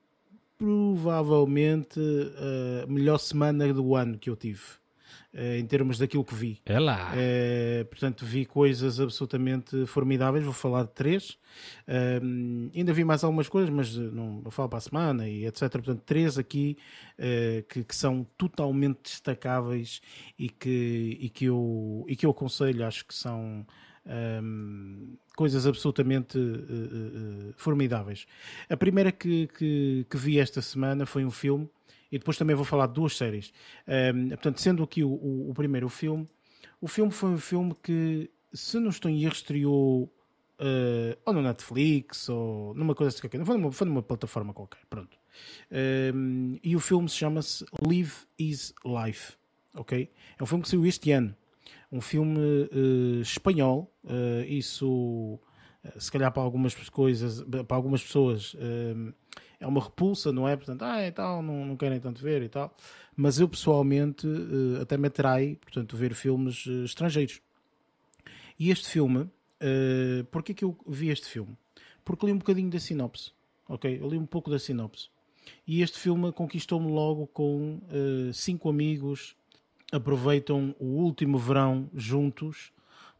[0.58, 1.98] provavelmente
[2.82, 4.62] a melhor semana do ano que eu tive.
[5.34, 6.60] Uh, em termos daquilo que vi.
[6.66, 7.10] É lá.
[7.14, 10.44] Uh, portanto, vi coisas absolutamente formidáveis.
[10.44, 11.38] Vou falar de três.
[11.88, 15.70] Uh, ainda vi mais algumas coisas, mas não eu falo para a semana e etc.
[15.70, 16.76] Portanto, três aqui
[17.66, 20.02] que, que, são totalmente destacáveis
[20.38, 22.86] e que, e, que eu, e que eu aconselho.
[22.86, 23.66] Acho que são.
[24.04, 26.36] Um, coisas absolutamente
[27.56, 28.26] formidáveis.
[28.68, 31.70] A primeira que, que, que vi esta semana foi um filme
[32.12, 33.52] e depois também vou falar de duas séries.
[34.14, 36.28] Um, portanto, sendo aqui o, o, o, primeiro filme,
[36.78, 41.40] o filme foi um filme que, se não estou em erro, estreou uh, ou no
[41.40, 45.16] Netflix ou numa coisa assim qualquer, foi numa, foi numa plataforma qualquer, pronto.
[46.14, 49.32] Um, e o filme se chama-se Live is Life,
[49.74, 50.10] ok?
[50.38, 51.34] É um filme que saiu este ano.
[51.90, 55.40] Um filme uh, espanhol, uh, isso
[55.98, 58.54] se calhar para algumas coisas, para algumas pessoas
[59.62, 60.56] é uma repulsa, não é?
[60.56, 62.74] Portanto, ah, e tal, não, não querem tanto ver e tal.
[63.16, 67.40] Mas eu pessoalmente uh, até me atrai, portanto, ver filmes uh, estrangeiros.
[68.58, 71.56] E este filme, uh, porquê que eu vi este filme?
[72.04, 73.32] Porque li um bocadinho da sinopse,
[73.68, 73.98] ok?
[74.00, 75.08] Eu li um pouco da sinopse.
[75.66, 79.36] E este filme conquistou-me logo com uh, cinco amigos
[79.92, 82.72] aproveitam o último verão juntos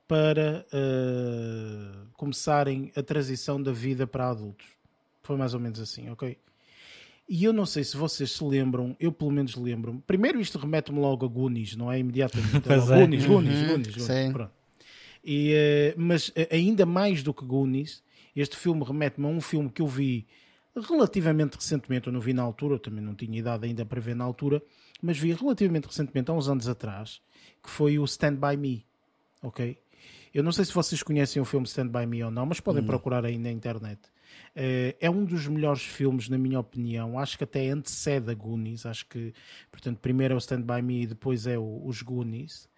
[0.09, 4.67] para uh, começarem a transição da vida para adultos.
[5.23, 6.37] Foi mais ou menos assim, ok?
[7.29, 10.01] E eu não sei se vocês se lembram, eu pelo menos lembro-me.
[10.07, 11.99] Primeiro isto remete-me logo a Goonies, não é?
[11.99, 12.61] Imediatamente.
[12.67, 12.99] pois é.
[12.99, 14.33] Goonies, Goonies, uhum, Goonies, Goonies.
[14.33, 14.53] Pronto.
[15.25, 15.55] E,
[15.97, 18.03] uh, mas eh, ainda mais do que Goonies,
[18.35, 20.27] este filme remete-me a um filme que eu vi
[20.75, 24.17] relativamente recentemente, eu não vi na altura, eu também não tinha idade ainda para ver
[24.17, 24.63] na altura,
[25.01, 27.21] mas vi relativamente recentemente, há uns anos atrás,
[27.63, 28.85] que foi o Stand By Me,
[29.43, 29.79] ok?
[30.35, 32.83] Eu não sei se vocês conhecem o filme Stand By Me ou não, mas podem
[32.83, 32.87] hum.
[32.87, 34.01] procurar aí na internet.
[34.57, 37.19] Uh, é um dos melhores filmes, na minha opinião.
[37.19, 38.87] Acho que até antecede a Goonies.
[38.87, 39.33] Acho que,
[39.71, 42.69] portanto, primeiro é o Stand By Me e depois é o, os Goonies.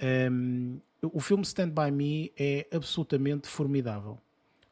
[0.00, 0.80] Um, ehm,
[1.12, 4.18] o filme Stand By Me é absolutamente formidável.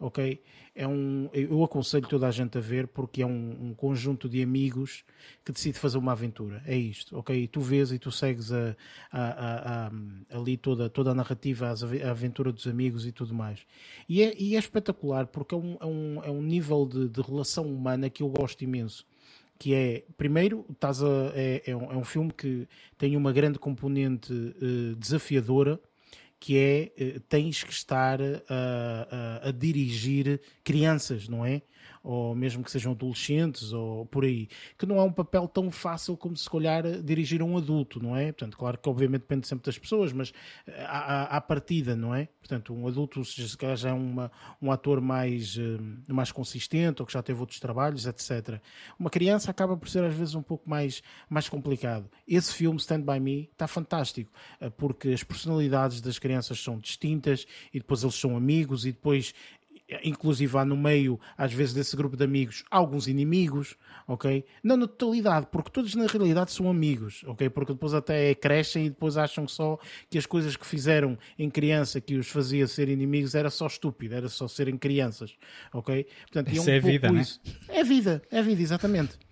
[0.01, 0.41] Ok?
[0.75, 4.43] É um, eu aconselho toda a gente a ver porque é um, um, conjunto de
[4.43, 5.05] amigos
[5.45, 6.63] que decide fazer uma aventura.
[6.65, 7.37] É isto, ok?
[7.37, 8.75] E tu vês e tu segues a,
[9.13, 9.91] a, a,
[10.31, 13.61] ali toda, toda a narrativa, a aventura dos amigos e tudo mais.
[14.09, 17.21] E é, e é espetacular porque é um, é um, é um nível de, de
[17.21, 19.07] relação humana que eu gosto imenso
[19.61, 22.67] que é, primeiro, estás a, é, é, um, é um filme que
[22.97, 25.79] tem uma grande componente uh, desafiadora,
[26.41, 31.61] que é uh, tens que estar a, a, a, dirigir crianças, não é?
[32.03, 34.49] Ou mesmo que sejam adolescentes, ou por aí,
[34.79, 38.33] que não é um papel tão fácil como se calhar dirigir um adulto, não é?
[38.33, 40.33] Portanto, claro que obviamente depende sempre das pessoas, mas
[40.67, 42.29] eh, à, à partida, não é?
[42.41, 47.07] Portanto, um adulto se calhar já é uma, um ator mais, eh, mais consistente, ou
[47.07, 48.61] que já teve outros trabalhos, etc.
[48.99, 52.11] Uma criança acaba por ser às vezes um pouco mais, mais complicado.
[52.27, 57.47] Esse filme, Stand By Me, está fantástico, eh, porque as personalidades das crianças são distintas,
[57.73, 59.35] e depois eles são amigos, e depois
[60.05, 63.77] inclusive há no meio, às vezes, desse grupo de amigos, alguns inimigos,
[64.07, 64.45] ok?
[64.63, 67.49] Não na totalidade, porque todos na realidade são amigos, ok?
[67.51, 72.01] Porque depois até crescem e depois acham só que as coisas que fizeram em criança
[72.01, 75.35] que os fazia ser inimigos era só estúpido, era só serem crianças,
[75.73, 76.07] ok?
[76.23, 77.41] Portanto, isso é, um é vida, isso.
[77.45, 77.53] Né?
[77.69, 79.30] É vida, é vida, exatamente.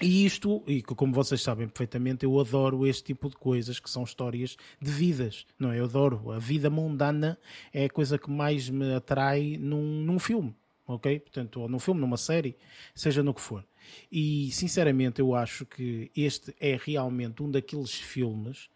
[0.00, 4.04] E isto, e como vocês sabem perfeitamente, eu adoro este tipo de coisas que são
[4.04, 5.80] histórias de vidas, não é?
[5.80, 6.32] Eu adoro.
[6.32, 7.38] A vida mundana
[7.72, 10.54] é a coisa que mais me atrai num, num filme,
[10.86, 11.18] ok?
[11.20, 12.56] Portanto, ou num filme, numa série,
[12.94, 13.64] seja no que for.
[14.10, 18.68] E sinceramente, eu acho que este é realmente um daqueles filmes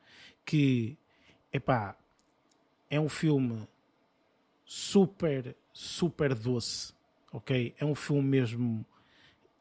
[0.44, 0.96] que,
[1.52, 1.96] epá,
[2.88, 3.68] é um filme
[4.64, 6.92] super, super doce,
[7.32, 7.74] ok?
[7.78, 8.86] É um filme mesmo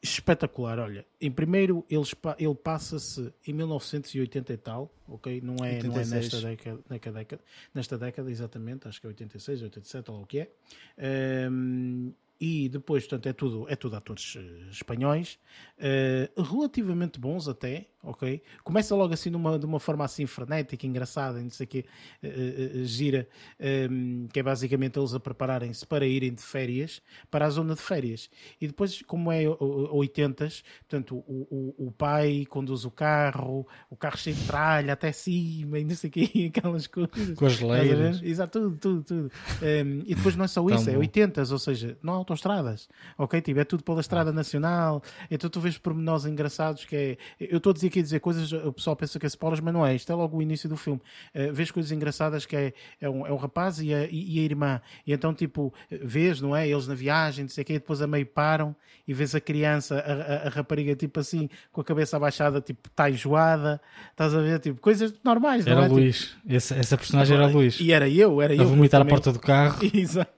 [0.02, 0.78] espetacular.
[0.78, 2.04] Olha, em primeiro ele,
[2.38, 5.40] ele passa-se em 1980 e tal, ok?
[5.40, 7.42] Não é, não é nesta, década, nesta década,
[7.74, 11.48] nesta década, exatamente, acho que é 86, 87, ou o que é.
[11.50, 14.40] Um, e depois, portanto, é tudo, é tudo atores uh,
[14.70, 15.38] espanhóis,
[15.78, 18.42] uh, relativamente bons até, ok?
[18.64, 21.84] Começa logo assim numa, de uma forma assim frenética, engraçada, não sei o quê,
[22.22, 23.28] uh, gira,
[23.58, 27.74] um, ehm, que é basicamente eles a prepararem-se para irem de férias, para a zona
[27.74, 28.30] de férias.
[28.60, 34.16] E depois, como é 80s, portanto, o, o, o pai conduz o carro, o carro
[34.16, 37.36] cheio de tralha até cima e não sei o quê, aquelas coisas.
[37.36, 38.22] Com as leiras.
[38.22, 39.32] Exato, tudo, tudo, tudo.
[39.62, 41.02] Um, ehm, e depois não é só isso, Tão é bom.
[41.02, 43.40] 80s, ou seja, não há autoestradas, ok?
[43.40, 44.32] Tipo, é tudo pela estrada ah.
[44.32, 47.18] nacional, então tu vês pormenores engraçados que é.
[47.38, 49.74] Eu estou a dizer aqui a dizer coisas, o pessoal pensa que é spoilers, mas
[49.74, 49.94] não é.
[49.94, 51.00] Isto é logo o início do filme.
[51.34, 54.42] Uh, vês coisas engraçadas que é, é, um, é um rapaz e a, e a
[54.42, 56.68] irmã, e então, tipo, vês, não é?
[56.68, 58.74] Eles na viagem, não sei o quê, depois a meio param
[59.06, 62.88] e vês a criança, a, a, a rapariga, tipo assim, com a cabeça abaixada, tipo,
[62.88, 63.80] está enjoada,
[64.10, 65.88] estás a ver, tipo, coisas normais, era não é?
[65.88, 67.78] Luís, tipo, essa, essa personagem era Luís.
[67.80, 68.62] E era eu, era a eu.
[68.62, 69.78] A vomitar à porta do carro.
[69.92, 70.30] Exato.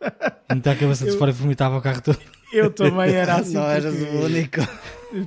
[0.52, 2.18] Meter a cabeça de fora e vomitava o carro todo.
[2.52, 3.54] Eu também era assim.
[3.54, 4.60] Não eras o único.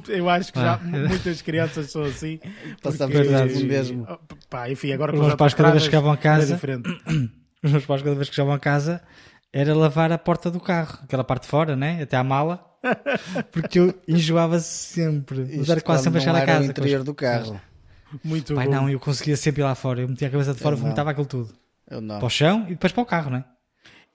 [0.07, 0.79] Eu acho que já ah.
[0.79, 2.39] muitas crianças são assim.
[2.81, 3.63] Passamos porque...
[3.63, 4.07] mesmo.
[4.49, 6.59] Pá, enfim, agora os meus pais cada vez que chegavam a casa.
[7.63, 9.01] Os meus pais cada vez que chegavam a casa
[9.51, 11.99] era lavar a porta do carro, aquela parte de fora, né?
[12.03, 12.63] Até à mala.
[13.51, 15.41] Porque eu enjoava sempre.
[15.41, 16.67] Isto era quase sempre a chegar a casa.
[16.67, 17.59] o interior do carro.
[18.23, 18.71] Muito Pai, bom.
[18.71, 20.01] não, eu conseguia sempre ir lá fora.
[20.01, 21.53] Eu metia a cabeça de fora e vomitava aquilo tudo.
[21.89, 22.19] Eu não.
[22.19, 23.43] Para o chão e depois para o carro, né?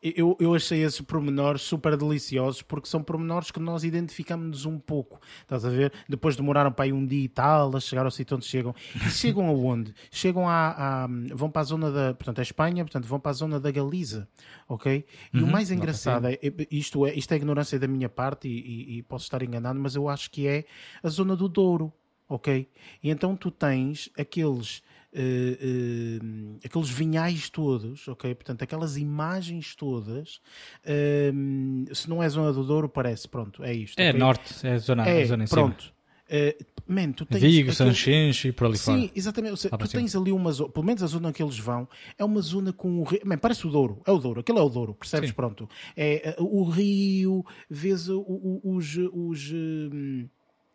[0.03, 5.21] Eu, eu achei esses pormenores super deliciosos porque são pormenores que nós identificamos um pouco.
[5.43, 5.93] Estás a ver?
[6.09, 8.75] Depois demoraram para aí um dia e tal a chegar ao sítio onde chegam.
[8.95, 9.95] E chegam aonde?
[10.11, 12.15] Chegam a, a, vão para a zona da.
[12.15, 14.27] Portanto, a Espanha, portanto, vão para a zona da Galiza.
[14.67, 15.05] Ok?
[15.35, 16.39] E uhum, o mais engraçado é,
[16.71, 17.15] isto é.
[17.15, 20.31] Isto é ignorância da minha parte e, e, e posso estar enganado, mas eu acho
[20.31, 20.65] que é
[21.03, 21.93] a zona do Douro.
[22.27, 22.69] Ok?
[23.03, 28.35] E então tu tens aqueles uh, aqueles vinhais todos, ok?
[28.35, 30.41] Portanto, aquelas imagens todas,
[30.85, 33.99] uh, se não é zona do Douro, parece, pronto, é isto.
[33.99, 34.21] É okay?
[34.21, 35.83] norte, é zona, é, zona em pronto.
[35.83, 36.01] Cima.
[36.31, 38.31] Uh, man, tu tens Vigo, aquele...
[38.31, 39.13] E por ali Sim, fora.
[39.17, 39.61] exatamente.
[39.61, 42.41] Seja, tu tens ali uma zona, pelo menos a zona que eles vão, é uma
[42.41, 43.21] zona com o rio.
[43.25, 45.31] Man, parece o Douro, é o Douro, aquele é o Douro, percebes?
[45.31, 45.35] Sim.
[45.35, 45.69] Pronto.
[45.97, 48.97] É o rio, vês o, o, os.
[48.97, 50.31] os uh,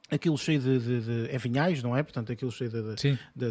[0.09, 2.03] aquilo cheio de, de, de, é vinhais, não é?
[2.03, 2.95] Portanto, aquilo cheio de,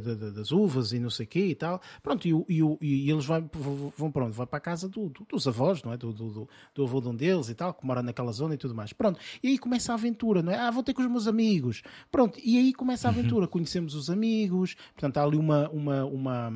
[0.00, 1.80] de, das uvas e não sei o quê e tal.
[2.02, 3.50] Pronto, e, e, e eles vão,
[3.96, 4.36] vão para onde?
[4.36, 5.96] Vão para a casa do, do, dos avós, não é?
[5.96, 8.74] Do, do, do, avô de um deles e tal, que mora naquela zona e tudo
[8.74, 8.92] mais.
[8.92, 10.58] Pronto, e aí começa a aventura, não é?
[10.58, 11.82] Ah, vou ter com os meus amigos.
[12.10, 13.18] Pronto, e aí começa a uhum.
[13.18, 13.46] aventura.
[13.46, 13.50] Uhum.
[13.50, 16.52] Conhecemos os amigos, portanto, há ali uma, uma, uma,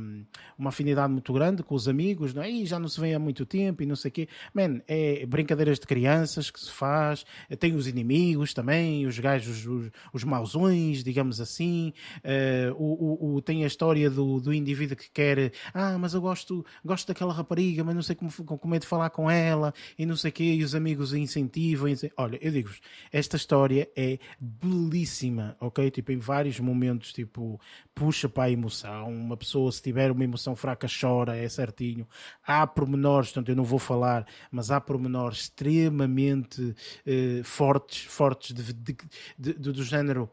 [0.57, 2.51] uma afinidade muito grande com os amigos, não é?
[2.51, 4.29] E já não se vê há muito tempo e não sei o quê.
[4.55, 7.25] Man, é brincadeiras de crianças que se faz,
[7.59, 11.93] tem os inimigos também, os gajos, os os, mausões, digamos assim.
[12.19, 16.20] Uh, o, o, o, tem a história do, do indivíduo que quer, ah, mas eu
[16.20, 20.06] gosto, gosto daquela rapariga, mas não sei como, como é de falar com ela e
[20.06, 21.89] não sei o quê, e os amigos incentivam.
[22.16, 22.81] Olha, eu digo-vos,
[23.12, 25.90] esta história é belíssima, ok?
[25.90, 27.60] Tipo, em vários momentos, tipo,
[27.94, 29.09] puxa para a emoção.
[29.10, 32.06] Uma pessoa, se tiver uma emoção fraca, chora, é certinho.
[32.47, 36.74] Há pormenores, portanto, eu não vou falar, mas há pormenores extremamente
[37.06, 38.97] eh, fortes, fortes de, de,
[39.39, 40.30] de, do género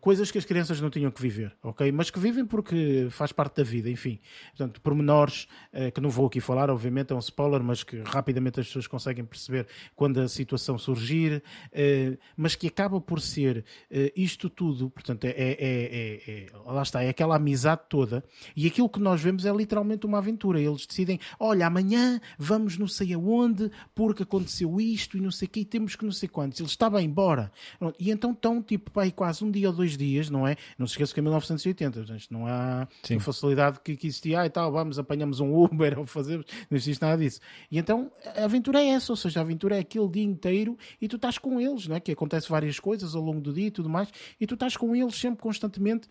[0.00, 1.90] coisas que as crianças não tinham que viver, ok?
[1.92, 4.18] Mas que vivem porque faz parte da vida, enfim.
[4.50, 8.58] Portanto, pormenores uh, que não vou aqui falar, obviamente é um spoiler, mas que rapidamente
[8.58, 11.42] as pessoas conseguem perceber quando a situação surgir,
[11.72, 16.82] uh, mas que acaba por ser uh, isto tudo, portanto, é, é, é, é, lá
[16.82, 18.24] está, é aquela amizade toda,
[18.56, 20.60] e aquilo que nós vemos é literalmente uma aventura.
[20.60, 25.50] Eles decidem, olha, amanhã vamos não sei aonde, porque aconteceu isto e não sei o
[25.50, 26.58] que, e temos que não sei quantos.
[26.58, 27.52] Ele estava embora.
[27.98, 30.56] E então estão, tipo, pai, quase um dia ou dois dias, não é?
[30.78, 33.18] Não se esqueça que é 1980, portanto, não há Sim.
[33.18, 37.00] facilidade que, que existia, ah, e tal, vamos, apanhamos um Uber ou fazemos, não existe
[37.00, 37.40] nada disso.
[37.70, 41.08] E então a aventura é essa, ou seja, a aventura é aquele dia inteiro e
[41.08, 42.00] tu estás com eles, não é?
[42.00, 44.08] Que acontece várias coisas ao longo do dia e tudo mais,
[44.40, 46.08] e tu estás com eles sempre constantemente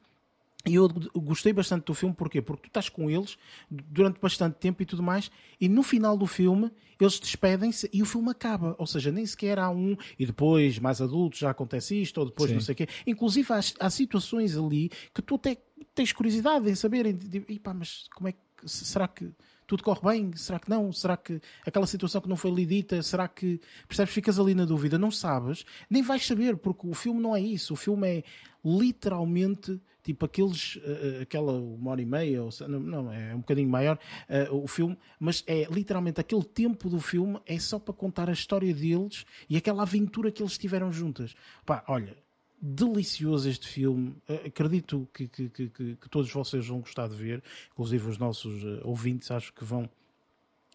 [0.66, 2.42] e eu gostei bastante do filme, porquê?
[2.42, 3.38] Porque tu estás com eles
[3.70, 8.06] durante bastante tempo e tudo mais, e no final do filme eles despedem-se e o
[8.06, 8.76] filme acaba.
[8.78, 12.50] Ou seja, nem sequer há um e depois, mais adultos, já acontece isto, ou depois
[12.50, 12.56] Sim.
[12.56, 12.88] não sei o quê.
[13.06, 15.58] Inclusive há, há, situações ali que tu até
[15.94, 17.06] tens curiosidade em saber,
[17.48, 19.32] e pá, mas como é que será que
[19.68, 20.36] tudo corre bem?
[20.36, 20.92] Será que não?
[20.94, 24.14] Será que aquela situação que não foi lhe dita, será que percebes?
[24.14, 27.74] Ficas ali na dúvida, não sabes, nem vais saber, porque o filme não é isso.
[27.74, 28.24] O filme é
[28.64, 34.00] literalmente tipo aqueles, uh, aquela uma hora e meia, ou, não, é um bocadinho maior
[34.30, 38.34] uh, o filme, mas é literalmente aquele tempo do filme é só para contar a
[38.34, 41.36] história deles e aquela aventura que eles tiveram juntas.
[41.66, 42.16] Pá, olha,
[42.60, 44.16] delicioso este filme.
[44.46, 49.30] Acredito que, que, que, que, todos vocês vão gostar de ver, inclusive os nossos ouvintes,
[49.32, 49.90] acho que vão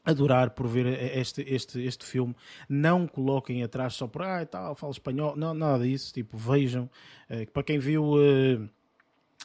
[0.05, 0.87] adorar por ver
[1.17, 2.35] este, este, este filme.
[2.69, 6.13] Não coloquem atrás só por ah, tal, falo espanhol, não, nada disso.
[6.13, 6.91] Tipo, vejam.
[7.53, 8.15] para quem viu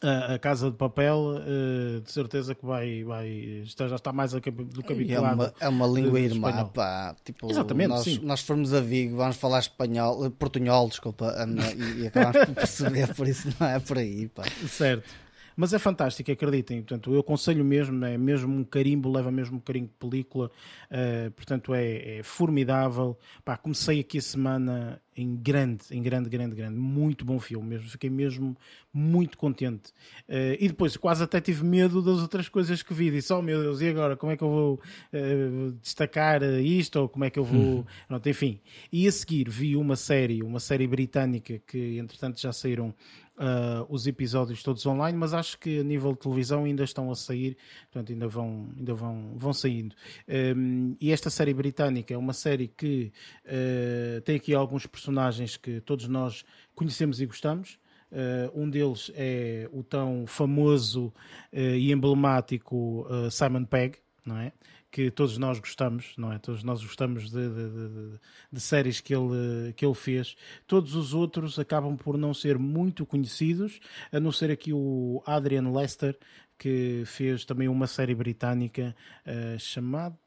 [0.01, 3.27] a, a, Casa de Papel, uh, de certeza que vai, vai
[3.63, 5.09] está, já está mais do que habituado.
[5.09, 7.15] É uma, é uma língua irmã, pá.
[7.23, 8.19] Tipo, Exatamente, nós, sim.
[8.21, 11.35] nós formos a Vigo, vamos falar espanhol, eh, portunhol, desculpa,
[11.75, 14.43] e, e acabamos por perceber, por isso não é por aí, pá.
[14.67, 15.26] Certo.
[15.57, 16.83] Mas é fantástico, acreditem.
[16.83, 20.51] Portanto, eu aconselho mesmo, é mesmo um carimbo, leva mesmo um carimbo de película.
[20.91, 23.17] Uh, portanto, é, é formidável.
[23.43, 26.77] Pá, comecei aqui a semana em grande, em grande, grande, grande.
[26.77, 27.89] Muito bom filme mesmo.
[27.89, 28.55] Fiquei mesmo
[28.93, 29.89] muito contente.
[30.29, 33.09] Uh, e depois quase até tive medo das outras coisas que vi.
[33.09, 34.15] Disse, oh meu Deus, e agora?
[34.15, 34.73] Como é que eu vou
[35.11, 36.97] uh, destacar isto?
[36.99, 37.83] Ou como é que eu vou...
[38.09, 38.21] Uhum.
[38.27, 38.59] enfim.
[38.91, 42.93] E a seguir vi uma série, uma série britânica que entretanto já saíram
[43.37, 47.15] uh, os episódios todos online, mas acho que a nível de televisão ainda estão a
[47.15, 47.57] sair,
[47.91, 49.95] portanto ainda vão, ainda vão, vão saindo.
[50.27, 53.11] Um, e esta série britânica é uma série que
[53.45, 56.43] uh, tem aqui alguns personagens que todos nós
[56.75, 57.79] conhecemos e gostamos.
[58.11, 61.13] Uh, um deles é o tão famoso
[61.51, 64.53] e emblemático Simon Pegg, não é?
[64.97, 66.39] Que todos nós gostamos, não é?
[66.39, 68.19] Todos nós gostamos de, de, de,
[68.51, 70.35] de, séries que ele, que ele fez.
[70.65, 73.79] Todos os outros acabam por não ser muito conhecidos,
[74.11, 76.17] a não ser aqui o Adrian Lester,
[76.57, 80.17] que fez também uma série britânica uh, chamada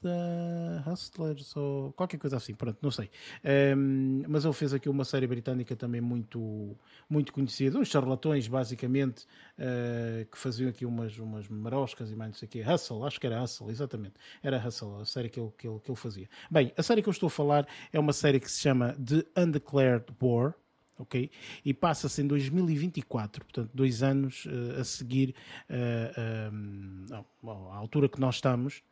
[0.87, 3.11] Hustlers ou qualquer coisa assim, pronto, não sei.
[3.45, 6.77] Um, ehm, mas ele fez aqui uma série britânica também muito,
[7.09, 9.27] muito conhecida, uns charlatões basicamente,
[9.59, 12.63] uh, que faziam aqui umas, umas maroscas e mais não sei o quê.
[12.63, 14.15] Hustle, acho que era Hustle, exatamente.
[14.43, 16.29] Era Hustle, a série que ele, que, ele, que ele fazia.
[16.51, 19.25] Bem, a série que eu estou a falar é uma série que se chama The
[19.41, 20.55] Undeclared War
[21.01, 21.31] ok?
[21.65, 25.35] E passa-se em 2024, portanto, dois anos uh, a seguir
[25.69, 28.83] uh, uh, à altura que nós estamos.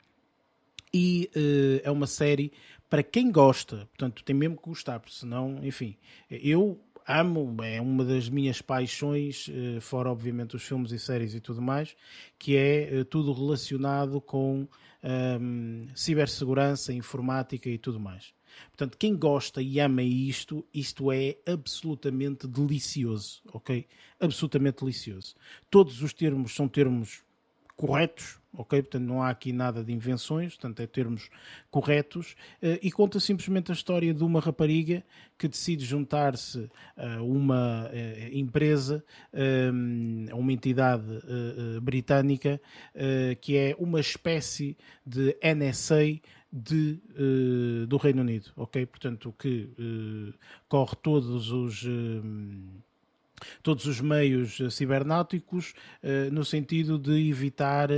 [0.93, 1.31] E
[1.85, 2.51] é uma série
[2.89, 5.99] para quem gosta, portanto, tem mesmo que gostar, porque senão, enfim,
[6.31, 9.51] eu amo, é uma das minhas paixões,
[9.83, 11.95] fora obviamente os filmes e séries e tudo mais,
[12.39, 14.67] que é tudo relacionado com
[15.03, 18.33] um, cibersegurança, informática e tudo mais.
[18.69, 23.87] Portanto, quem gosta e ama isto, isto é absolutamente delicioso, ok?
[24.21, 25.35] Absolutamente delicioso.
[25.71, 27.23] Todos os termos são termos
[27.79, 28.83] corretos, ok?
[28.83, 31.31] Portanto, não há aqui nada de invenções, portanto, é termos
[31.71, 35.05] corretos, uh, e conta simplesmente a história de uma rapariga
[35.39, 41.07] que decide juntar-se a uma uh, empresa, a uma entidade
[41.81, 42.61] britânica,
[43.41, 44.77] que é uma espécie
[45.07, 46.21] de NSA
[46.53, 48.87] de, uh, do Reino Unido, ok?
[48.87, 50.35] Portanto, que uh,
[50.69, 51.83] corre todos os.
[51.85, 52.89] Uh,
[53.63, 55.73] todos os meios cibernáuticos
[56.33, 57.89] no sentido de evitar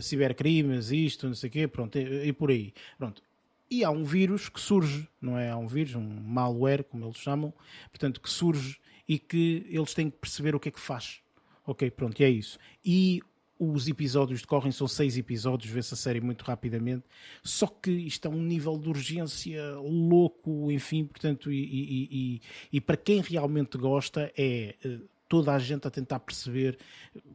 [0.00, 2.74] cibercrimes, isto, não sei o quê, pronto, e, e por aí.
[2.98, 3.22] Pronto.
[3.70, 5.50] E há um vírus que surge, não é?
[5.50, 7.54] Há um vírus, um malware, como eles chamam,
[7.92, 8.76] portanto, que surge
[9.08, 11.20] e que eles têm que perceber o que é que faz.
[11.64, 12.58] Ok, pronto, e é isso.
[12.84, 13.22] E
[13.70, 17.04] os episódios decorrem, são seis episódios, vê-se a série muito rapidamente,
[17.44, 22.80] só que isto é um nível de urgência louco, enfim, portanto, e, e, e, e
[22.80, 24.98] para quem realmente gosta é eh,
[25.32, 26.76] toda a gente a tentar perceber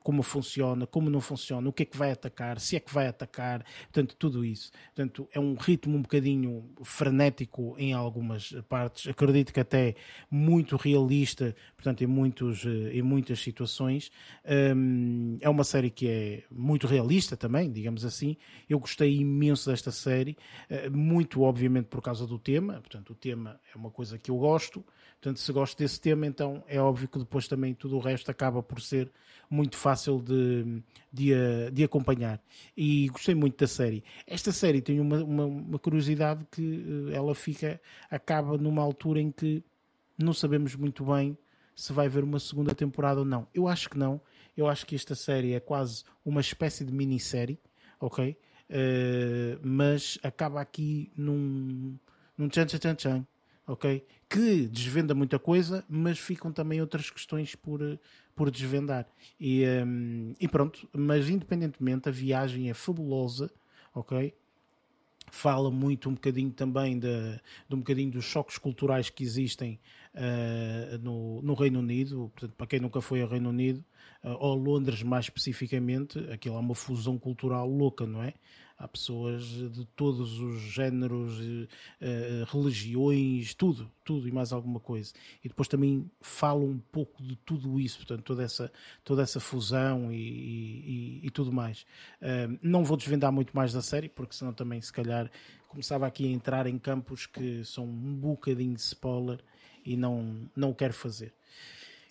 [0.03, 3.07] como funciona, como não funciona, o que é que vai atacar, se é que vai
[3.07, 4.71] atacar, portanto, tudo isso.
[4.93, 9.95] Portanto, é um ritmo um bocadinho frenético em algumas partes, acredito que até
[10.29, 14.11] muito realista, portanto, em, muitos, em muitas situações.
[14.45, 18.37] Um, é uma série que é muito realista também, digamos assim.
[18.69, 20.37] Eu gostei imenso desta série,
[20.69, 24.37] eh, muito obviamente por causa do tema, portanto, o tema é uma coisa que eu
[24.37, 24.85] gosto.
[25.19, 28.61] Portanto, se gosto desse tema, então é óbvio que depois também tudo o resto acaba
[28.61, 29.11] por ser
[29.49, 30.81] muito fácil de,
[31.11, 31.33] de,
[31.71, 32.41] de acompanhar.
[32.75, 34.03] E gostei muito da série.
[34.25, 39.31] Esta série tem uma, uma, uma curiosidade que eh, ela fica, acaba numa altura em
[39.31, 39.63] que
[40.17, 41.37] não sabemos muito bem
[41.75, 43.47] se vai haver uma segunda temporada ou não.
[43.53, 44.19] Eu acho que não.
[44.55, 47.59] Eu acho que esta série é quase uma espécie de minissérie,
[47.99, 48.35] ok?
[48.69, 51.97] Uh, mas acaba aqui num,
[52.37, 53.25] num tchan tchan tchan
[53.67, 54.05] ok?
[54.29, 57.79] Que desvenda muita coisa, mas ficam também outras questões por,
[58.35, 59.07] por desvendar.
[59.39, 63.49] E, um, e pronto, mas independentemente, a viagem é fabulosa,
[63.93, 64.33] ok?
[65.29, 69.79] Fala muito um bocadinho também de, de um bocadinho dos choques culturais que existem
[70.13, 72.31] uh, no, no Reino Unido.
[72.33, 73.83] Portanto, para quem nunca foi ao Reino Unido,
[74.23, 78.33] uh, ou Londres mais especificamente, aquilo é uma fusão cultural louca, não é?
[78.77, 85.13] Há pessoas de todos os géneros, uh, religiões, tudo, tudo e mais alguma coisa.
[85.43, 88.71] E depois também falo um pouco de tudo isso, portanto, toda essa,
[89.03, 91.85] toda essa fusão e, e, e tudo mais.
[92.61, 95.29] Não vou desvendar muito mais da série, porque senão também, se calhar,
[95.67, 99.39] começava aqui a entrar em campos que são um bocadinho de spoiler
[99.85, 101.33] e não, não quero fazer.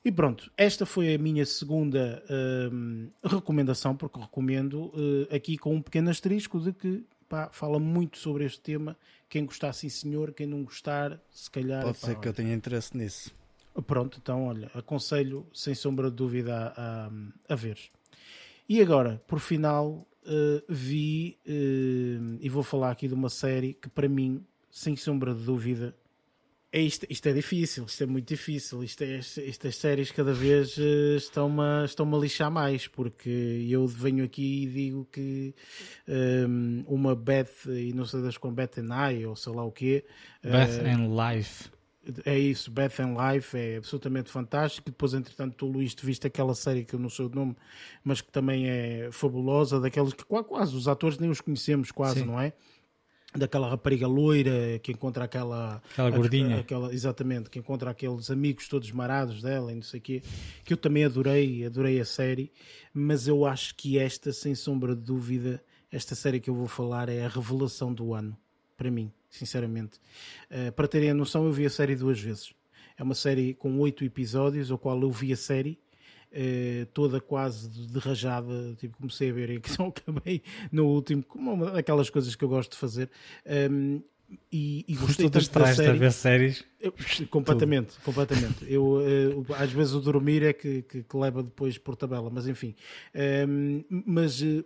[0.07, 5.83] E pronto, esta foi a minha segunda uh, recomendação, porque recomendo uh, aqui com um
[5.83, 8.97] pequeno asterisco de que pá, fala muito sobre este tema.
[9.29, 11.83] Quem gostar, sim senhor, quem não gostar, se calhar.
[11.83, 13.35] Pode ser que eu tenha interesse nisso.
[13.85, 17.11] Pronto, então olha, aconselho sem sombra de dúvida a, a,
[17.49, 17.77] a ver.
[18.69, 24.09] E agora, por final, uh, vi e vou falar aqui de uma série que para
[24.09, 25.97] mim, sem sombra de dúvida,
[26.77, 28.85] é isto, isto, é difícil, isto é muito difícil.
[28.85, 34.23] Isto é, estas séries cada vez uh, estão-me estão a lixar mais, porque eu venho
[34.23, 35.55] aqui e digo que
[36.07, 39.65] um, ehm, uma Beth, e não sei das com Beth and I, ou sei lá
[39.65, 40.05] o quê.
[40.43, 41.71] Beth uh, and Life.
[42.27, 44.91] É isso, Beth and Life é absolutamente fantástico.
[44.91, 47.57] Depois, entretanto, tu, Luís, te viste aquela série que eu não sei o nome,
[48.05, 52.27] mas que também é fabulosa, daquelas que quase os atores nem os conhecemos, quase, Sim.
[52.27, 52.53] não é?
[53.37, 56.61] Daquela rapariga loira que encontra aquela aquela gordinha.
[56.61, 60.23] aquela, exatamente que encontra aqueles amigos todos marados dela e não sei quê
[60.65, 62.53] que eu também adorei adorei a série
[62.93, 67.09] mas eu acho que esta sem sombra de dúvida esta série que eu vou falar
[67.09, 68.37] é a revelação do ano
[68.77, 69.99] para mim sinceramente.
[70.51, 72.53] Uh, para terem a noção eu vi a série duas vezes.
[72.97, 75.79] É uma série com oito episódios ao qual eu vi a série
[76.39, 81.23] eh, toda quase de rajada, tipo, comecei a ver e que só acabei no último,
[81.23, 83.11] como uma daquelas coisas que eu gosto de fazer.
[83.71, 84.03] Um,
[84.53, 85.89] e, e gostei tanto da série.
[85.89, 86.65] a ver séries?
[86.81, 86.93] Eu,
[87.31, 88.05] completamente, Tudo.
[88.05, 88.67] completamente.
[88.69, 92.47] Eu, uh, às vezes o dormir é que, que, que, leva depois por tabela, mas
[92.47, 92.75] enfim.
[93.49, 94.65] Um, mas uh,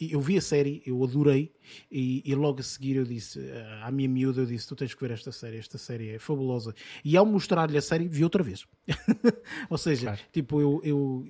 [0.00, 1.52] eu vi a série, eu adorei,
[1.90, 3.40] e, e, logo a seguir eu disse
[3.82, 6.74] à minha miúda, eu disse, tu tens que ver esta série, esta série é fabulosa.
[7.04, 8.66] E ao mostrar-lhe a série, vi outra vez.
[9.70, 10.20] Ou seja, claro.
[10.32, 11.24] tipo, eu, eu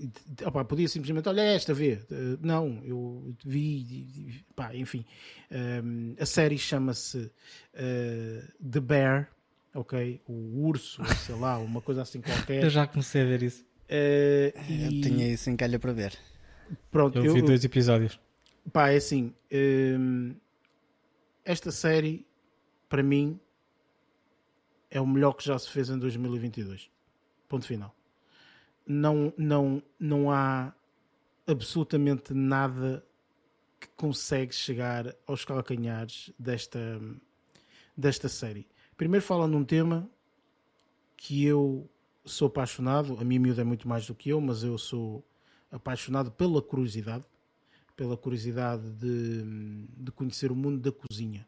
[0.47, 2.01] opa, podia simplesmente, olha esta, vê.
[2.11, 5.05] Uh, não, eu vi, pá, enfim.
[5.51, 9.31] Um, ehm, a série chama-se uh, The Bear,
[9.75, 10.21] ok?
[10.27, 12.63] O urso, sei lá, uma coisa assim qualquer.
[12.65, 13.65] eu já comecei a ver isso.
[13.85, 14.85] Uh, e...
[14.85, 16.17] Eu tinha isso em calha para ver.
[16.91, 18.19] Pronto, eu, eu vi dois episódios.
[18.71, 19.35] Pá, é assim.
[19.53, 20.35] Hum,
[21.45, 22.27] esta série,
[22.89, 23.41] para mim,
[24.91, 26.91] é o melhor que já se fez em 2022.
[27.49, 27.95] Ponto final.
[28.87, 30.73] Não, não, não há
[31.47, 33.05] absolutamente nada
[33.81, 37.01] que consegue chegar aos calcanhares desta,
[37.97, 38.67] desta série.
[38.97, 40.09] Primeiro fala num tema
[41.17, 41.89] que eu
[42.25, 45.25] sou apaixonado, a minha miúda é muito mais do que eu, mas eu sou
[45.71, 47.25] apaixonado pela curiosidade
[47.97, 49.43] pela curiosidade de,
[49.97, 51.47] de conhecer o mundo da cozinha.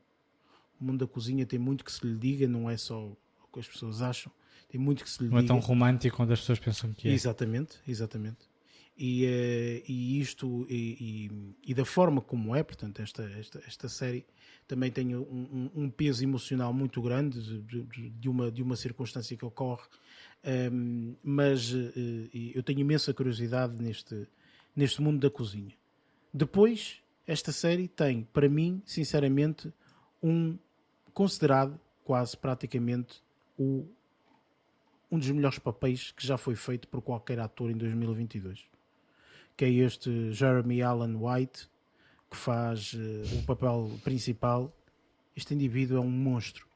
[0.81, 3.17] O mundo da cozinha tem muito que se lhe diga, não é só
[3.53, 4.33] que as pessoas acham.
[4.69, 5.55] Tem muito que se lhe Não é diga.
[5.55, 7.13] tão romântico quando as pessoas pensam que é.
[7.13, 8.53] Exatamente, exatamente.
[8.97, 13.89] E, eh, e isto, e, e- e da forma como é, portanto, esta, esta, esta
[13.89, 14.25] série
[14.69, 19.37] também tem um, um- um peso emocional muito grande de, de- uma, de uma circunstância
[19.37, 19.83] que ocorre,
[20.47, 24.29] Ehm, mas eh, eu tenho imensa curiosidade neste,
[24.77, 25.73] neste mundo da cozinha.
[26.37, 29.73] Depois, esta série tem, para mim, sinceramente,
[30.21, 30.59] um
[31.13, 33.23] considerado quase praticamente
[33.57, 33.87] o
[35.09, 38.65] um dos melhores papéis que já foi feito por qualquer ator em 2022.
[39.57, 41.71] Que é este Jeremy Allen White,
[42.29, 44.77] que faz eh, o papel principal.
[45.37, 46.67] Este indivíduo é um monstro.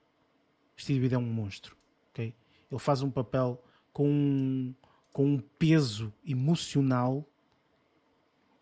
[0.76, 1.76] Este indivíduo é um monstro.
[2.10, 2.32] ok?
[2.70, 3.60] Ele faz um papel
[3.92, 4.74] com um,
[5.12, 7.28] com um peso emocional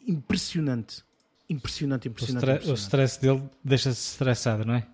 [0.06, 1.04] impressionante.
[1.48, 2.44] Impressionante, O, impressionante.
[2.44, 2.78] o impressionante.
[2.80, 4.86] stress dele deixa-se estressado, não é?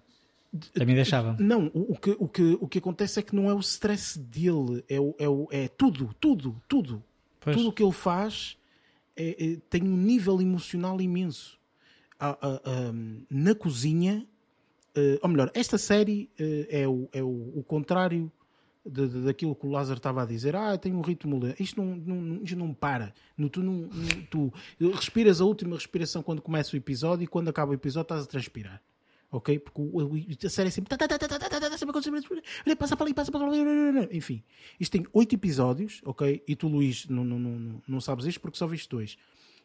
[0.79, 1.35] A mim deixava.
[1.41, 4.19] Não, o, o que, o, que, o que acontece é que não é o stress
[4.19, 7.03] dele, é, o, é, o, é tudo, tudo, tudo.
[7.41, 7.57] Pois.
[7.57, 8.59] Tudo o que ele faz
[9.17, 11.59] é- é- tem um nível emocional imenso.
[12.21, 12.93] Ah, ah, ah,
[13.31, 14.27] na cozinha,
[14.95, 18.31] eh, ou melhor, esta série eh, é, o, é o, o contrário
[18.85, 21.63] de, de, daquilo que o Lázaro estava a dizer, ah, tem um ritmo lento.
[21.63, 23.15] Isto não, não, isto não para.
[23.37, 23.89] No, tu, não,
[24.31, 24.53] tu
[24.95, 28.27] respiras a última respiração quando começa o episódio e quando acaba o episódio estás a
[28.27, 28.83] transpirar.
[29.31, 29.59] Ok?
[29.61, 30.01] Porque o,
[30.47, 30.95] a série é sempre.
[32.77, 33.59] passa para ali, passa para ali.
[34.13, 34.43] Enfim,
[34.79, 36.43] isto tem oito episódios, ok?
[36.47, 39.17] E tu, Luís, não, não, não, não sabes isto porque só viste dois.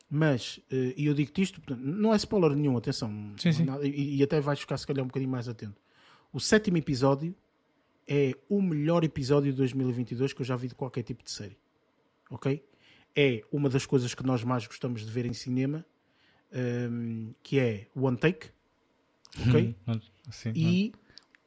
[0.10, 3.12] Mas, eh, e eu digo-te isto, não é spoiler nenhum, atenção.
[3.38, 3.66] Sim, sim.
[3.84, 5.82] E, e até vais ficar, se calhar, um bocadinho mais atento.
[6.32, 7.36] O sétimo episódio
[8.08, 11.58] é o melhor episódio de 2022 que eu já vi de qualquer tipo de série.
[12.30, 12.64] Ok?
[13.16, 15.86] É uma das coisas que nós mais gostamos de ver em cinema,
[16.54, 18.50] hum, que é One Take.
[19.48, 19.76] Ok?
[19.88, 20.94] Hum, Assim, E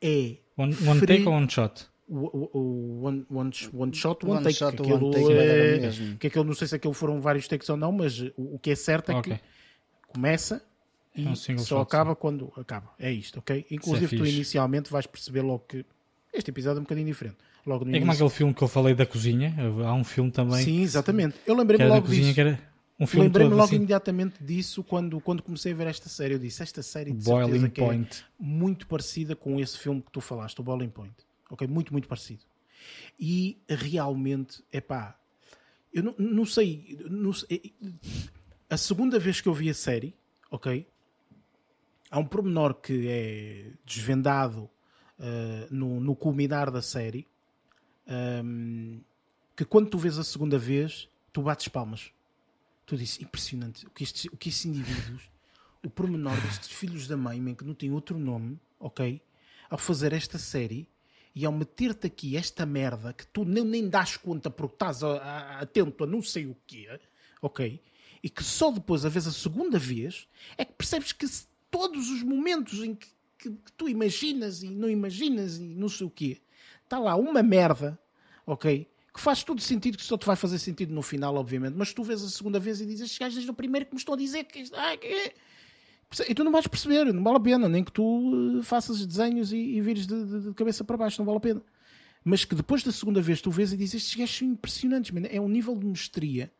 [0.01, 1.87] é one, one free- take ou one shot?
[2.09, 4.57] one, one, one shot, one, One take.
[4.57, 6.19] shot, que one aquilo take, era é, mesmo.
[6.19, 8.71] que aquilo, não sei se aquilo foram vários takes ou não, mas o, o que
[8.71, 9.33] é certo é Ok.
[9.35, 9.41] que
[10.09, 10.65] começa
[11.15, 12.93] e É um single só shot, acaba quando acaba.
[12.99, 13.67] É isto, ok?
[13.71, 14.33] Inclusive, tu fixe.
[14.37, 15.85] inicialmente vais perceber logo que
[16.33, 17.37] este episódio é um bocadinho diferente.
[17.67, 19.55] Logo no É como aquele filme que eu falei da cozinha.
[19.87, 21.37] Há um filme também Sim, exatamente.
[21.47, 22.35] Eu lembrei-me logo cozinha disso.
[22.35, 23.77] que era um filme Lembrei-me logo assim.
[23.77, 26.35] imediatamente disso quando, quando comecei a ver esta série.
[26.35, 28.25] Eu disse: Esta série de certeza Boiling que é Point.
[28.39, 31.15] muito parecida com esse filme que tu falaste, o Boiling Point.
[31.51, 31.67] Ok?
[31.67, 32.43] Muito, muito parecido.
[33.19, 35.19] E realmente, é pá,
[35.93, 36.99] eu não, não sei.
[37.11, 37.75] não sei-
[38.71, 40.15] a segunda vez que eu vi a série,
[40.51, 40.87] ok?
[42.11, 44.71] Há um pormenor que é desvendado
[45.21, 47.27] ah, no, no culminar da série
[48.07, 49.01] ahm,
[49.57, 52.11] que quando tu vês a segunda vez, tu bates palmas.
[52.87, 55.23] Tu dizes, impressionante, o que estes, o que estes indivíduos,
[55.85, 59.21] o pormenor destes filhos da mãe, que não tem outro nome, ok?
[59.69, 60.89] Ao fazer esta série
[61.35, 65.19] e ao meter-te aqui esta merda que tu nem, nem dás conta porque estás a-
[65.19, 66.99] a- atento a não sei o quê,
[67.41, 67.81] ok?
[68.23, 70.27] E que só depois, a vez a segunda vez,
[70.59, 71.27] é que percebes que
[71.71, 73.07] todos os momentos em que,
[73.41, 76.39] que- que tu imaginas e não imaginas e não sei o quê,
[76.85, 77.99] está lá uma merda,
[78.47, 78.87] ok?
[79.13, 82.03] Que faz todo sentido, que só te vai fazer sentido no final, obviamente, mas tu
[82.05, 84.17] vês a segunda vez e dizes, estes gajos desde o primeiro que me estão a
[84.17, 85.35] dizer que isto, ah, que é."
[86.29, 89.53] E tu não vais perceber, não vale a pena, nem que tu eh, faças desenhos
[89.53, 91.63] e, e vires de, de- de cabeça para baixo, não vale a pena.
[92.25, 95.23] Mas que depois da segunda vez tu vês e dizes, estes gajos são impressionantes, man.
[95.31, 96.53] é um nível de mestria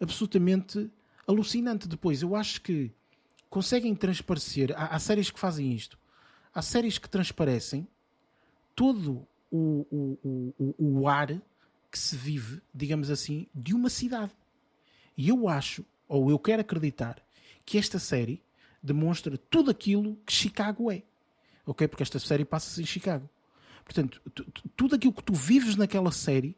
[0.00, 0.90] absolutamente
[1.26, 1.88] alucinante.
[1.88, 2.90] Depois, eu acho que
[3.48, 5.98] conseguem transparecer, há, há séries que fazem isto,
[6.54, 7.86] há séries que transparecem
[8.74, 11.28] todo o, o, o, o, ar
[11.90, 14.32] que se vive, digamos assim, de uma cidade.
[15.16, 17.22] E eu acho, ou eu quero acreditar,
[17.64, 18.42] que esta série
[18.82, 21.02] demonstra tudo aquilo que Chicago é.
[21.66, 21.86] Ok?
[21.86, 23.28] Porque esta série passa-se em Chicago.
[23.84, 26.56] Portanto, tu- tu- tudo aquilo que tu vives naquela série,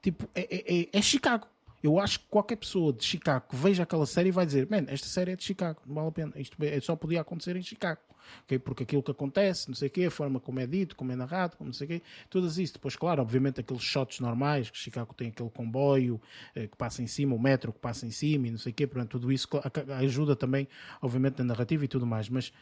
[0.00, 1.46] tipo, é, é- é- é Chicago.
[1.82, 5.06] Eu acho que qualquer pessoa de Chicago que veja aquela série vai dizer: Man, esta
[5.08, 6.32] série é de Chicago, não vale a pena.
[6.36, 8.00] Isto é- só podia acontecer em Chicago.
[8.44, 8.58] Ok?
[8.58, 11.16] Porque aquilo que acontece, não sei o quê, a forma como é dito, como é
[11.16, 12.74] narrado, como não sei o quê, todas isso.
[12.74, 16.20] Depois, claro, obviamente, aqueles shots normais, que Chicago tem aquele comboio
[16.54, 18.74] eh, que passa em cima, o metro que passa em cima e não sei o
[18.74, 19.48] quê, portanto, tudo isso
[19.98, 20.68] ajuda também,
[21.00, 22.28] obviamente, na narrativa e tudo mais.
[22.28, 22.52] Mas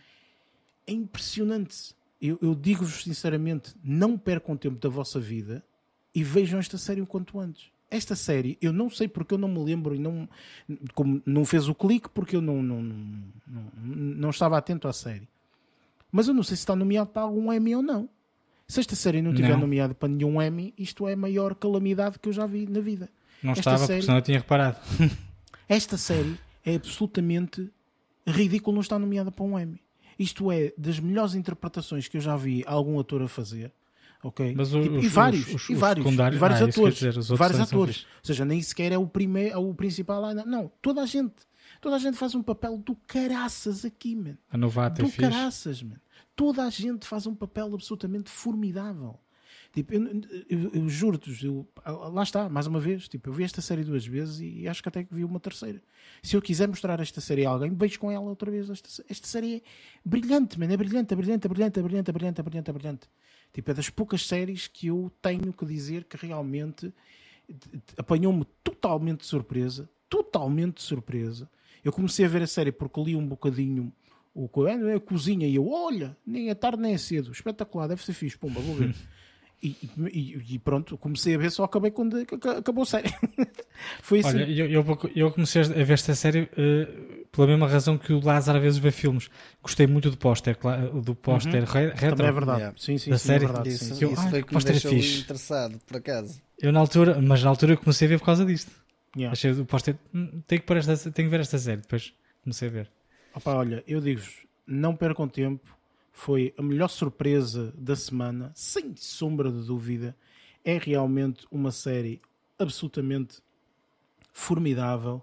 [0.87, 1.95] é impressionante.
[2.21, 5.65] Eu, eu digo-vos sinceramente, não percam tempo da vossa vida
[6.15, 7.67] e vejam esta série o quanto antes.
[7.91, 10.29] Esta série, eu não sei porque eu não me lembro e não,
[10.95, 15.29] como não fez o clique porque eu não, não, não, não estava atento à série.
[16.15, 18.09] Mas eu não sei se está nomeado para algum Emmy ou não.
[18.69, 19.59] Se esta série não estiver Não.
[19.59, 23.11] nomeada para nenhum Emmy, isto é a maior calamidade que eu já vi na vida.
[23.43, 24.79] Não Esta estava, série- porque senão eu tinha reparado.
[25.69, 27.69] Esta série é absolutamente
[28.25, 29.81] ridículo não estar nomeada para um Emmy.
[30.17, 33.73] Isto é das melhores interpretações que eu já vi algum ator a fazer.
[34.23, 34.55] Ok?
[34.57, 36.95] Mas e, os, e vários, os, os, e vários, os e vários ah, atores.
[36.95, 38.07] Dizer, vários atores.
[38.19, 40.33] Ou seja, nem sequer é o primeiro, é o principal.
[40.33, 41.35] Não, toda a gente.
[41.81, 44.39] Toda a gente faz um papel do caraças aqui, man.
[44.51, 45.97] A novata do é caraças, man.
[46.37, 49.19] Toda a gente faz um papel absolutamente formidável.
[49.73, 51.31] Tipo, eu, eu, eu juro-te,
[51.85, 54.89] lá está, mais uma vez, tipo, eu vi esta série duas vezes e acho que
[54.89, 55.83] até que vi uma terceira.
[56.23, 58.71] Se eu quiser mostrar esta série a alguém, vejo com ela outra vez.
[58.71, 59.63] Esta, esta série é
[60.05, 62.73] brilhante, man, é brilhante, é brilhante, é brilhante, é brilhante, é brilhante, é brilhante, é
[62.73, 63.09] brilhante.
[63.53, 66.95] Tipo, é das poucas séries que eu tenho que dizer que realmente
[67.97, 71.51] apanhou-me totalmente de surpresa, totalmente de surpresa.
[71.85, 73.93] Eu comecei a ver a série porque li um bocadinho
[74.35, 78.13] o a cozinha e eu, olha, nem é tarde nem é cedo, espetacular, deve ser
[78.13, 78.95] fixe, pumba, vou ver.
[79.63, 79.75] E,
[80.13, 83.09] e, e, pronto, comecei a ver, só acabei quando acabou a série.
[84.03, 84.37] Foi assim.
[84.37, 88.23] Olha, eu, eu, eu, comecei a ver esta série uh, pela mesma razão que o
[88.23, 89.31] Lázaro às vezes vê filmes.
[89.63, 90.59] Gostei muito do póster,
[91.03, 91.93] do póster uhum.
[91.95, 92.11] retro.
[92.11, 92.59] Também é verdade.
[92.59, 92.79] Yeah.
[92.79, 93.45] Sim, sim, da sim, série.
[93.45, 94.13] É verdade, isso, sim.
[94.13, 95.21] isso ah, foi que me deixou fixe.
[95.21, 96.43] interessado, por acaso.
[96.61, 98.71] Eu na altura, mas na altura eu comecei a ver por causa disto.
[99.17, 99.33] Yeah.
[99.33, 101.81] Achei o póster, hum, tenho que, esta, tenho que ver esta série.
[101.81, 102.13] Depois
[102.43, 102.91] comecei a ver.
[103.35, 105.77] Opa, olha, eu digo-vos, não percam tempo.
[106.13, 110.17] Foi a melhor surpresa da semana, sem sombra de dúvida
[110.65, 112.21] é realmente uma série
[112.59, 113.43] absolutamente
[114.33, 115.23] formidável.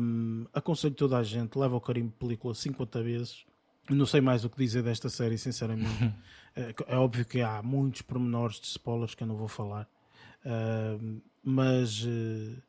[0.00, 3.44] Um, aconselho toda a gente, leva o carimbo película 50 vezes.
[3.90, 6.14] Não sei mais o que dizer desta série, sinceramente.
[6.54, 9.88] é, é, óbvio que há muitos pormenores de spoilers que eu não vou falar,
[10.44, 12.62] uh, mas uh,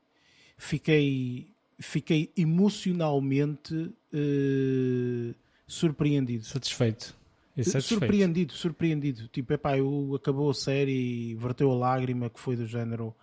[0.58, 5.36] fiquei, fiquei emocionalmente uh,
[5.66, 6.44] surpreendido.
[7.64, 8.00] Satisfeito.
[8.00, 9.28] Surpreendido, surpreendido.
[9.28, 13.14] Tipo, epá, eu, acabou a série e verteu a lágrima que foi do género.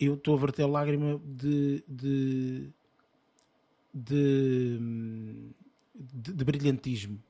[0.00, 2.70] Eu estou a verter a lágrima de de,
[3.92, 4.80] de,
[5.94, 7.22] de, de, brilhantismo.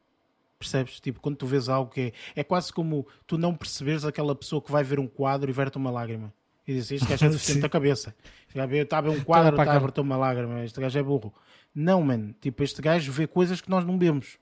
[0.58, 1.00] Percebes?
[1.00, 2.12] Tipo, quando tu vês algo que é.
[2.36, 5.76] É quase como tu não perceberes aquela pessoa que vai ver um quadro e verte
[5.76, 6.32] uma lágrima.
[6.66, 8.14] E diz: Este gajo é deficiente da cabeça.
[8.46, 10.64] Este gajo está a ver um quadro e está a verter uma lágrima.
[10.64, 11.34] Este gajo é burro.
[11.74, 12.34] Não, mano.
[12.40, 14.38] Tipo, este gajo vê coisas que nós não vemos.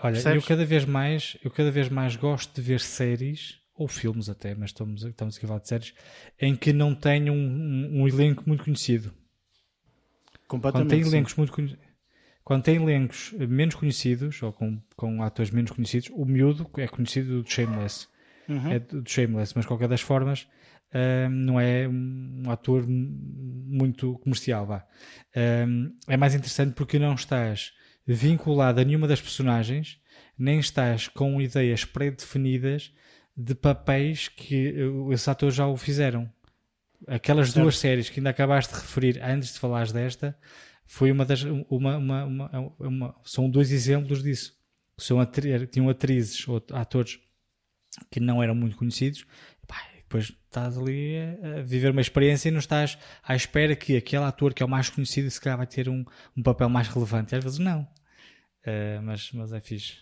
[0.00, 0.42] Olha, Percebes?
[0.42, 4.54] eu cada vez mais, eu cada vez mais gosto de ver séries ou filmes até,
[4.54, 5.94] mas estamos, estamos aqui a falar de séries
[6.40, 9.12] em que não tenham um, um, um elenco muito conhecido.
[10.48, 10.88] Completamente.
[10.88, 11.52] Quando tem elencos muito
[12.44, 17.42] quando tem elencos menos conhecidos ou com, com atores menos conhecidos, o miúdo é conhecido
[17.42, 18.08] do Shameless.
[18.48, 18.72] Uhum.
[18.72, 20.48] É do Shameless, mas de qualquer das formas
[20.94, 24.66] um, não é um ator muito comercial.
[24.66, 24.86] Vá.
[25.66, 27.72] Um, é mais interessante porque não estás
[28.06, 29.98] vinculado a nenhuma das personagens,
[30.36, 32.92] nem estás com ideias pré-definidas
[33.36, 34.74] de papéis que
[35.10, 36.30] esses atores já o fizeram.
[37.06, 37.62] Aquelas certo.
[37.62, 40.36] duas séries que ainda acabaste de referir antes de falares desta,
[40.84, 41.42] foi uma das.
[41.42, 44.54] Uma, uma, uma, uma são dois exemplos disso.
[44.98, 47.18] São atri tinham atrizes ou atores
[48.10, 49.24] que não eram muito conhecidos.
[50.12, 54.52] Depois estás ali a viver uma experiência e não estás à espera que aquele ator
[54.52, 56.04] que é o mais conhecido se calhar vai ter um,
[56.36, 57.34] um papel mais relevante.
[57.34, 57.80] E às vezes não.
[57.80, 59.96] Uh, mas, mas é fixe.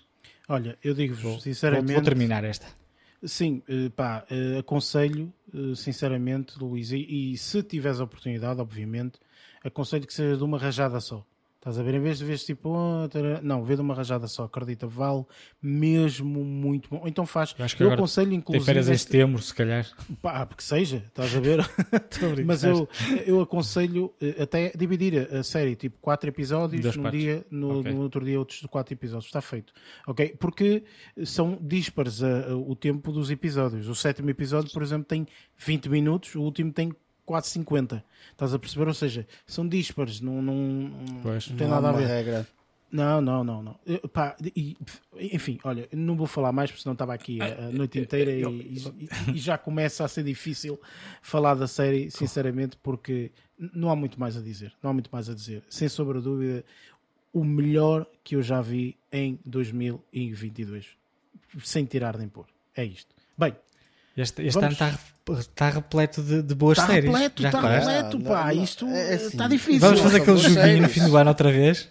[0.48, 1.86] Olha, eu digo-vos sinceramente.
[1.86, 2.66] Vou, vou, terminar esta.
[3.22, 5.32] Sim, uh, pá, uh, aconselho,
[5.76, 9.20] sinceramente, Luís, e, e se tiveres a oportunidade, obviamente,
[9.62, 11.24] aconselho que seja de uma rajada só.
[11.60, 11.92] Estás a ver?
[11.92, 13.06] Em vez de ver tipo, oh,
[13.42, 15.26] não, vê de uma rajada só, acredita, vale
[15.60, 17.02] mesmo muito bom.
[17.04, 18.64] Então faz, eu, eu aconselho inclusive.
[18.64, 19.86] Tem férias em setembro, se calhar.
[20.22, 21.58] Pá, porque seja, estás a ver?
[22.46, 22.88] Mas eu,
[23.26, 27.92] eu aconselho eh, até dividir a série, tipo, quatro episódios num dia, no, okay.
[27.92, 29.74] no, outro dia outros quatro episódios, está feito.
[30.06, 30.36] Ok?
[30.40, 30.82] Porque
[31.26, 33.86] são dispares a, a, o tempo dos episódios.
[33.86, 35.26] O sétimo episódio, por exemplo, tem
[35.58, 36.90] 20 minutos, o último tem
[37.30, 38.04] quase 50.
[38.32, 38.88] Estás a perceber?
[38.88, 40.90] Ou seja, são díspares, não, não,
[41.22, 42.08] pois, não tem não nada a ver.
[42.08, 42.44] Regra.
[42.90, 43.78] Não, não, não, não.
[43.86, 44.76] Eu, pá, e,
[45.16, 48.42] enfim, olha, não vou falar mais porque senão estava aqui a, a noite inteira e,
[48.42, 50.80] e, e, já começa a ser difícil
[51.22, 54.72] falar da série, sinceramente, porque não há muito mais a dizer.
[54.82, 55.62] Não há muito mais a dizer.
[55.70, 56.64] Sem sombra de dúvida,
[57.32, 60.84] o melhor que eu já vi em 2022.
[61.62, 62.46] Sem tirar nem pôr.
[62.74, 63.14] É isto.
[63.38, 63.54] Bem,
[64.16, 64.98] este, este ano está,
[65.38, 67.10] está repleto de, de boas está séries.
[67.10, 68.46] Repleto, está repleto, pá.
[68.46, 69.80] Não, não, Isto é assim, está difícil.
[69.80, 70.82] Vamos fazer aquele joguinho séries.
[70.82, 71.88] no fim do ano outra vez?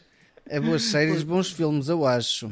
[0.48, 2.52] É boas séries, bons filmes, eu acho.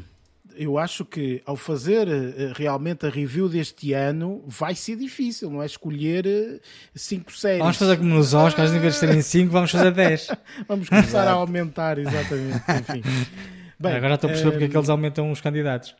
[0.55, 5.61] Eu acho que ao fazer uh, realmente a review deste ano vai ser difícil, não
[5.61, 5.67] é?
[5.67, 6.59] Escolher uh,
[6.95, 7.59] cinco séries.
[7.59, 10.27] Vamos fazer como nos Oscars, em vez de serem cinco, vamos fazer dez.
[10.67, 12.63] vamos começar a aumentar, exatamente.
[12.71, 13.03] Enfim.
[13.79, 15.95] Bem, Agora estou a perceber porque é que eles aumentam os candidatos.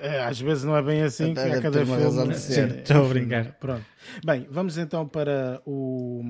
[0.00, 2.34] É, às vezes não é bem assim que a cada filme.
[2.34, 3.52] Estou a brincar.
[3.60, 3.84] Pronto.
[4.24, 6.22] Bem, vamos então para o,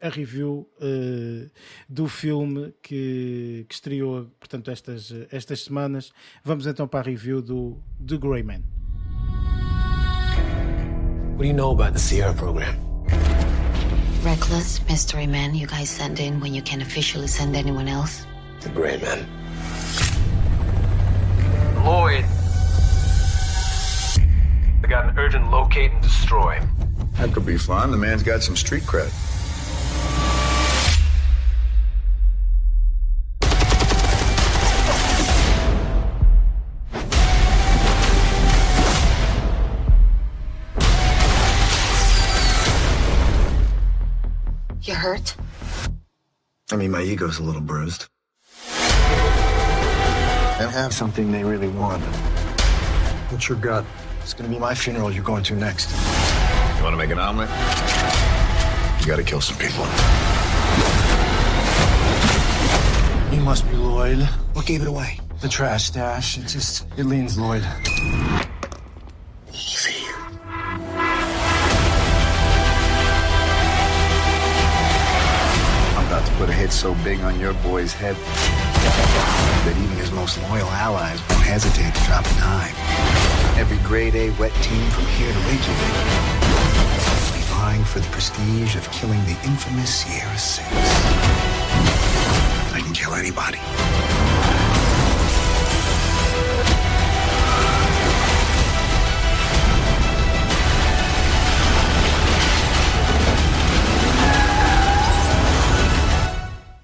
[0.00, 1.50] a review uh,
[1.88, 6.12] do filme que, que estreou, portanto, estas, estas semanas.
[6.44, 8.62] Vamos então para a review do The Grey Man.
[11.32, 12.76] What do you know about the Sierra program?
[14.22, 18.24] Reckless mystery men you guys send in when you can't officially send anyone else?
[18.60, 19.26] The Gray Men.
[21.84, 22.24] Lloyd.
[24.84, 26.60] I got an urgent locate and destroy.
[27.14, 27.92] That could be fun.
[27.92, 29.12] The man's got some street cred.
[44.82, 45.36] You hurt?
[46.72, 48.08] I mean, my ego's a little bruised.
[50.58, 52.02] And have something they really want.
[53.30, 53.84] What's your gut?
[54.22, 55.90] It's gonna be my funeral you're going to next.
[56.78, 57.48] You wanna make an omelet?
[59.00, 59.84] You gotta kill some people.
[63.34, 64.18] You must be Lloyd.
[64.52, 65.18] What gave it away?
[65.40, 66.38] The trash stash.
[66.38, 67.64] It just, it leans Lloyd.
[69.52, 70.06] Easy.
[75.96, 80.10] I'm about to put a hit so big on your boy's head that even his
[80.12, 83.21] most loyal allies won't hesitate to drop a dime.
[83.56, 85.94] Every grade A wet team from here to Reykjavik
[87.24, 90.68] will be vying for the prestige of killing the infamous Sierra Six.
[92.72, 93.58] I can kill anybody.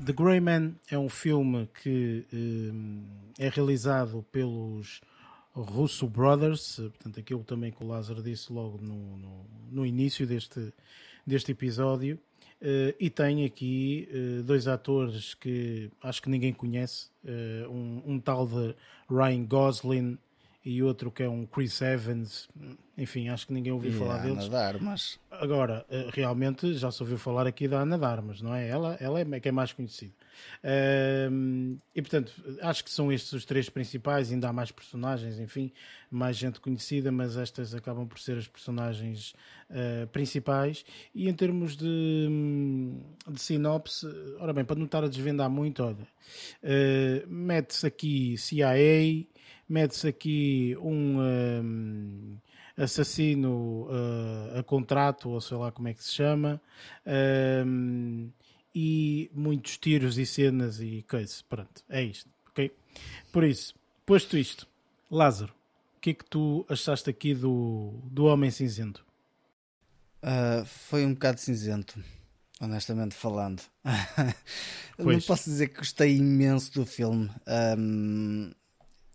[0.08, 3.04] The Grey Man é um filme que hum,
[3.38, 5.02] é realizado pelos
[5.62, 10.72] Russo Brothers, portanto, aquilo também que o Lázaro disse logo no, no, no início deste,
[11.26, 12.18] deste episódio.
[12.60, 18.18] Uh, e tem aqui uh, dois atores que acho que ninguém conhece: uh, um, um,
[18.18, 18.74] tal de
[19.08, 20.18] Ryan Gosling
[20.64, 22.48] e outro que é um Chris Evans.
[22.96, 24.38] Enfim, acho que ninguém ouviu falar deles.
[24.38, 25.20] Ana de Armas.
[25.30, 28.68] Agora, eh, realmente já se ouviu falar aqui da Ana de Armas, não é?
[28.68, 30.12] Ela, ela é que é mais conhecida.
[31.94, 32.32] E portanto,
[32.62, 35.72] acho que são estes os três principais, ainda há mais personagens, enfim,
[36.10, 39.34] mais gente conhecida, mas estas acabam por ser as personagens
[39.70, 40.84] ah, principais.
[41.14, 44.06] E em termos de, hum, de sinopse,
[44.38, 46.06] ora bem, para não estar a desvendar muito, olha,
[46.62, 49.26] ah, mete-se aqui CIA,
[49.68, 51.18] mete-se aqui um.
[51.20, 52.38] hum,
[52.78, 56.60] assassino uh, a contrato, ou sei lá como é que se chama,
[57.66, 58.30] um,
[58.80, 61.42] e muitos tiros e cenas e coisas.
[61.42, 62.72] Pronto, é isto, ok?
[63.32, 63.74] Por isso,
[64.06, 64.68] posto isto,
[65.10, 65.52] Lázaro,
[65.96, 69.04] o que é que tu achaste aqui do, do Homem Cinzento?
[70.22, 72.00] Ah, foi um bocado cinzento,
[72.60, 73.62] honestamente falando.
[74.96, 77.28] Não posso dizer que gostei imenso do filme.
[77.46, 78.52] Ahm,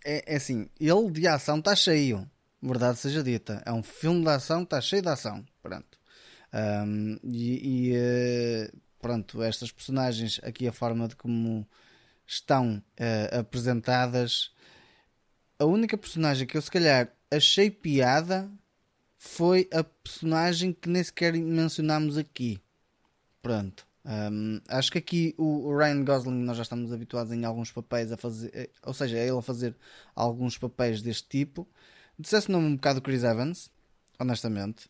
[0.03, 2.29] é, é assim, ele de ação está cheio,
[2.61, 3.63] verdade seja dita.
[3.65, 5.45] É um filme de ação, está cheio de ação.
[5.61, 5.97] Pronto.
[6.51, 8.71] Ahm, e e, eh,
[9.03, 11.67] pronto, estas personagens, aqui a forma de como
[12.25, 14.51] estão eh, apresentadas.
[15.59, 18.49] A única personagem que eu se calhar achei piada
[19.17, 22.61] foi a personagem que nem sequer mencionámos aqui.
[23.41, 23.85] Pronto.
[24.05, 28.17] Hum, acho que aqui o Ryan Gosling nós já estamos habituados em alguns papéis a
[28.17, 29.75] fazer, eh, ou seja, é ele a fazer
[30.15, 31.67] alguns papéis deste tipo.
[32.17, 33.69] Dissesse-me um bocado Chris Evans,
[34.19, 34.89] honestamente,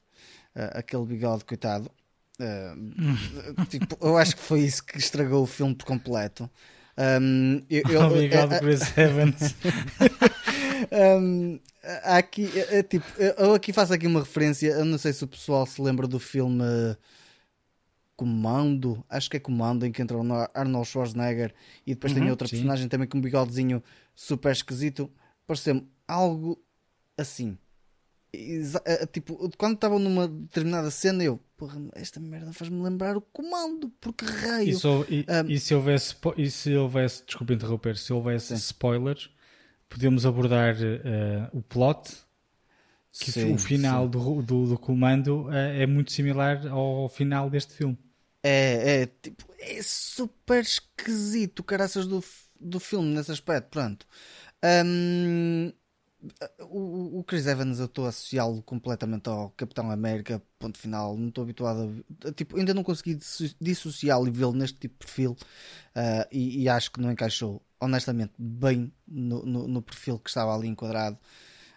[0.55, 1.89] Eh, aquele bigode coitado.
[2.39, 2.73] Eh,
[3.69, 6.49] tipo, eu acho que foi isso que estragou o filme por completo.
[7.21, 9.55] Hum, eu- eu- Obrigado, eh, eh, Chris Evans.
[12.03, 14.67] Há aqui, é, é tipo, eu aqui faço aqui uma referência.
[14.69, 16.63] Eu não sei se o pessoal se lembra do filme
[18.15, 20.21] Comando, acho que é Comando, em que entra o
[20.53, 21.53] Arnold Schwarzenegger
[21.85, 22.55] e depois tem outra sim.
[22.55, 23.83] personagem também com um bigodezinho
[24.15, 25.11] super esquisito.
[25.47, 26.63] Pareceu-me algo
[27.17, 27.57] assim.
[28.33, 33.21] Exa- eh, tipo, quando estavam numa determinada cena, eu, porra, esta merda faz-me lembrar o
[33.21, 34.71] Comando, porque raio.
[34.71, 39.29] E, só- e- Um, e se houvesse, e se houvesse, desculpa interromper, se houvesse spoilers,
[39.89, 42.11] podemos abordar eh, o plot,
[43.19, 44.09] que Sim, o final sim.
[44.09, 47.97] do, do, do comando eh, é muito similar ao final deste filme.
[48.45, 52.21] É, é, tipo, é super esquisito o caraças do,
[52.59, 54.05] do filme nesse aspecto, pronto.
[54.85, 55.71] Hum,
[56.61, 61.17] o, o Chris Evans eu estou a associá-lo completamente ao Capitão América, ponto final.
[61.17, 62.31] Não estou habituado a.
[62.31, 65.35] Tipo, ainda não consegui disso- dissociá-lo e vê-lo neste tipo de perfil
[65.95, 70.55] ah, e, e acho que não encaixou, honestamente, bem no, no, no perfil que estava
[70.55, 71.17] ali enquadrado.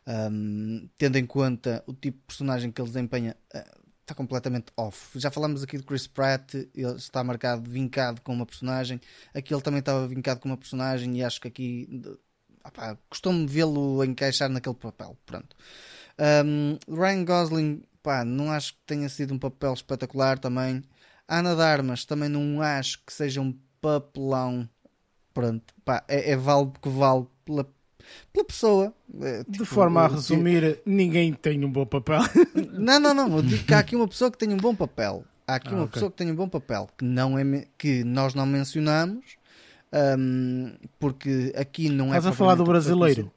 [0.09, 5.19] Um, tendo em conta o tipo de personagem que ele desempenha, ah, está completamente off.
[5.19, 9.01] Já falámos aqui de Chris Pratt, ele está marcado, vincado com uma personagem.
[9.35, 12.03] Aqui ele também estava vincado com uma personagem e acho que aqui
[12.67, 15.17] de- opá, costumo vê-lo encaixar naquele papel.
[15.27, 15.57] Pronto.
[16.19, 20.83] Um, Ryan Gosling, pá, não acho que tenha sido um papel espetacular também.
[21.29, 24.69] Ana de Armas também não acho que seja um papelão.
[25.35, 27.67] Pronto, pá, é, é vale que vale pela,
[28.33, 28.95] pela pessoa.
[29.21, 32.21] É, De tipo, forma a eu- resumir, ninguém tem um bom papel.
[32.73, 33.37] Não, não, não.
[33.37, 35.25] Eu digo que há aqui uma pessoa que tem um bom papel.
[35.47, 35.93] Há aqui Ah, uma ok.
[35.93, 39.37] pessoa que tem um bom papel que, não é, que nós não mencionamos.
[39.93, 42.19] Hum, porque aqui não é.
[42.19, 43.33] Estás a falar do brasileiro.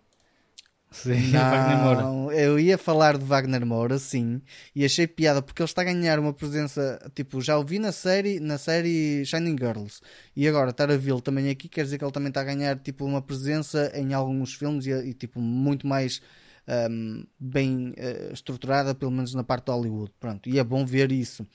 [0.92, 2.02] Sim, Wagner Moura.
[2.02, 4.42] Não, eu ia falar de Wagner Moura, sim,
[4.76, 7.92] e achei piada porque ele está a ganhar uma presença, tipo, já o vi na
[7.92, 10.02] série, na série Shining Girls,
[10.36, 12.80] e agora estar a vê-lo também aqui, quer dizer que ele também está a ganhar,
[12.80, 16.22] tipo, uma presença em alguns filmes e, e, tipo, muito mais
[16.90, 21.12] hum, bem eh, estruturada, pelo menos na parte de Hollywood, pronto, e é bom ver
[21.12, 21.46] isso.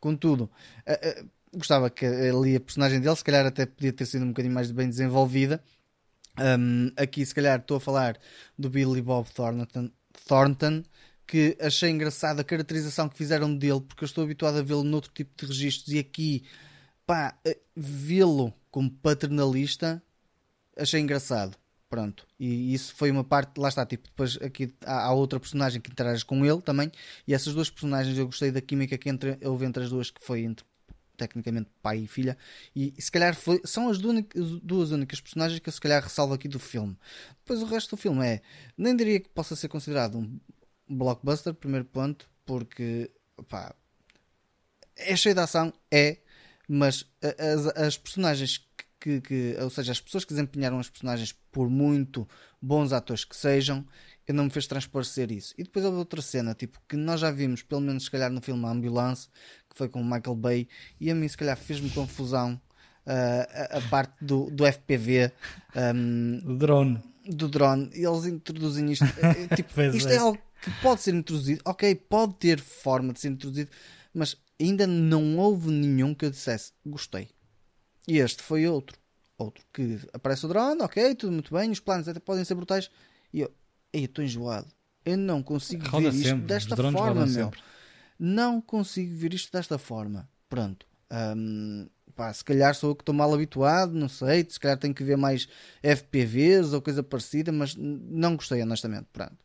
[0.00, 0.50] Contudo,
[0.86, 1.24] eh, eh,
[1.54, 4.70] gostava que ali a personagem dele, se calhar até podia ter sido um bocadinho mais
[4.70, 5.62] bem desenvolvida,
[6.38, 8.18] um, aqui, se calhar, estou a falar
[8.58, 9.90] do Billy Bob Thornton,
[10.26, 10.82] Thornton,
[11.26, 15.10] que achei engraçada a caracterização que fizeram dele, porque eu estou habituado a vê-lo noutro
[15.12, 16.44] tipo de registros e aqui,
[17.06, 20.02] pá, eh, vê-lo como paternalista,
[20.76, 21.56] achei engraçado.
[21.88, 25.80] Pronto, e isso foi uma parte, lá está, tipo, depois aqui há, há outra personagem
[25.80, 26.90] que interage com ele também,
[27.26, 30.24] e essas duas personagens eu gostei da química que entre, houve entre as duas, que
[30.24, 30.64] foi entre
[31.20, 32.36] tecnicamente pai e filha,
[32.74, 34.24] e se calhar foi, são as duas,
[34.62, 36.96] duas únicas personagens que eu se calhar ressalvo aqui do filme.
[37.40, 38.40] Depois o resto do filme é,
[38.76, 40.40] nem diria que possa ser considerado um
[40.88, 43.10] blockbuster, primeiro ponto, porque
[43.48, 43.74] pá,
[44.96, 46.18] é cheio de ação, é,
[46.66, 47.04] mas
[47.38, 48.66] as, as personagens
[49.00, 52.28] que, que, ou seja, as pessoas que desempenharam as personagens, por muito
[52.60, 53.86] bons atores que sejam,
[54.28, 55.54] eu não me fez transparecer isso.
[55.58, 58.40] E depois houve outra cena, tipo, que nós já vimos, pelo menos se calhar no
[58.40, 59.28] filme Ambulance,
[59.70, 60.68] que foi com o Michael Bay,
[61.00, 62.60] e a mim se calhar fez-me confusão
[63.06, 65.32] ah, a, a parte do, do FPV.
[65.74, 67.00] ahm, O drone.
[67.26, 69.04] do drone, e eles introduzem isto.
[69.04, 70.16] é, é, tipo, isto é.
[70.16, 73.70] é algo que pode ser introduzido, ok, pode ter forma de ser introduzido,
[74.12, 77.28] mas ainda não houve nenhum que eu dissesse gostei.
[78.06, 78.98] E este foi outro.
[79.38, 82.90] Outro que aparece o drone, ok, tudo muito bem, os planos até podem ser brutais.
[83.32, 83.50] E eu,
[83.90, 84.66] ei, estou enjoado.
[85.02, 86.46] Eu não consigo Roda ver isto sempre.
[86.46, 87.44] desta Os drones forma, meu.
[87.46, 87.60] sempre.
[88.22, 90.28] Não consigo ver isto desta forma.
[90.46, 90.86] Pronto.
[91.10, 94.46] Hum, pá, se calhar sou eu que estou mal habituado, não sei.
[94.46, 95.48] Se calhar tenho que ver mais
[95.82, 99.06] FPVs ou coisa parecida, mas não gostei, honestamente.
[99.10, 99.38] Pronto.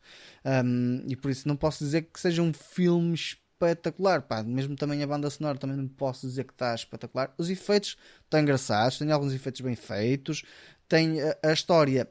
[0.46, 4.22] Hum, e por isso não posso dizer que seja um filme espetacular.
[4.24, 7.34] Pá, mesmo também a banda sonora também não posso dizer que está espetacular.
[7.38, 7.96] Os efeitos
[8.26, 10.44] estão engraçados, tem alguns efeitos bem feitos,
[10.90, 12.10] tem a, a história.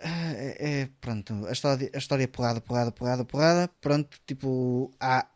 [0.00, 3.68] É, é, pronto, a história, a história é porrada, porrada, porrada, porrada.
[3.80, 5.26] Pronto, tipo, há,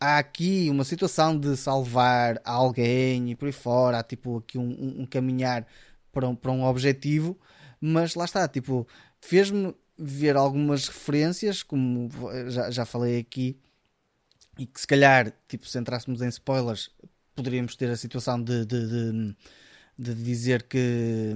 [0.00, 4.64] há aqui uma situação de salvar alguém e por aí fora, há tipo aqui um,
[4.70, 5.66] um- um caminhar
[6.12, 7.38] para um, para um objetivo,
[7.80, 8.86] mas lá está, tipo,
[9.20, 12.08] fez-me ver algumas referências, como
[12.48, 13.58] já, já falei aqui,
[14.58, 16.90] e que se calhar, tipo, se entrássemos em spoilers,
[17.34, 19.36] poderíamos ter a situação de, de, de,
[19.98, 21.34] de dizer que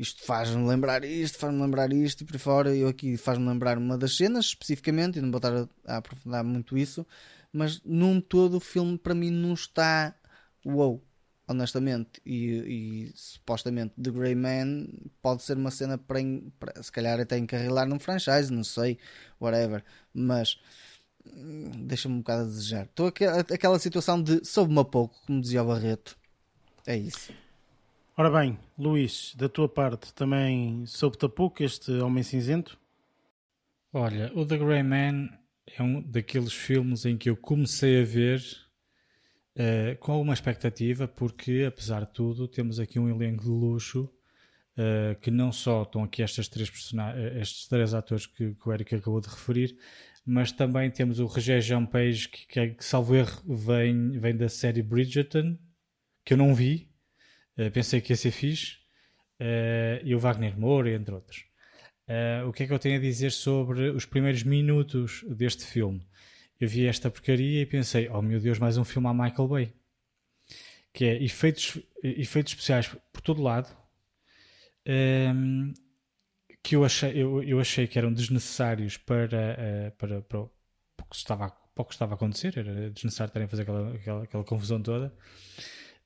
[0.00, 2.74] isto faz-me lembrar isto, faz-me lembrar isto e por fora.
[2.74, 6.42] Eu aqui faz-me lembrar uma das cenas especificamente, e não vou estar a, a aprofundar
[6.42, 7.06] muito isso,
[7.52, 10.14] mas num todo o filme para mim não está
[10.64, 11.02] wow,
[11.46, 12.20] honestamente.
[12.24, 14.86] E, e supostamente The Grey Man
[15.20, 16.20] pode ser uma cena para,
[16.58, 18.98] para se calhar até encarrilar num franchise, não sei,
[19.38, 20.58] whatever, mas
[21.26, 22.84] hum, deixa-me um bocado a desejar.
[22.86, 26.16] Estou aquela, aquela situação de soube-me a pouco, como dizia o Barreto.
[26.86, 27.34] É isso.
[28.20, 32.78] Ora bem, Luís, da tua parte também soube-te pouco este Homem Cinzento?
[33.90, 35.30] Olha, o The Grey Man
[35.66, 38.44] é um daqueles filmes em que eu comecei a ver
[39.56, 44.12] eh, com alguma expectativa, porque apesar de tudo, temos aqui um elenco de luxo
[44.76, 48.70] eh, que não só estão aqui estas três eh, estes três atores que, que o
[48.74, 49.78] Eric acabou de referir,
[50.26, 54.50] mas também temos o Roger Jean Page, que, que, que salvo erro, vem, vem da
[54.50, 55.56] série Bridgerton,
[56.22, 56.89] que eu não vi,
[57.60, 58.78] eh, pensei que ia ser fixe,
[59.38, 61.44] eh, e o Wagner Moura, entre outros.
[62.08, 66.00] Uh, o que é que eu tenho a dizer sobre os primeiros minutos deste filme?
[66.60, 69.72] Eu vi esta porcaria e pensei, oh meu Deus, mais um filme a Michael Bay.
[70.92, 73.68] Que é efeitos, efeitos especiais por todo lado.
[74.86, 75.72] um,
[76.62, 80.50] que eu achei, eu, eu achei que eram desnecessários para, uh, para, para, o-
[80.96, 82.58] para o que estava, para o que estava a acontecer.
[82.58, 85.14] Era desnecessário estarem a fazer aquela, aquela, aquela confusão toda.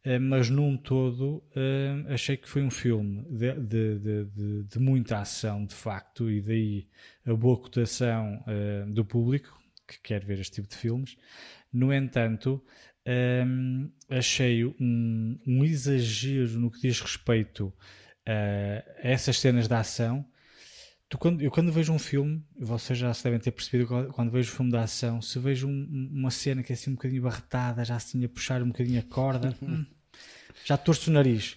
[0.06, 5.18] Uh, mas num todo uh, achei que foi um filme de, de, de, de- muita
[5.18, 6.86] ação de facto e daí
[7.24, 9.58] a boa cotação uh, do público
[9.88, 11.16] que quer ver este tipo de filmes.
[11.72, 12.62] No entanto
[14.08, 17.70] achei um, um exagero no que diz respeito
[18.26, 20.24] a essas cenas de ação
[21.14, 24.52] tu, quando, eu quando vejo um filme, vocês já se devem ter percebido quando vejo
[24.52, 27.84] um filme de ação, se vejo um, uma cena que é assim um bocadinho barretada,
[27.84, 29.86] já assim a puxar um bocadinho a corda, hum,
[30.64, 31.56] já torço o nariz.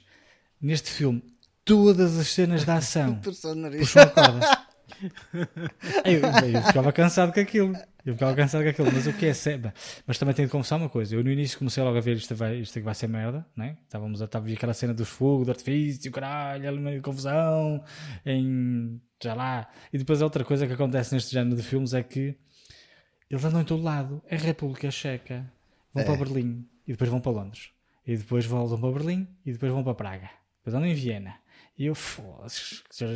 [0.62, 1.24] Neste filme,
[1.66, 4.68] todas as cenas de ação puxam a corda.
[6.06, 6.22] eu,
[6.54, 7.74] eu, ficava cansado com aquilo.
[8.06, 8.92] Eu ficava cansado com aquilo.
[8.92, 9.74] Mas o que é sério?
[10.06, 11.16] Mas também tenho de confessar uma coisa.
[11.16, 13.78] Eu no início comecei logo a ver isto, vai, isto vai ser merda, né?
[13.84, 17.84] Estávamos a estar a ver aquela cena dos fogos, do artifício, caralho, ali meio confusão,
[18.26, 19.02] em.
[19.22, 19.70] Já lá.
[19.92, 22.36] E depois outra coisa que acontece neste género de filmes é que
[23.30, 24.22] eles andam em todo lado.
[24.28, 25.52] É República Checa,
[25.94, 26.06] vão é.
[26.06, 27.72] para Berlim e depois vão para Londres.
[28.06, 30.30] E depois voltam para Berlim e depois vão para Praga.
[30.60, 31.36] Depois andam em Viena
[31.78, 31.94] e eu,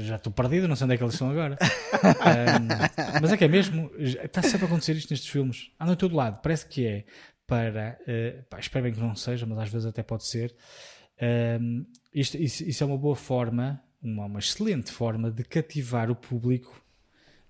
[0.04, 1.58] já estou perdido, não sei onde é que eles estão agora.
[1.98, 5.72] um, mas é que é mesmo, está sempre a acontecer isto nestes filmes.
[5.80, 7.06] Andam em todo lado, parece que é
[7.48, 7.98] para.
[8.02, 10.56] Uh, pá, espero bem que não seja, mas às vezes até pode ser.
[11.60, 16.16] Um, isto, isso, isso, é uma boa forma, uma, uma excelente forma de cativar o
[16.16, 16.84] público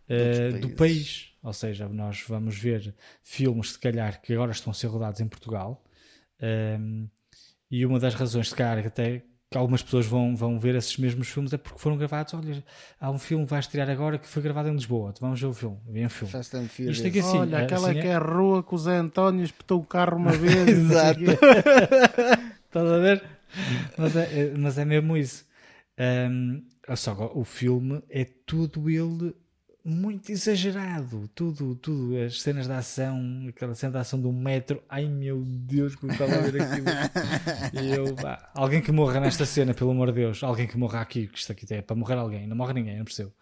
[0.09, 1.29] uh, do país.
[1.43, 5.27] Ou seja, nós vamos ver filmes, se calhar, que agora estão a ser rodados em
[5.27, 5.83] Portugal.
[6.41, 7.07] Um,
[7.69, 11.27] e uma das razões, se calhar, até que algumas pessoas vão, vão ver esses mesmos
[11.27, 12.33] filmes é porque foram gravados.
[12.33, 12.63] Olha,
[12.99, 15.13] há um filme que vai estrear agora que foi gravado em Lisboa.
[15.19, 15.77] Vamos ver o filme.
[15.89, 16.31] Vem o filme.
[16.31, 16.97] Fast and Furious.
[16.97, 18.15] Isto é que assim, Olha, é, aquela assim que é...
[18.15, 20.69] a rua que o Zé António espetou o carro uma vez.
[20.69, 21.19] Exato.
[22.65, 23.23] Estás a ver?
[23.97, 25.45] Mas é, é, mas é mesmo isso.
[25.99, 26.63] Um,
[26.95, 29.35] só o filme é tudo ele
[29.84, 31.27] muito exagerado.
[31.34, 32.18] Tudo, tudo.
[32.18, 34.81] As cenas de ação, aquela cena de ação do metro.
[34.88, 36.85] Ai meu Deus, como estava a ver aquilo.
[37.81, 40.43] e eu, pá, alguém que morra nesta cena, pelo amor de Deus.
[40.43, 42.47] Alguém que morra aqui, que isto aqui é para morrer alguém.
[42.47, 43.34] Não morre ninguém, não percebo.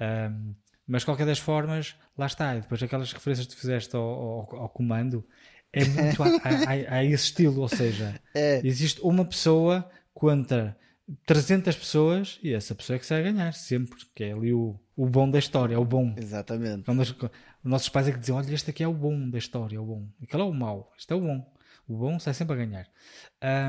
[0.00, 0.54] Um,
[0.86, 2.56] mas qualquer das formas, lá está.
[2.56, 5.26] E depois aquelas referências que tu fizeste ao, ao, ao comando
[5.72, 7.60] é muito a, a, a, esse estilo.
[7.60, 8.60] Ou seja, é.
[8.64, 10.76] existe uma pessoa contra
[11.24, 14.78] 300 pessoas e essa pessoa é que sai a ganhar, sempre, que é ali o,
[14.96, 16.14] o bom da história, é o bom.
[16.16, 16.82] Exatamente.
[16.84, 17.30] Quando os, os
[17.62, 19.84] nossos pais é que diziam: olha, este aqui é o bom da história, é o
[19.84, 20.08] bom.
[20.22, 21.54] Aquele é o mau, este é o bom.
[21.88, 22.88] O bom sai sempre a ganhar.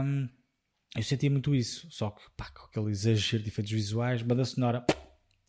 [0.03, 0.27] Um,
[0.95, 4.84] eu sentia muito isso, só que pá, com aquele exagero de efeitos visuais, banda sonora,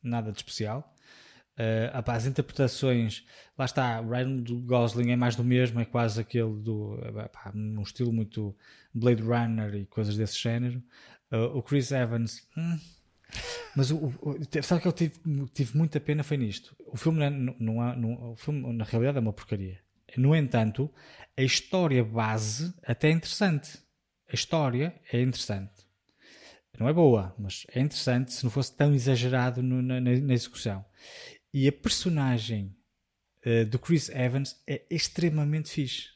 [0.02, 0.94] nada de especial.
[1.58, 3.24] Uh, as interpretações,
[3.56, 6.98] lá está, Ryan Gosling é mais do mesmo, é quase aquele do
[7.32, 8.54] pá, um estilo muito
[8.94, 10.82] Blade Runner e coisas desse género.
[11.32, 12.46] Uh, o Chris Evans.
[12.56, 12.78] Hum.
[13.76, 15.14] Mas o, o, sabe que eu tive,
[15.52, 16.74] tive muita pena foi nisto.
[16.86, 19.78] O filme, não, não, há, não, o filme na realidade é uma porcaria.
[20.16, 20.92] No entanto,
[21.36, 23.78] a história base até é interessante.
[24.30, 25.86] A história é interessante.
[26.78, 30.84] Não é boa, mas é interessante se não fosse tão exagerado no, na, na, execução.
[31.52, 32.76] E a personagem
[33.44, 36.08] uh, do Chris Evans é extremamente fixe.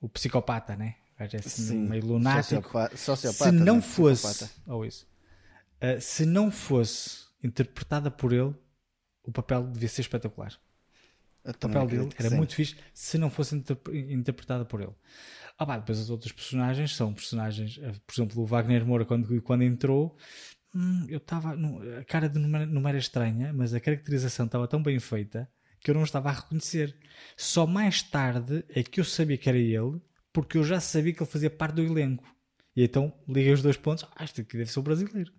[0.00, 0.96] O psicopata, né?
[1.18, 2.78] É assim, Sim, meio lunático.
[2.96, 3.82] Sociopata, se não né?
[3.82, 5.06] fosse, ou isso,
[5.82, 8.54] uh, se não fosse interpretada por ele,
[9.22, 10.52] o papel devia ser espetacular.
[11.44, 13.56] o papel dele era muito fixe se não fosse
[14.10, 14.94] interpretada por ele.
[15.58, 19.40] Ah, pá, depois as outras personagens são personagens, eh, por exemplo, o Wagner Moura, quando,
[19.40, 20.14] quando entrou,
[20.74, 21.56] hum, eu estava.
[21.98, 25.90] A cara de não, não era estranha, mas a caracterização estava tão bem feita que
[25.90, 26.94] eu não estava a reconhecer.
[27.36, 30.00] Só mais tarde é que eu sabia que era ele
[30.36, 32.22] porque eu já sabia que ele fazia parte do elenco.
[32.76, 35.32] E então liguei os dois pontos, ah, isto aqui deve ser o brasileiro.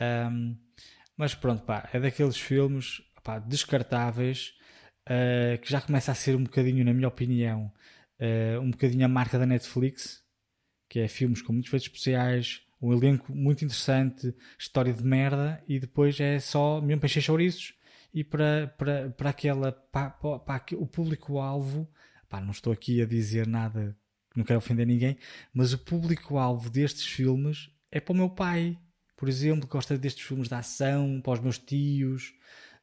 [0.00, 0.56] Um,
[1.16, 4.54] mas pronto, pá, é daqueles filmes pá, descartáveis
[5.08, 7.72] uh, que já começa a ser um bocadinho, na minha opinião,
[8.20, 10.22] uh, um bocadinho a marca da Netflix,
[10.88, 15.80] que é filmes com muitos efeitos especiais, um elenco muito interessante, história de merda, e
[15.80, 17.74] depois é só mesmo para encher chouriços
[18.14, 21.90] e para, para, para aquela para, para, para o público-alvo.
[22.32, 23.98] Não estou aqui a dizer nada
[24.36, 25.16] não quero ofender ninguém,
[25.52, 28.78] mas o público-alvo destes filmes é para o meu pai,
[29.16, 32.32] por exemplo, que gosta destes filmes de ação, para os meus tios,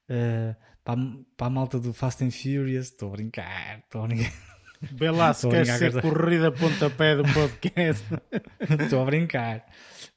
[0.09, 1.05] uh, para, a,
[1.35, 2.87] para, a malta do Fast and Furious.
[2.87, 4.33] Estou a brincar, estou a brincar.
[5.13, 6.01] Lá se queres ser esta...
[6.01, 8.05] corrida pontapé do podcast.
[8.83, 9.65] Estou a brincar.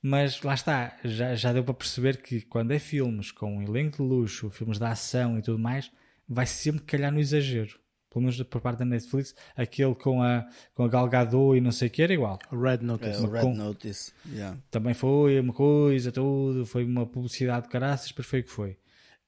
[0.03, 3.99] Mas lá está, já, já deu para perceber que quando é filmes com um elenco
[3.99, 5.91] de luxo, filmes de ação e tudo mais,
[6.29, 7.79] vai sempre calhar no exagero
[8.11, 11.71] pelo menos por parte da Netflix, aquele com a, com a Gal Gadot e não
[11.71, 12.39] sei o que era igual.
[12.51, 13.25] Red Notice.
[13.25, 14.13] É, Red com, Notice.
[14.33, 14.59] Yeah.
[14.71, 18.71] Também foi uma coisa, tudo, foi uma publicidade de caraças, depois foi o que foi.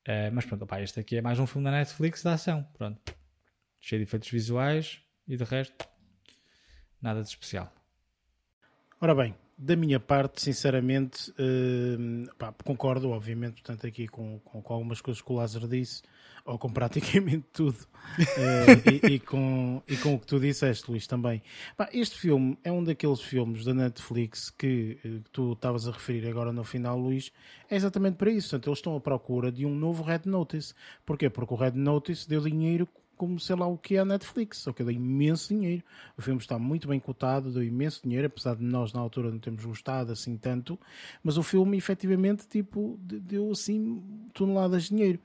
[0.02, 3.00] Uh, mas pronto, opa, este aqui é mais um filme da Netflix da ação, pronto.
[3.80, 5.88] Cheio de efeitos visuais e de resto,
[7.00, 7.72] nada de especial.
[9.00, 14.74] Ora bem, da minha parte, sinceramente, uh, pá, concordo, obviamente, portanto, aqui com, com, com,
[14.74, 16.02] algumas coisas que o Lázaro disse,
[16.44, 21.06] ou com praticamente tudo, uh, e, e, com, e com o que tu disseste, Luís,
[21.06, 21.42] também.
[21.76, 25.92] Pá, este filme é um daqueles filmes da Netflix que, uh, que tu estavas a
[25.92, 27.32] referir agora no final, Luís,
[27.70, 28.50] é exatamente para isso.
[28.50, 30.74] Portanto, eles estão à procura de um novo Red Notice.
[31.06, 31.30] Porquê?
[31.30, 32.88] Porque o Red Notice deu dinheiro
[33.22, 35.84] como sei lá o que é a Netflix, só que deu imenso dinheiro.
[36.18, 39.38] O filme está muito bem cotado, deu imenso dinheiro, apesar de nós na altura não
[39.38, 40.76] termos gostado assim tanto,
[41.22, 44.02] mas o filme efetivamente tipo, deu assim
[44.32, 45.20] toneladas de dinheiro.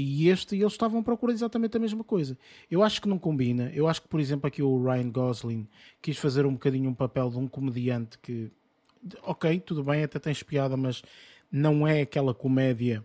[0.00, 2.38] E este, eles estavam a procurar exatamente a mesma coisa.
[2.70, 3.68] Eu acho que não combina.
[3.74, 5.68] Eu acho que, por exemplo, aqui o Ryan Gosling
[6.00, 8.48] quis fazer um bocadinho um papel de um comediante que,
[9.24, 11.02] ok, tudo bem, até tem piada, mas
[11.50, 13.04] não é aquela comédia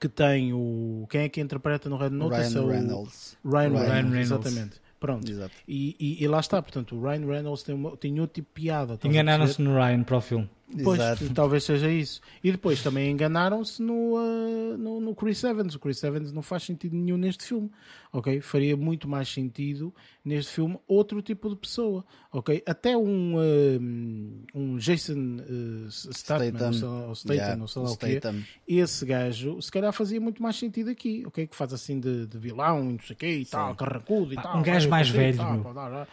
[0.00, 1.06] que tem o.
[1.08, 2.54] Quem é que interpreta no Red Notice?
[2.54, 3.38] Ryan é o Reynolds.
[3.44, 4.20] Ryan, Ryan Reynolds, Reynolds.
[4.20, 4.80] exatamente.
[4.98, 5.30] Pronto.
[5.30, 5.54] Exato.
[5.68, 8.62] E, e, e lá está, portanto, o Ryan Reynolds tem, uma, tem outro tipo de
[8.62, 8.98] piada.
[9.04, 10.50] Enganaram-se no Ryan para o filme.
[10.82, 11.28] Pois, Exato.
[11.34, 12.20] talvez seja isso.
[12.42, 15.74] E depois também enganaram-se no, uh, no, no Chris Evans.
[15.74, 17.70] O Chris Evans não faz sentido nenhum neste filme,
[18.12, 18.40] ok?
[18.40, 22.62] Faria muito mais sentido neste filme outro tipo de pessoa, ok?
[22.66, 26.88] Até um, uh, um Jason uh, Statham, Statham.
[27.02, 27.94] ou ou Statham, Yeah, não sei lá o o.
[27.94, 28.42] Statham.
[28.66, 31.46] Esse gajo, se calhar fazia muito mais sentido aqui, ok?
[31.46, 34.36] Que faz assim de, de vilão e não sei o quê e tal, carrancudo e
[34.36, 34.58] tal.
[34.58, 36.06] um gajo mais velho, tal,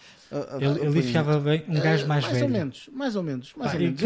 [0.60, 2.44] Ele, ele ficava bem, um gajo mais, mais velho.
[2.45, 4.02] ou menos, mais ou menos, mais Pá, ou menos.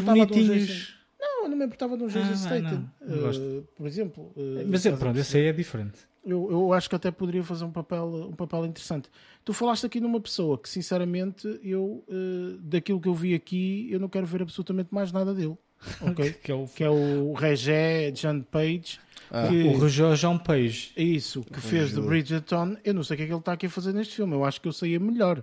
[0.00, 0.66] Um bonitinhos.
[0.68, 2.90] Jason- Não, eu não me importava de um Jason Ah, Statham.
[3.00, 3.68] Uh, gosto.
[3.76, 4.32] por exemplo.
[4.36, 5.98] uh, Mas é, pronto, esse aí é diferente.
[6.24, 9.08] eu, eu acho que até poderia fazer um papel, um papel interessante.
[9.44, 13.98] Tu falaste aqui numa pessoa que, sinceramente, eu, uh, daquilo que eu vi aqui, eu
[14.00, 15.56] não quero ver absolutamente mais nada dele.
[16.00, 16.32] Ok?
[16.42, 19.00] Que é o, que é o Regé John Page.
[19.34, 19.48] Ah.
[19.48, 20.92] que, o Rogério João Page.
[20.94, 22.00] é isso, que fez de.
[22.00, 22.76] Bridgerton.
[22.84, 24.34] Eu não sei o que é que ele está aqui a fazer neste filme.
[24.34, 25.42] Eu acho que eu saía melhor.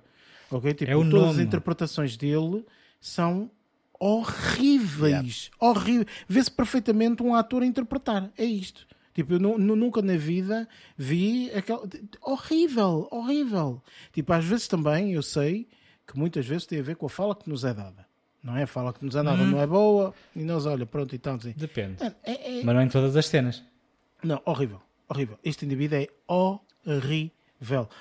[0.52, 0.74] Ok?
[0.76, 1.44] Tipo, É o todas as nome.
[1.44, 2.64] interpretações dele
[3.02, 3.50] são
[4.00, 5.52] horríveis.
[5.60, 6.08] Horríveis.
[6.28, 8.30] Vê-se perfeitamente um ator a interpretar.
[8.38, 8.88] É isto.
[9.14, 10.68] Tipo, eu nu- nu- nunca na vida
[10.98, 11.88] vi aquela.
[12.22, 13.82] Horrível, horrível.
[14.14, 15.68] Tipo, às vezes também eu sei
[16.08, 18.08] que muitas vezes tem a ver com a fala que nos é dada.
[18.42, 18.64] Não é?
[18.64, 19.50] A fala que nos é dada Uhum.
[19.52, 21.54] não é boa e nós, olha, pronto, então assim.
[21.58, 21.98] Depende.
[22.24, 23.62] É, é- Mas não em todas as cenas.
[24.24, 25.38] não, horrível, horrível.
[25.44, 27.32] Este indivíduo é horrível.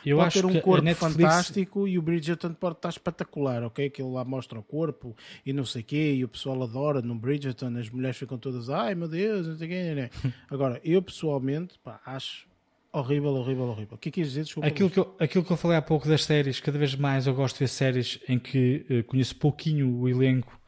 [0.06, 3.90] Eu pode acho ter um corpo Netflix- fantástico e o Bridgerton pode estar espetacular, ok?
[3.90, 7.02] Que ele lá mostra o corpo e não sei o quê, e o pessoal adora
[7.02, 10.10] no Bridgerton, as mulheres ficam todas, ai meu Deus, não sei o quê, né?
[10.48, 12.46] Agora, eu pessoalmente, pá, acho
[12.92, 13.94] horrível, horrível, horrível.
[13.94, 14.44] O que é que dizer?
[14.44, 17.26] Desculpa, Aquilo que, eu, aquilo que eu falei há pouco das séries, cada vez mais
[17.26, 20.58] eu gosto de ver séries em que eh, conheço pouquinho o elenco,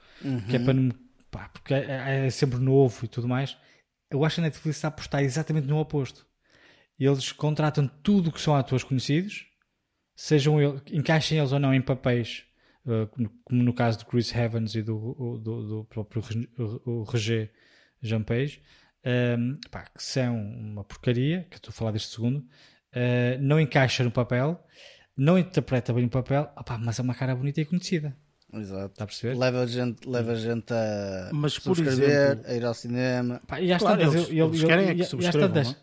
[0.49, 0.93] que é para não.
[1.31, 3.57] pá, porque é, é sempre novo e tudo mais.
[4.11, 6.27] Eu acho que a Netflix está a apostar exatamente no oposto.
[7.01, 9.47] Eles contratam tudo o que são atores conhecidos,
[10.15, 12.45] sejam ele, encaixem eles ou não em papéis,
[12.87, 13.09] eh,
[13.45, 16.23] como no caso do Chris Evans e do, do, do próprio
[16.85, 17.51] o Roger
[18.03, 18.61] Jean Page,
[19.03, 22.45] ehm, pá, que são uma porcaria, que eu estou a falar deste segundo,
[22.93, 24.63] eh, não encaixa no papel,
[25.17, 28.15] não interpreta bem o papel, opá, mas é uma cara bonita e conhecida.
[28.53, 28.93] Exato.
[28.93, 29.37] Está a perceber?
[29.39, 33.41] Leva gente, leva gente a Mas, por subscrever, exemplo- a ir ao cinema.
[33.47, 35.77] Pá, e às Claro, tantas, eles- ele, ele, eles querem é que subscrevam?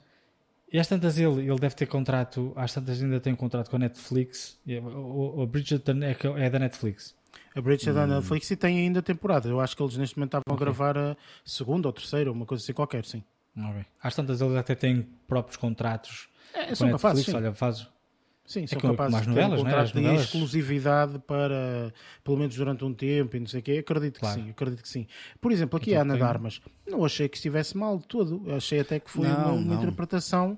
[0.72, 3.80] E às tantas ele, ele deve ter contrato, às tantas ainda tem contrato com a
[3.80, 4.60] Netflix.
[4.68, 7.16] O, o, Bridgerton é, que- é da Netflix.
[7.56, 9.48] A Bridgerton da Netflix e tem ainda temporada.
[9.48, 11.16] Eu acho que eles neste momento estavam a gravar a
[11.46, 13.24] segunda ou terceira, uma coisa assim qualquer, sim.
[13.58, 13.86] Ok.
[14.02, 17.26] Às tantas eles até têm próprios contratos É, com são capazes, Netflix.
[17.26, 17.36] sim.
[17.46, 17.88] Olha, faz,
[18.48, 19.64] Sim, são como- capazes de ter um novelas, né?
[19.66, 20.24] contrato As de novelas.
[20.26, 21.94] exclusividade para,
[22.24, 23.78] pelo menos durante um tempo e não sei o quê.
[23.80, 24.38] Acredito Claro.
[24.40, 25.06] que sim, acredito que sim.
[25.42, 28.08] Por exemplo, aqui Então a Ana tem- de Armas, não achei que estivesse mal de
[28.08, 28.42] todo.
[28.56, 30.58] Achei até que foi Não, uma, uma interpretação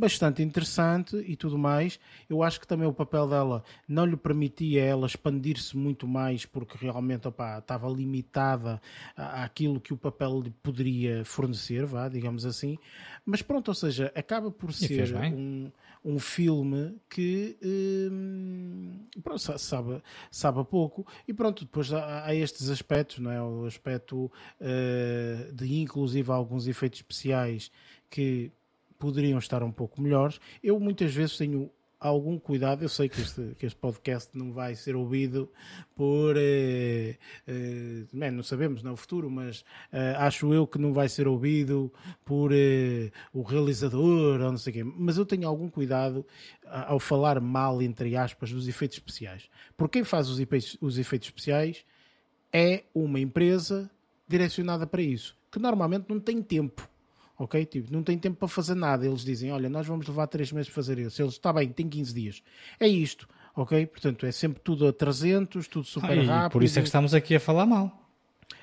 [0.00, 2.00] bastante interessante e tudo mais.
[2.28, 6.76] Eu acho que também o papel dela não lhe permitia ela expandir-se muito mais porque
[6.76, 8.80] realmente opá, estava limitada
[9.16, 12.78] à- àquilo que o papel lhe poderia fornecer, vá, digamos assim.
[13.24, 15.70] Mas pronto, ou seja, acaba por ser um,
[16.04, 22.34] um filme que hum, pronto, sa- sabe, sabe a pouco e pronto, depois há, há
[22.34, 23.42] estes aspectos, não é?
[23.42, 27.70] o aspecto eh, de inclusive alguns efeitos especiais
[28.08, 28.50] que
[29.00, 30.38] poderiam estar um pouco melhores.
[30.62, 34.74] Eu muitas vezes tenho algum cuidado, eu sei que este, que este podcast não vai
[34.74, 35.50] ser ouvido
[35.94, 37.16] por eh,
[37.46, 41.92] eh, bem, não sabemos no futuro, mas eh, acho eu que não vai ser ouvido
[42.24, 46.24] por eh, o realizador ou não sei o quê, mas eu tenho algum cuidado
[46.66, 49.50] ao falar mal, entre aspas, dos efeitos especiais.
[49.76, 51.84] Porque quem faz os efeitos, os efeitos especiais
[52.52, 53.90] é uma empresa
[54.26, 56.89] direcionada para isso, que normalmente não tem tempo.
[57.42, 57.64] Ok?
[57.64, 59.06] Tipo, não tem tempo para fazer nada.
[59.06, 61.22] Eles dizem: Olha, nós vamos levar 3 meses para fazer isso.
[61.22, 62.42] Eles, está bem, tem 15 dias.
[62.78, 63.26] É isto.
[63.56, 63.86] ok?
[63.86, 66.52] Portanto, é sempre tudo a 300, tudo super Ah, rápido.
[66.52, 67.96] por isso é que estamos aqui a falar mal.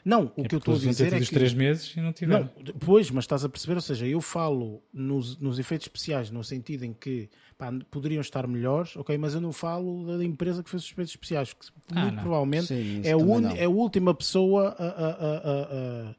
[0.07, 1.25] Não, o É que eu estou a dizer é que...
[1.33, 2.49] três meses e não tiveram.
[2.55, 6.41] Não, pois, mas estás a perceber, ou seja, eu falo nos, nos efeitos especiais no
[6.45, 10.69] sentido em que pá, poderiam estar melhores, ok, mas eu não falo da empresa que
[10.69, 12.21] fez os efeitos especiais, que Ah, muito não.
[12.23, 13.49] provavelmente Sim, é, não.
[13.57, 16.15] é a última pessoa a, a- a- a-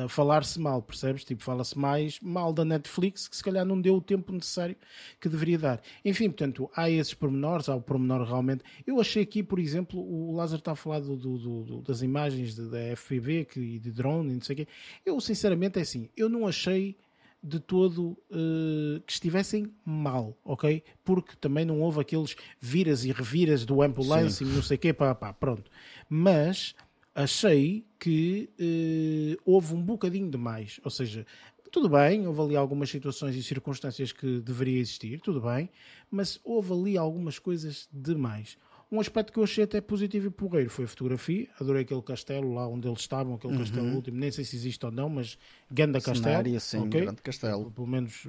[0.00, 1.22] a- a falar-se mal, percebes?
[1.24, 4.74] Tipo, fala-se mais mal da Netflix, que se calhar não deu o tempo necessário
[5.20, 5.80] que deveria dar.
[6.04, 8.64] Enfim, portanto, há esses pormenores, há o pormenor realmente.
[8.86, 12.56] Eu achei aqui, por exemplo, o Lázaro está a falar do- do- do- das imagens
[12.56, 14.68] da FPV que, e de drone e não sei o quê.
[15.04, 16.96] Eu, sinceramente, é assim, eu não achei
[17.42, 20.82] de todo eh, que estivessem mal, ok?
[21.04, 24.92] Porque também não houve aqueles viras e reviras do ambulance e não sei o quê,
[24.92, 25.70] pá, pá, pronto.
[26.08, 26.74] Mas
[27.14, 31.24] achei que eh, houve um bocadinho de mais, ou seja,
[31.70, 35.70] tudo bem, houve ali algumas situações e circunstâncias que deveria existir, tudo bem,
[36.10, 38.56] mas houve ali algumas coisas demais.
[38.90, 41.46] Um aspecto que eu achei até positivo e porreiro foi a fotografia.
[41.60, 44.18] Adorei aquele castelo lá onde eles estavam, aquele castelo último.
[44.18, 45.36] Nem sei se existe ou não, mas
[45.70, 46.24] ganda castelo.
[46.24, 47.00] Cenário, sim, ok?
[47.02, 47.70] grande castelo.
[47.70, 48.26] Pelo menos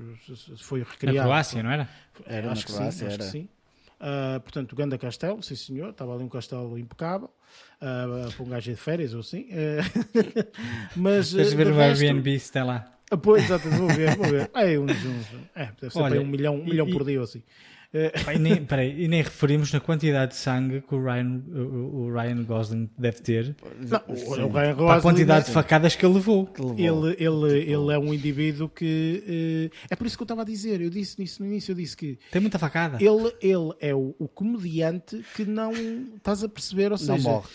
[0.57, 1.27] foi Na recriado.
[1.27, 1.89] Croácia, não era?
[2.25, 3.23] Era acho na que Croácia, sim, acho era.
[3.23, 3.49] que sim.
[3.99, 7.29] Ah, portanto, Ganda Castelo, sim senhor, estava ali um castelo impecável,
[7.81, 9.47] ah, para um gajo de férias ou assim.
[9.51, 9.83] Ah,
[10.95, 12.97] mas Tens ah, ver o Airbnb se está lá.
[13.11, 14.49] Ah, Pois, exato, vou ver, vou ver.
[14.53, 17.03] É, uns, uns, é deve ser Olha, para um milhão, um e- milhão e- por
[17.05, 17.41] dia ou assim.
[17.91, 21.41] Ah, Pá, E nem, peraí, e nem referimos na quantidade de sangue que o Ryan,
[21.51, 23.55] o, o Ryan Gosling deve ter.
[23.89, 26.45] não, o, o Ryan Para a Gosling, quantidade de facadas que ele levou.
[26.45, 27.07] Que levou.
[27.09, 29.71] ele, ele, ele é um indivíduo que.
[29.73, 31.75] eh, é por isso que eu estava a dizer, eu disse nisso no início, eu
[31.75, 32.97] disse que Tem muita facada.
[33.03, 35.71] ele, ele é o, o comediante que não
[36.15, 37.47] estás a perceber, ou Não seja, morre.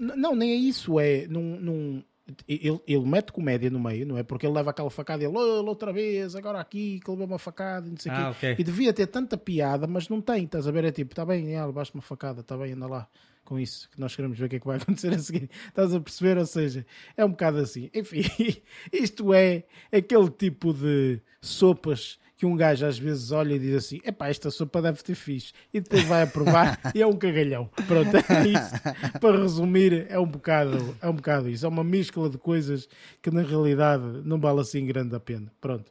[0.00, 2.02] N- Não, nem é isso, é num, num-
[2.48, 4.22] ele, ele mete comédia no meio, não é?
[4.22, 7.38] Porque ele leva aquela facada e ele, "Oh, outra vez, agora aqui, que levou uma
[7.38, 8.46] facada e não sei o Ah, quê.
[8.46, 8.56] ok.
[8.58, 10.84] E devia ter tanta piada, mas não tem, estás a ver?
[10.84, 13.08] É tipo, está bem, levaste uma facada, está bem, anda lá
[13.44, 15.50] com isso, que nós queremos ver o que é que vai acontecer a seguir.
[15.68, 16.38] Estás a perceber?
[16.38, 17.90] Ou seja, é um bocado assim.
[17.94, 18.22] Enfim,
[18.90, 24.00] isto é aquele tipo de sopas que um gajo às vezes olha e diz assim:
[24.04, 25.52] epá, esta sopa deve ter fixe.
[25.72, 27.68] E depois vai a provar e é um cagalhão.
[27.86, 29.20] Pronto, é isso.
[29.20, 31.64] Para resumir, é um bocado, é um bocado isso.
[31.64, 32.88] É uma mescla de coisas
[33.22, 35.52] que na realidade não vale assim grande a pena.
[35.60, 35.90] Pronto.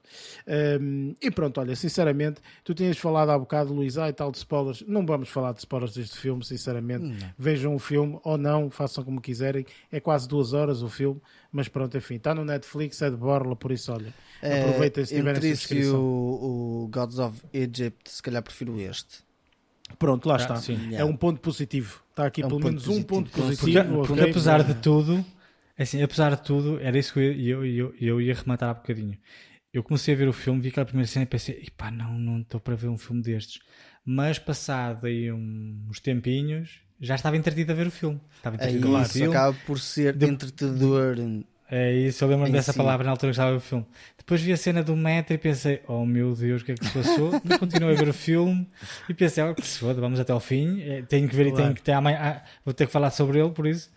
[0.82, 4.38] Hum, e pronto, olha, sinceramente, tu tinhas falado há bocado, Luís, ah, e tal de
[4.38, 4.84] spoilers.
[4.88, 7.26] Não vamos falar de spoilers deste filme, sinceramente.
[7.38, 9.66] Vejam o filme ou não, façam como quiserem.
[9.92, 11.22] É quase duas horas o filme,
[11.54, 15.18] mas pronto, enfim, está no Netflix, é de borla, por isso, olha, aproveitem se Eh,
[15.18, 16.02] tiverem Entre isso e subscrição.
[16.04, 19.24] o, o Gods of Egypt, se calhar prefiro este.
[20.00, 20.56] Pronto, lá Ah, está.
[20.56, 20.96] sim.
[20.96, 22.02] É um ponto positivo.
[22.10, 23.60] Está aqui É um pelo menos um ponto positivo.
[23.62, 23.84] positivo.
[23.98, 24.32] Porque, porque ok?
[24.32, 25.26] apesar de tudo,
[25.78, 29.18] assim, apesar de tudo, era isso que eu, eu, eu, eu ia rematar há bocadinho.
[29.74, 32.42] Eu comecei a ver o filme, vi aquela primeira cena e pensei, pá, não, não
[32.42, 33.60] estou para ver um filme destes.
[34.06, 38.20] Mas passado aí um- uns tempinhos, já estava entretido a ver o filme.
[38.38, 39.36] Estava É entretido a ver o isso, filme.
[39.36, 41.16] acaba por ser De- entretedor.
[41.70, 42.78] É isso, eu lembro-me em dessa si.
[42.78, 43.86] palavra na altura que estava a ver o filme.
[44.18, 46.86] Depois vi a cena do metro e pensei, oh meu Deus, o que é que
[46.86, 47.32] se passou?
[47.44, 48.68] Mas continuei a ver o filme
[49.10, 50.82] e pensei, oh, que se foda, vamos até ao fim.
[50.82, 51.64] Eh, Tenho que ver e Claro.
[51.64, 53.90] tenho que ter amanhã, ah, vou ter que falar sobre ele, por isso.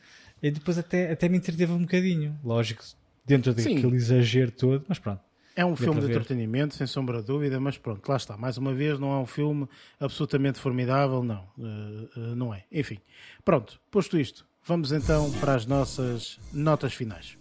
[0.43, 2.83] E depois até, até me entreteve um bocadinho, lógico,
[3.27, 3.74] dentro Sim.
[3.74, 5.20] daquele exagero todo, mas pronto.
[5.59, 6.16] É um filme de ver.
[6.16, 8.37] entretenimento, sem sombra de dúvida, mas pronto, lá está.
[8.37, 9.66] Mais uma vez, não é um filme
[9.99, 11.49] absolutamente formidável, não.
[11.59, 12.65] Eh, eh, não é.
[12.70, 12.99] Enfim,
[13.43, 17.39] pronto, posto isto, vamos então para as nossas notas finais.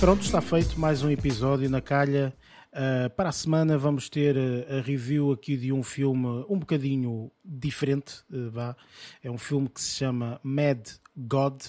[0.00, 2.32] Pronto, está feito mais um episódio na calha.
[2.74, 7.30] Uh, para a semana vamos ter uh, a review aqui de um filme um bocadinho
[7.44, 8.22] diferente.
[8.32, 8.76] uh, vá.
[9.22, 10.80] É um filme que se chama Mad
[11.16, 11.62] God.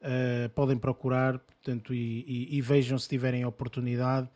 [0.00, 4.28] Uh, podem procurar portanto, e, e- e vejam se tiverem a oportunidade.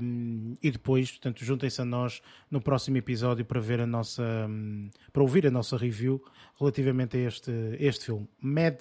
[0.00, 4.88] Um, e depois, portanto, juntem-se a nós no próximo episódio para ver a nossa, um,
[5.12, 6.22] para ouvir a nossa review
[6.58, 7.50] relativamente a este,
[7.80, 8.28] este filme.
[8.40, 8.76] Mad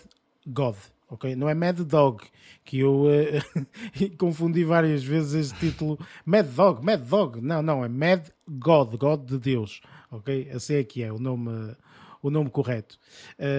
[0.45, 0.76] God.
[1.12, 1.36] Ok?
[1.36, 2.24] Não é Mad Dog,
[2.64, 3.42] que eu eh,
[4.18, 6.00] confundi várias vezes este título.
[6.26, 7.42] Mad Dog, Mad Dog.
[7.42, 9.82] Não, não, é Mad God, God de Deus.
[10.10, 10.50] Ok?
[10.54, 11.76] Assim é que é o nome,
[12.22, 12.99] o nome correto.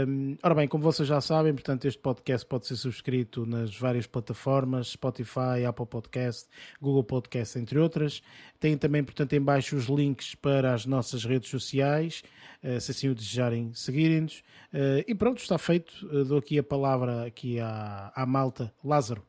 [0.07, 4.07] Hum, ora bem, como vocês já sabem, portanto, este podcast pode ser subscrito nas várias
[4.07, 6.49] plataformas, Spotify, Apple Podcast,
[6.81, 8.23] Google Podcast, entre outras.
[8.61, 12.23] Tem também, portanto, em baixo os links para as nossas redes sociais,
[12.63, 14.43] eh, se assim o desejarem seguirem-nos.
[14.73, 15.93] Eh, e pronto, está feito.
[16.13, 18.73] Eh, Dou aqui a palavra aqui à, à malta.
[18.85, 19.23] Lázaro.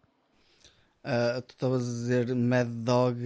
[1.04, 3.20] Ah, tu estavas a dizer Mad Dog,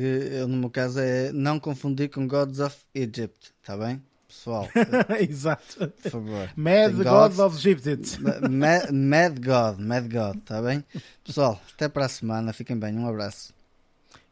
[0.48, 4.02] no meu caso é não confundir com Gods of Egypt, está bem?
[4.28, 4.68] Pessoal.
[5.20, 5.88] Exato.
[6.04, 6.50] Por favor.
[6.56, 7.40] Mad Tem God gods.
[7.40, 8.22] of Egypt.
[8.22, 10.84] Ma- Mad God, Mad God, está bem?
[11.24, 12.54] Pessoal, até para a semana.
[12.54, 12.98] Fiquem bem.
[12.98, 13.54] Um abraço.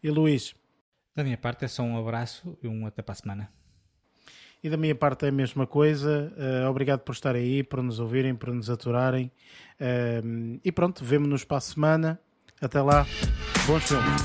[0.03, 0.53] E Luís?
[1.15, 3.49] Da minha parte é só um abraço e um até para a semana.
[4.63, 6.33] E da minha parte é a mesma coisa.
[6.37, 9.31] Eh, obrigado por estarem aí, por nos ouvirem, por nos aturarem.
[9.79, 10.21] Eh,
[10.63, 12.19] e pronto, vemo-nos para a semana.
[12.59, 13.05] Até lá,
[13.67, 14.21] bons filmes.